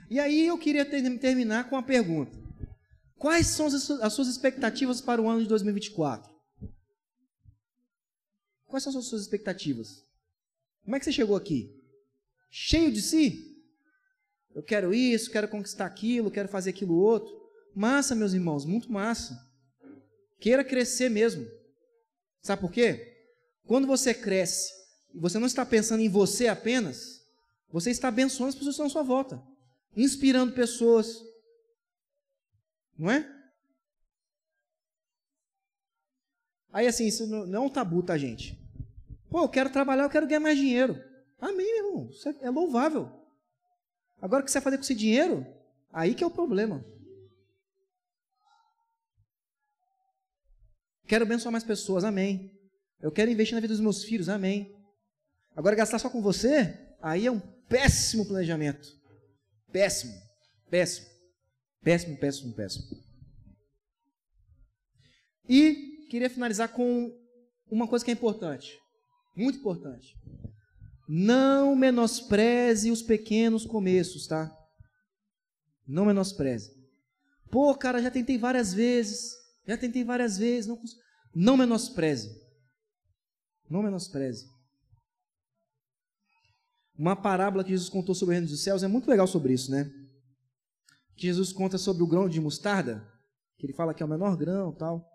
E 0.09 0.17
aí 0.17 0.47
eu 0.47 0.57
queria 0.57 0.85
ter, 0.85 1.19
terminar 1.19 1.69
com 1.69 1.75
uma 1.75 1.83
pergunta. 1.83 2.31
Quais 3.17 3.47
são 3.47 3.65
as 3.67 4.13
suas 4.13 4.29
expectativas 4.29 5.01
para 5.01 5.21
o 5.21 5.27
ano 5.27 5.41
de 5.41 5.47
2024? 5.49 6.33
Quais 8.65 8.81
são 8.81 8.97
as 8.97 9.05
suas 9.05 9.23
expectativas? 9.23 10.05
Como 10.85 10.95
é 10.95 10.99
que 10.99 11.05
você 11.05 11.11
chegou 11.11 11.35
aqui? 11.35 11.75
Cheio 12.49 12.93
de 12.93 13.01
si? 13.01 13.48
Eu 14.55 14.63
quero 14.63 14.93
isso, 14.93 15.31
quero 15.31 15.47
conquistar 15.47 15.85
aquilo, 15.85 16.31
quero 16.31 16.47
fazer 16.47 16.71
aquilo 16.71 16.95
outro. 16.95 17.31
Massa, 17.75 18.15
meus 18.15 18.33
irmãos, 18.33 18.65
muito 18.65 18.91
massa. 18.91 19.37
Queira 20.39 20.63
crescer 20.63 21.09
mesmo. 21.09 21.47
Sabe 22.41 22.61
por 22.61 22.71
quê? 22.71 23.15
Quando 23.65 23.85
você 23.85 24.13
cresce 24.13 24.79
você 25.13 25.39
não 25.39 25.47
está 25.47 25.65
pensando 25.65 26.01
em 26.01 26.09
você 26.09 26.47
apenas, 26.47 27.25
você 27.71 27.91
está 27.91 28.07
abençoando 28.07 28.49
as 28.49 28.55
pessoas 28.55 28.75
que 28.75 28.81
estão 28.81 28.85
à 28.85 28.89
sua 28.89 29.03
volta, 29.03 29.43
inspirando 29.95 30.53
pessoas. 30.53 31.21
Não 32.97 33.09
é? 33.09 33.27
Aí 36.71 36.87
assim, 36.87 37.07
isso 37.07 37.25
não 37.25 37.63
é 37.63 37.65
um 37.65 37.69
tabu, 37.69 38.03
tá, 38.03 38.17
gente? 38.17 38.59
Pô, 39.29 39.43
eu 39.43 39.49
quero 39.49 39.71
trabalhar, 39.71 40.03
eu 40.03 40.09
quero 40.09 40.27
ganhar 40.27 40.39
mais 40.39 40.57
dinheiro. 40.57 41.01
Amém, 41.39 41.65
meu 41.65 41.87
irmão. 41.87 42.09
Isso 42.09 42.29
é 42.29 42.49
louvável. 42.49 43.09
Agora, 44.21 44.41
o 44.41 44.45
que 44.45 44.51
você 44.51 44.59
vai 44.59 44.63
fazer 44.63 44.77
com 44.77 44.83
esse 44.83 44.95
dinheiro? 44.95 45.45
Aí 45.91 46.13
que 46.13 46.23
é 46.23 46.27
o 46.27 46.31
problema. 46.31 46.83
Quero 51.07 51.25
abençoar 51.25 51.51
mais 51.51 51.63
pessoas, 51.63 52.03
amém. 52.03 52.51
Eu 53.01 53.11
quero 53.11 53.31
investir 53.31 53.55
na 53.55 53.61
vida 53.61 53.73
dos 53.73 53.81
meus 53.81 54.03
filhos, 54.03 54.29
amém. 54.29 54.75
Agora, 55.55 55.75
gastar 55.75 55.97
só 55.97 56.09
com 56.09 56.21
você, 56.21 56.95
aí 57.01 57.25
é 57.25 57.31
um 57.31 57.39
péssimo 57.39 58.27
planejamento. 58.27 58.87
Péssimo, 59.71 60.13
péssimo, 60.69 61.07
péssimo, 61.81 62.17
péssimo, 62.17 62.53
péssimo. 62.53 62.85
E 65.47 66.05
queria 66.09 66.29
finalizar 66.29 66.69
com 66.69 67.11
uma 67.71 67.87
coisa 67.87 68.05
que 68.05 68.11
é 68.11 68.13
importante, 68.13 68.79
muito 69.35 69.59
importante. 69.59 70.15
Não 71.11 71.75
menospreze 71.75 72.91
os 72.91 73.01
pequenos 73.01 73.65
começos, 73.65 74.27
tá? 74.27 74.55
Não 75.87 76.05
menospreze. 76.05 76.71
Pô, 77.49 77.73
cara, 77.73 77.99
já 77.99 78.11
tentei 78.11 78.37
várias 78.37 78.75
vezes. 78.75 79.31
Já 79.67 79.75
tentei 79.75 80.03
várias 80.03 80.37
vezes. 80.37 80.67
Não, 80.67 80.79
não 81.33 81.57
menospreze. 81.57 82.29
Não 83.67 83.81
menospreze. 83.81 84.45
Uma 86.95 87.15
parábola 87.15 87.63
que 87.63 87.71
Jesus 87.71 87.89
contou 87.89 88.13
sobre 88.13 88.33
o 88.33 88.37
reino 88.37 88.47
dos 88.47 88.61
céus 88.61 88.83
é 88.83 88.87
muito 88.87 89.09
legal 89.09 89.25
sobre 89.25 89.53
isso, 89.53 89.71
né? 89.71 89.91
Que 91.15 91.25
Jesus 91.25 91.51
conta 91.51 91.79
sobre 91.79 92.03
o 92.03 92.07
grão 92.07 92.29
de 92.29 92.39
mostarda, 92.39 93.03
que 93.57 93.65
ele 93.65 93.73
fala 93.73 93.95
que 93.95 94.03
é 94.03 94.05
o 94.05 94.09
menor 94.09 94.37
grão, 94.37 94.75
tal. 94.75 95.09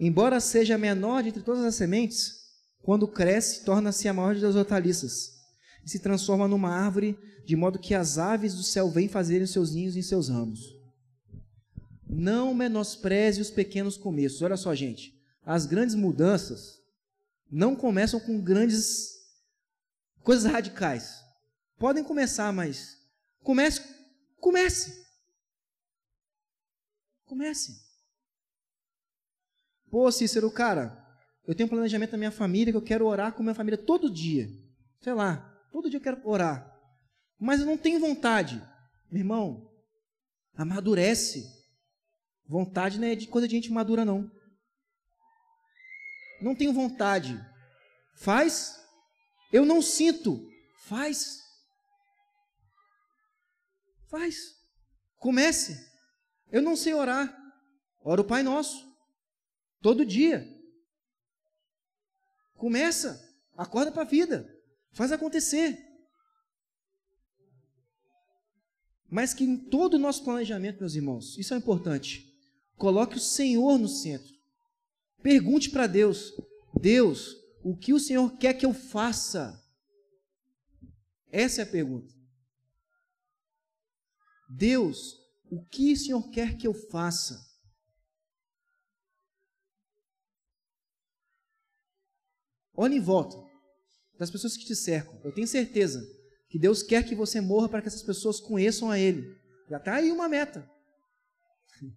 Embora 0.00 0.40
seja 0.40 0.76
menor 0.76 1.22
de 1.22 1.28
entre 1.28 1.44
todas 1.44 1.62
as 1.64 1.76
sementes, 1.76 2.37
quando 2.82 3.08
cresce, 3.08 3.64
torna-se 3.64 4.08
a 4.08 4.12
maior 4.12 4.34
das 4.36 4.54
hortaliças 4.54 5.38
e 5.84 5.90
se 5.90 5.98
transforma 5.98 6.48
numa 6.48 6.70
árvore, 6.70 7.18
de 7.44 7.56
modo 7.56 7.78
que 7.78 7.94
as 7.94 8.18
aves 8.18 8.54
do 8.54 8.62
céu 8.62 8.90
vêm 8.90 9.08
fazerem 9.08 9.46
seus 9.46 9.72
ninhos 9.72 9.96
em 9.96 10.02
seus 10.02 10.28
ramos. 10.28 10.60
Não 12.08 12.54
menospreze 12.54 13.40
os 13.40 13.50
pequenos 13.50 13.96
começos. 13.96 14.40
Olha 14.42 14.56
só, 14.56 14.74
gente. 14.74 15.14
As 15.44 15.66
grandes 15.66 15.94
mudanças 15.94 16.78
não 17.50 17.74
começam 17.74 18.20
com 18.20 18.40
grandes 18.40 19.14
coisas 20.22 20.50
radicais. 20.50 21.22
Podem 21.78 22.04
começar, 22.04 22.52
mas 22.52 22.98
comece, 23.42 23.82
comece. 24.40 25.06
Comece. 27.24 27.80
Pô, 29.90 30.10
Cícero, 30.10 30.50
cara, 30.50 31.07
eu 31.48 31.54
tenho 31.54 31.66
um 31.66 31.70
planejamento 31.70 32.12
na 32.12 32.18
minha 32.18 32.30
família 32.30 32.70
que 32.70 32.76
eu 32.76 32.82
quero 32.82 33.06
orar 33.06 33.32
com 33.32 33.40
a 33.40 33.42
minha 33.42 33.54
família 33.54 33.78
todo 33.78 34.12
dia. 34.12 34.50
Sei 35.00 35.14
lá, 35.14 35.38
todo 35.72 35.88
dia 35.88 35.96
eu 35.96 36.02
quero 36.02 36.20
orar. 36.28 36.78
Mas 37.40 37.60
eu 37.60 37.66
não 37.66 37.78
tenho 37.78 37.98
vontade. 37.98 38.62
Meu 39.10 39.20
irmão, 39.20 39.72
amadurece. 40.54 41.46
Vontade 42.46 43.00
não 43.00 43.08
é 43.08 43.16
coisa 43.24 43.48
de 43.48 43.54
gente 43.54 43.72
madura, 43.72 44.04
não. 44.04 44.30
Não 46.42 46.54
tenho 46.54 46.74
vontade. 46.74 47.42
Faz. 48.14 48.78
Eu 49.50 49.64
não 49.64 49.80
sinto. 49.80 50.46
Faz. 50.80 51.42
Faz. 54.06 54.54
Comece. 55.16 55.82
Eu 56.52 56.60
não 56.60 56.76
sei 56.76 56.92
orar. 56.92 57.34
Ora 58.04 58.20
o 58.20 58.24
Pai 58.24 58.42
Nosso. 58.42 58.86
Todo 59.80 60.04
dia. 60.04 60.57
Começa, 62.58 63.24
acorda 63.56 63.92
para 63.92 64.02
a 64.02 64.06
vida, 64.06 64.52
faz 64.92 65.12
acontecer. 65.12 65.78
Mas 69.08 69.32
que 69.32 69.44
em 69.44 69.56
todo 69.56 69.94
o 69.94 69.98
nosso 69.98 70.24
planejamento, 70.24 70.80
meus 70.80 70.94
irmãos, 70.94 71.38
isso 71.38 71.54
é 71.54 71.56
importante. 71.56 72.36
Coloque 72.76 73.16
o 73.16 73.20
Senhor 73.20 73.78
no 73.78 73.88
centro. 73.88 74.34
Pergunte 75.22 75.70
para 75.70 75.86
Deus: 75.86 76.34
Deus, 76.78 77.36
o 77.62 77.76
que 77.76 77.94
o 77.94 78.00
Senhor 78.00 78.36
quer 78.36 78.54
que 78.54 78.66
eu 78.66 78.74
faça? 78.74 79.64
Essa 81.30 81.62
é 81.62 81.64
a 81.64 81.70
pergunta. 81.70 82.12
Deus, 84.50 85.14
o 85.50 85.64
que 85.64 85.92
o 85.92 85.96
Senhor 85.96 86.28
quer 86.30 86.56
que 86.56 86.66
eu 86.66 86.74
faça? 86.74 87.47
Olhe 92.80 92.94
em 92.94 93.00
volta 93.00 93.36
das 94.16 94.30
pessoas 94.30 94.56
que 94.56 94.64
te 94.64 94.76
cercam. 94.76 95.20
Eu 95.24 95.34
tenho 95.34 95.48
certeza 95.48 96.00
que 96.48 96.60
Deus 96.60 96.80
quer 96.80 97.04
que 97.04 97.12
você 97.12 97.40
morra 97.40 97.68
para 97.68 97.82
que 97.82 97.88
essas 97.88 98.04
pessoas 98.04 98.38
conheçam 98.38 98.88
a 98.88 98.96
Ele. 98.96 99.36
Já 99.68 99.78
está 99.78 99.96
aí 99.96 100.12
uma 100.12 100.28
meta. 100.28 100.60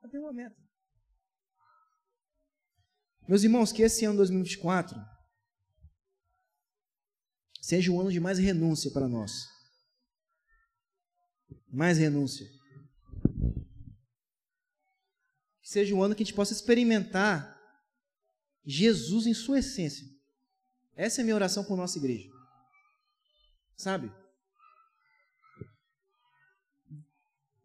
Já 0.00 0.08
tem 0.08 0.18
uma 0.18 0.32
meta. 0.32 0.56
Meus 3.28 3.42
irmãos, 3.42 3.70
que 3.70 3.82
esse 3.82 4.06
ano 4.06 4.16
2024 4.16 4.98
seja 7.60 7.92
um 7.92 8.00
ano 8.00 8.10
de 8.10 8.20
mais 8.20 8.38
renúncia 8.38 8.90
para 8.90 9.06
nós. 9.06 9.46
Mais 11.70 11.98
renúncia. 11.98 12.46
Que 15.60 15.68
seja 15.68 15.94
um 15.94 16.02
ano 16.02 16.14
que 16.14 16.22
a 16.22 16.24
gente 16.24 16.34
possa 16.34 16.54
experimentar 16.54 17.57
Jesus 18.70 19.26
em 19.26 19.32
sua 19.32 19.60
essência. 19.60 20.06
Essa 20.94 21.20
é 21.20 21.22
a 21.22 21.24
minha 21.24 21.34
oração 21.34 21.64
por 21.64 21.74
nossa 21.74 21.96
igreja. 21.96 22.28
Sabe? 23.74 24.12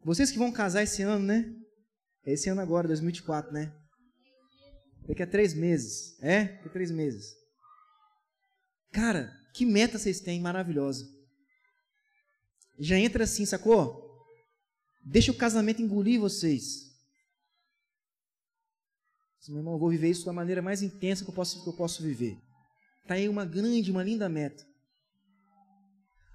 Vocês 0.02 0.30
que 0.30 0.38
vão 0.38 0.50
casar 0.50 0.82
esse 0.82 1.02
ano, 1.02 1.26
né? 1.26 1.54
Esse 2.24 2.48
ano 2.48 2.62
agora, 2.62 2.88
2024, 2.88 3.52
né? 3.52 3.70
Daqui 5.06 5.22
a 5.22 5.26
três 5.26 5.52
meses. 5.52 6.16
É? 6.22 6.44
Daqui 6.44 6.68
a 6.68 6.72
três 6.72 6.90
meses. 6.90 7.36
Cara, 8.90 9.30
que 9.52 9.66
meta 9.66 9.98
vocês 9.98 10.20
têm 10.20 10.40
maravilhosa. 10.40 11.06
Já 12.78 12.98
entra 12.98 13.24
assim, 13.24 13.44
sacou? 13.44 14.24
Deixa 15.04 15.30
o 15.30 15.36
casamento 15.36 15.82
engolir 15.82 16.18
vocês 16.18 16.83
meu 19.50 19.60
irmão, 19.60 19.74
eu 19.74 19.78
vou 19.78 19.90
viver 19.90 20.10
isso 20.10 20.24
da 20.24 20.32
maneira 20.32 20.62
mais 20.62 20.82
intensa 20.82 21.24
que 21.24 21.30
eu 21.30 21.34
posso, 21.34 21.62
que 21.62 21.68
eu 21.68 21.76
posso 21.76 22.02
viver. 22.02 22.38
Está 23.02 23.14
aí 23.14 23.28
uma 23.28 23.44
grande, 23.44 23.90
uma 23.90 24.02
linda 24.02 24.28
meta. 24.28 24.66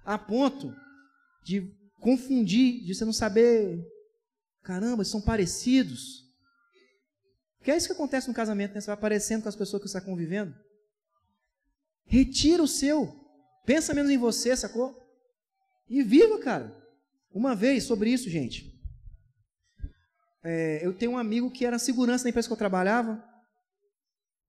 A 0.06 0.18
ponto 0.18 0.74
de 1.44 1.72
confundir, 2.00 2.84
de 2.84 2.94
você 2.94 3.04
não 3.04 3.14
saber, 3.14 3.84
caramba, 4.62 5.04
são 5.04 5.22
parecidos. 5.22 6.26
Porque 7.58 7.72
é 7.72 7.78
isso 7.78 7.88
que 7.88 7.94
acontece 7.94 8.28
no 8.28 8.34
casamento, 8.34 8.74
né? 8.74 8.82
Você 8.82 8.88
vai 8.88 8.94
aparecendo 8.94 9.44
com 9.44 9.50
as 9.50 9.56
pessoas 9.56 9.82
que 9.82 9.90
você 9.90 9.98
está 9.98 10.06
convivendo. 10.06 10.56
Retira 12.06 12.64
o 12.64 12.68
seu. 12.68 13.14
Pensa 13.66 13.94
menos 13.94 14.12
em 14.12 14.18
você, 14.18 14.56
sacou? 14.56 14.96
E 15.90 16.04
viva, 16.04 16.40
cara. 16.40 16.76
Uma 17.32 17.56
vez 17.56 17.84
sobre 17.84 18.12
isso, 18.12 18.30
gente. 18.30 18.79
É, 20.44 20.86
eu 20.86 20.94
tenho 20.94 21.12
um 21.12 21.18
amigo 21.18 21.52
que 21.52 21.66
era 21.66 21.78
segurança 21.78 22.24
na 22.24 22.30
empresa 22.30 22.48
que 22.48 22.54
eu 22.54 22.58
trabalhava. 22.58 23.24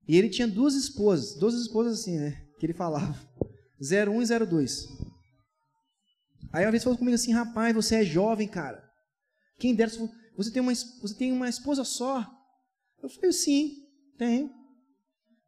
E 0.06 0.16
ele 0.16 0.28
tinha 0.28 0.46
duas 0.46 0.74
esposas. 0.74 1.34
Duas 1.38 1.54
esposas 1.54 2.00
assim, 2.00 2.18
né? 2.18 2.46
Que 2.58 2.66
ele 2.66 2.74
falava. 2.74 3.18
01 3.80 4.22
e 4.22 4.46
02. 4.46 4.88
Aí 6.52 6.64
uma 6.64 6.70
vez 6.70 6.82
falou 6.82 6.98
comigo 6.98 7.14
assim, 7.14 7.32
rapaz, 7.32 7.74
você 7.74 7.96
é 7.96 8.04
jovem, 8.04 8.48
cara. 8.48 8.82
Quem 9.58 9.74
dera, 9.74 9.90
você 10.36 10.50
tem 10.50 10.60
uma, 10.60 10.74
você 10.74 11.14
tem 11.14 11.32
uma 11.32 11.48
esposa 11.48 11.84
só. 11.84 12.26
Eu 13.02 13.08
falei, 13.08 13.32
sim, 13.32 13.86
tenho. 14.18 14.50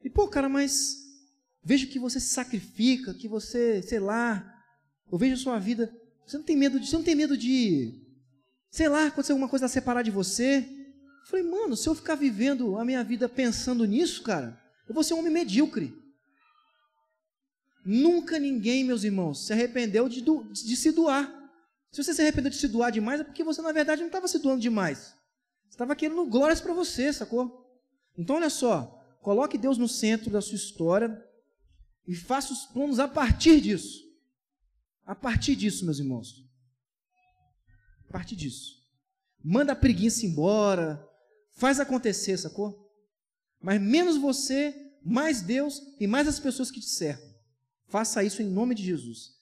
E, 0.02 0.08
pô, 0.08 0.28
cara, 0.28 0.48
mas 0.48 0.96
vejo 1.64 1.88
que 1.88 1.98
você 1.98 2.18
se 2.18 2.28
sacrifica, 2.28 3.14
que 3.14 3.28
você, 3.28 3.82
sei 3.82 4.00
lá, 4.00 4.44
eu 5.10 5.18
vejo 5.18 5.34
a 5.34 5.38
sua 5.38 5.58
vida. 5.58 5.92
Você 6.26 6.36
não 6.36 6.44
tem 6.44 6.56
medo 6.56 6.78
de, 6.78 6.86
você 6.86 6.96
não 6.96 7.04
tem 7.04 7.14
medo 7.14 7.36
de 7.36 8.01
sei 8.72 8.88
lá, 8.88 9.06
aconteceu 9.06 9.34
alguma 9.34 9.50
coisa 9.50 9.66
a 9.66 9.68
separar 9.68 10.02
de 10.02 10.10
você. 10.10 10.66
Eu 10.66 11.26
falei, 11.26 11.44
mano, 11.44 11.76
se 11.76 11.86
eu 11.86 11.94
ficar 11.94 12.14
vivendo 12.14 12.78
a 12.78 12.84
minha 12.84 13.04
vida 13.04 13.28
pensando 13.28 13.84
nisso, 13.84 14.22
cara, 14.22 14.58
eu 14.88 14.94
vou 14.94 15.04
ser 15.04 15.12
um 15.12 15.18
homem 15.18 15.30
medíocre. 15.30 15.94
Nunca 17.84 18.38
ninguém, 18.38 18.82
meus 18.82 19.04
irmãos, 19.04 19.46
se 19.46 19.52
arrependeu 19.52 20.08
de, 20.08 20.22
de 20.22 20.76
se 20.76 20.90
doar. 20.90 21.30
Se 21.90 22.02
você 22.02 22.14
se 22.14 22.22
arrependeu 22.22 22.50
de 22.50 22.56
se 22.56 22.66
doar 22.66 22.90
demais, 22.90 23.20
é 23.20 23.24
porque 23.24 23.44
você, 23.44 23.60
na 23.60 23.72
verdade, 23.72 24.00
não 24.00 24.08
estava 24.08 24.26
se 24.26 24.38
doando 24.38 24.62
demais. 24.62 25.14
Você 25.68 25.74
estava 25.74 25.94
querendo 25.94 26.24
glórias 26.24 26.60
para 26.60 26.72
você, 26.72 27.12
sacou? 27.12 27.70
Então, 28.16 28.36
olha 28.36 28.48
só. 28.48 28.98
Coloque 29.20 29.58
Deus 29.58 29.76
no 29.76 29.86
centro 29.86 30.30
da 30.30 30.40
sua 30.40 30.56
história 30.56 31.22
e 32.08 32.14
faça 32.14 32.52
os 32.52 32.64
planos 32.64 32.98
a 32.98 33.06
partir 33.06 33.60
disso. 33.60 34.02
A 35.04 35.14
partir 35.14 35.54
disso, 35.54 35.84
meus 35.84 35.98
irmãos. 35.98 36.42
A 38.12 38.18
partir 38.18 38.36
disso. 38.36 38.86
Manda 39.42 39.72
a 39.72 39.76
preguiça 39.76 40.26
embora. 40.26 41.02
Faz 41.52 41.80
acontecer, 41.80 42.36
sacou? 42.36 42.94
Mas 43.58 43.80
menos 43.80 44.18
você, 44.18 44.74
mais 45.02 45.40
Deus 45.40 45.80
e 45.98 46.06
mais 46.06 46.28
as 46.28 46.38
pessoas 46.38 46.70
que 46.70 46.78
te 46.78 46.90
cercam. 46.90 47.34
Faça 47.86 48.22
isso 48.22 48.42
em 48.42 48.50
nome 48.50 48.74
de 48.74 48.84
Jesus. 48.84 49.40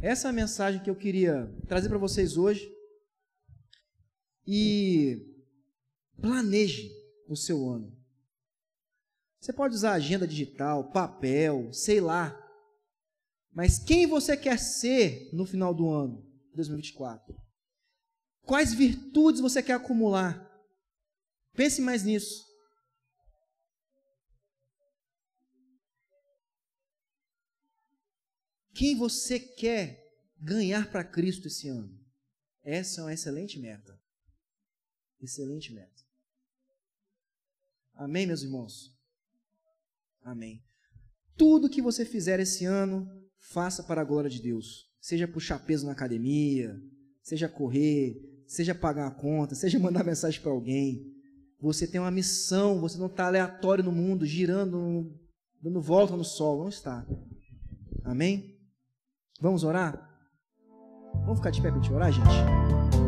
Essa 0.00 0.28
é 0.28 0.30
a 0.30 0.32
mensagem 0.32 0.82
que 0.82 0.88
eu 0.88 0.96
queria 0.96 1.54
trazer 1.68 1.90
para 1.90 1.98
vocês 1.98 2.38
hoje. 2.38 2.74
E 4.46 5.36
planeje 6.22 6.90
o 7.28 7.36
seu 7.36 7.68
ano. 7.68 7.94
Você 9.38 9.52
pode 9.52 9.74
usar 9.74 9.92
agenda 9.92 10.26
digital, 10.26 10.90
papel, 10.90 11.70
sei 11.70 12.00
lá. 12.00 12.34
Mas 13.52 13.78
quem 13.78 14.06
você 14.06 14.38
quer 14.38 14.58
ser 14.58 15.28
no 15.34 15.44
final 15.44 15.74
do 15.74 15.90
ano, 15.90 16.26
2024? 16.54 17.49
Quais 18.50 18.74
virtudes 18.74 19.40
você 19.40 19.62
quer 19.62 19.74
acumular? 19.74 20.44
Pense 21.52 21.80
mais 21.80 22.02
nisso. 22.02 22.44
Quem 28.74 28.96
você 28.96 29.38
quer 29.38 30.04
ganhar 30.36 30.90
para 30.90 31.04
Cristo 31.04 31.46
esse 31.46 31.68
ano? 31.68 31.96
Essa 32.64 33.02
é 33.02 33.04
uma 33.04 33.14
excelente 33.14 33.56
meta. 33.56 33.96
Excelente 35.20 35.72
meta. 35.72 36.02
Amém, 37.94 38.26
meus 38.26 38.42
irmãos? 38.42 38.92
Amém. 40.22 40.60
Tudo 41.36 41.70
que 41.70 41.80
você 41.80 42.04
fizer 42.04 42.40
esse 42.40 42.64
ano, 42.64 43.08
faça 43.38 43.84
para 43.84 44.00
a 44.00 44.04
glória 44.04 44.28
de 44.28 44.42
Deus. 44.42 44.90
Seja 45.00 45.28
puxar 45.28 45.64
peso 45.64 45.86
na 45.86 45.92
academia, 45.92 46.76
seja 47.22 47.48
correr, 47.48 48.29
seja 48.50 48.74
pagar 48.74 49.06
a 49.06 49.10
conta, 49.12 49.54
seja 49.54 49.78
mandar 49.78 50.02
mensagem 50.02 50.40
para 50.40 50.50
alguém. 50.50 51.06
Você 51.60 51.86
tem 51.86 52.00
uma 52.00 52.10
missão, 52.10 52.80
você 52.80 52.98
não 52.98 53.06
está 53.06 53.26
aleatório 53.26 53.84
no 53.84 53.92
mundo, 53.92 54.26
girando, 54.26 55.14
dando 55.62 55.80
volta 55.80 56.16
no 56.16 56.24
sol. 56.24 56.58
Não 56.58 56.68
está. 56.68 57.06
Amém? 58.02 58.58
Vamos 59.40 59.62
orar? 59.62 60.04
Vamos 61.14 61.38
ficar 61.38 61.50
de 61.50 61.62
pé 61.62 61.70
para 61.70 61.80
te 61.80 61.92
orar, 61.92 62.10
gente? 62.10 62.99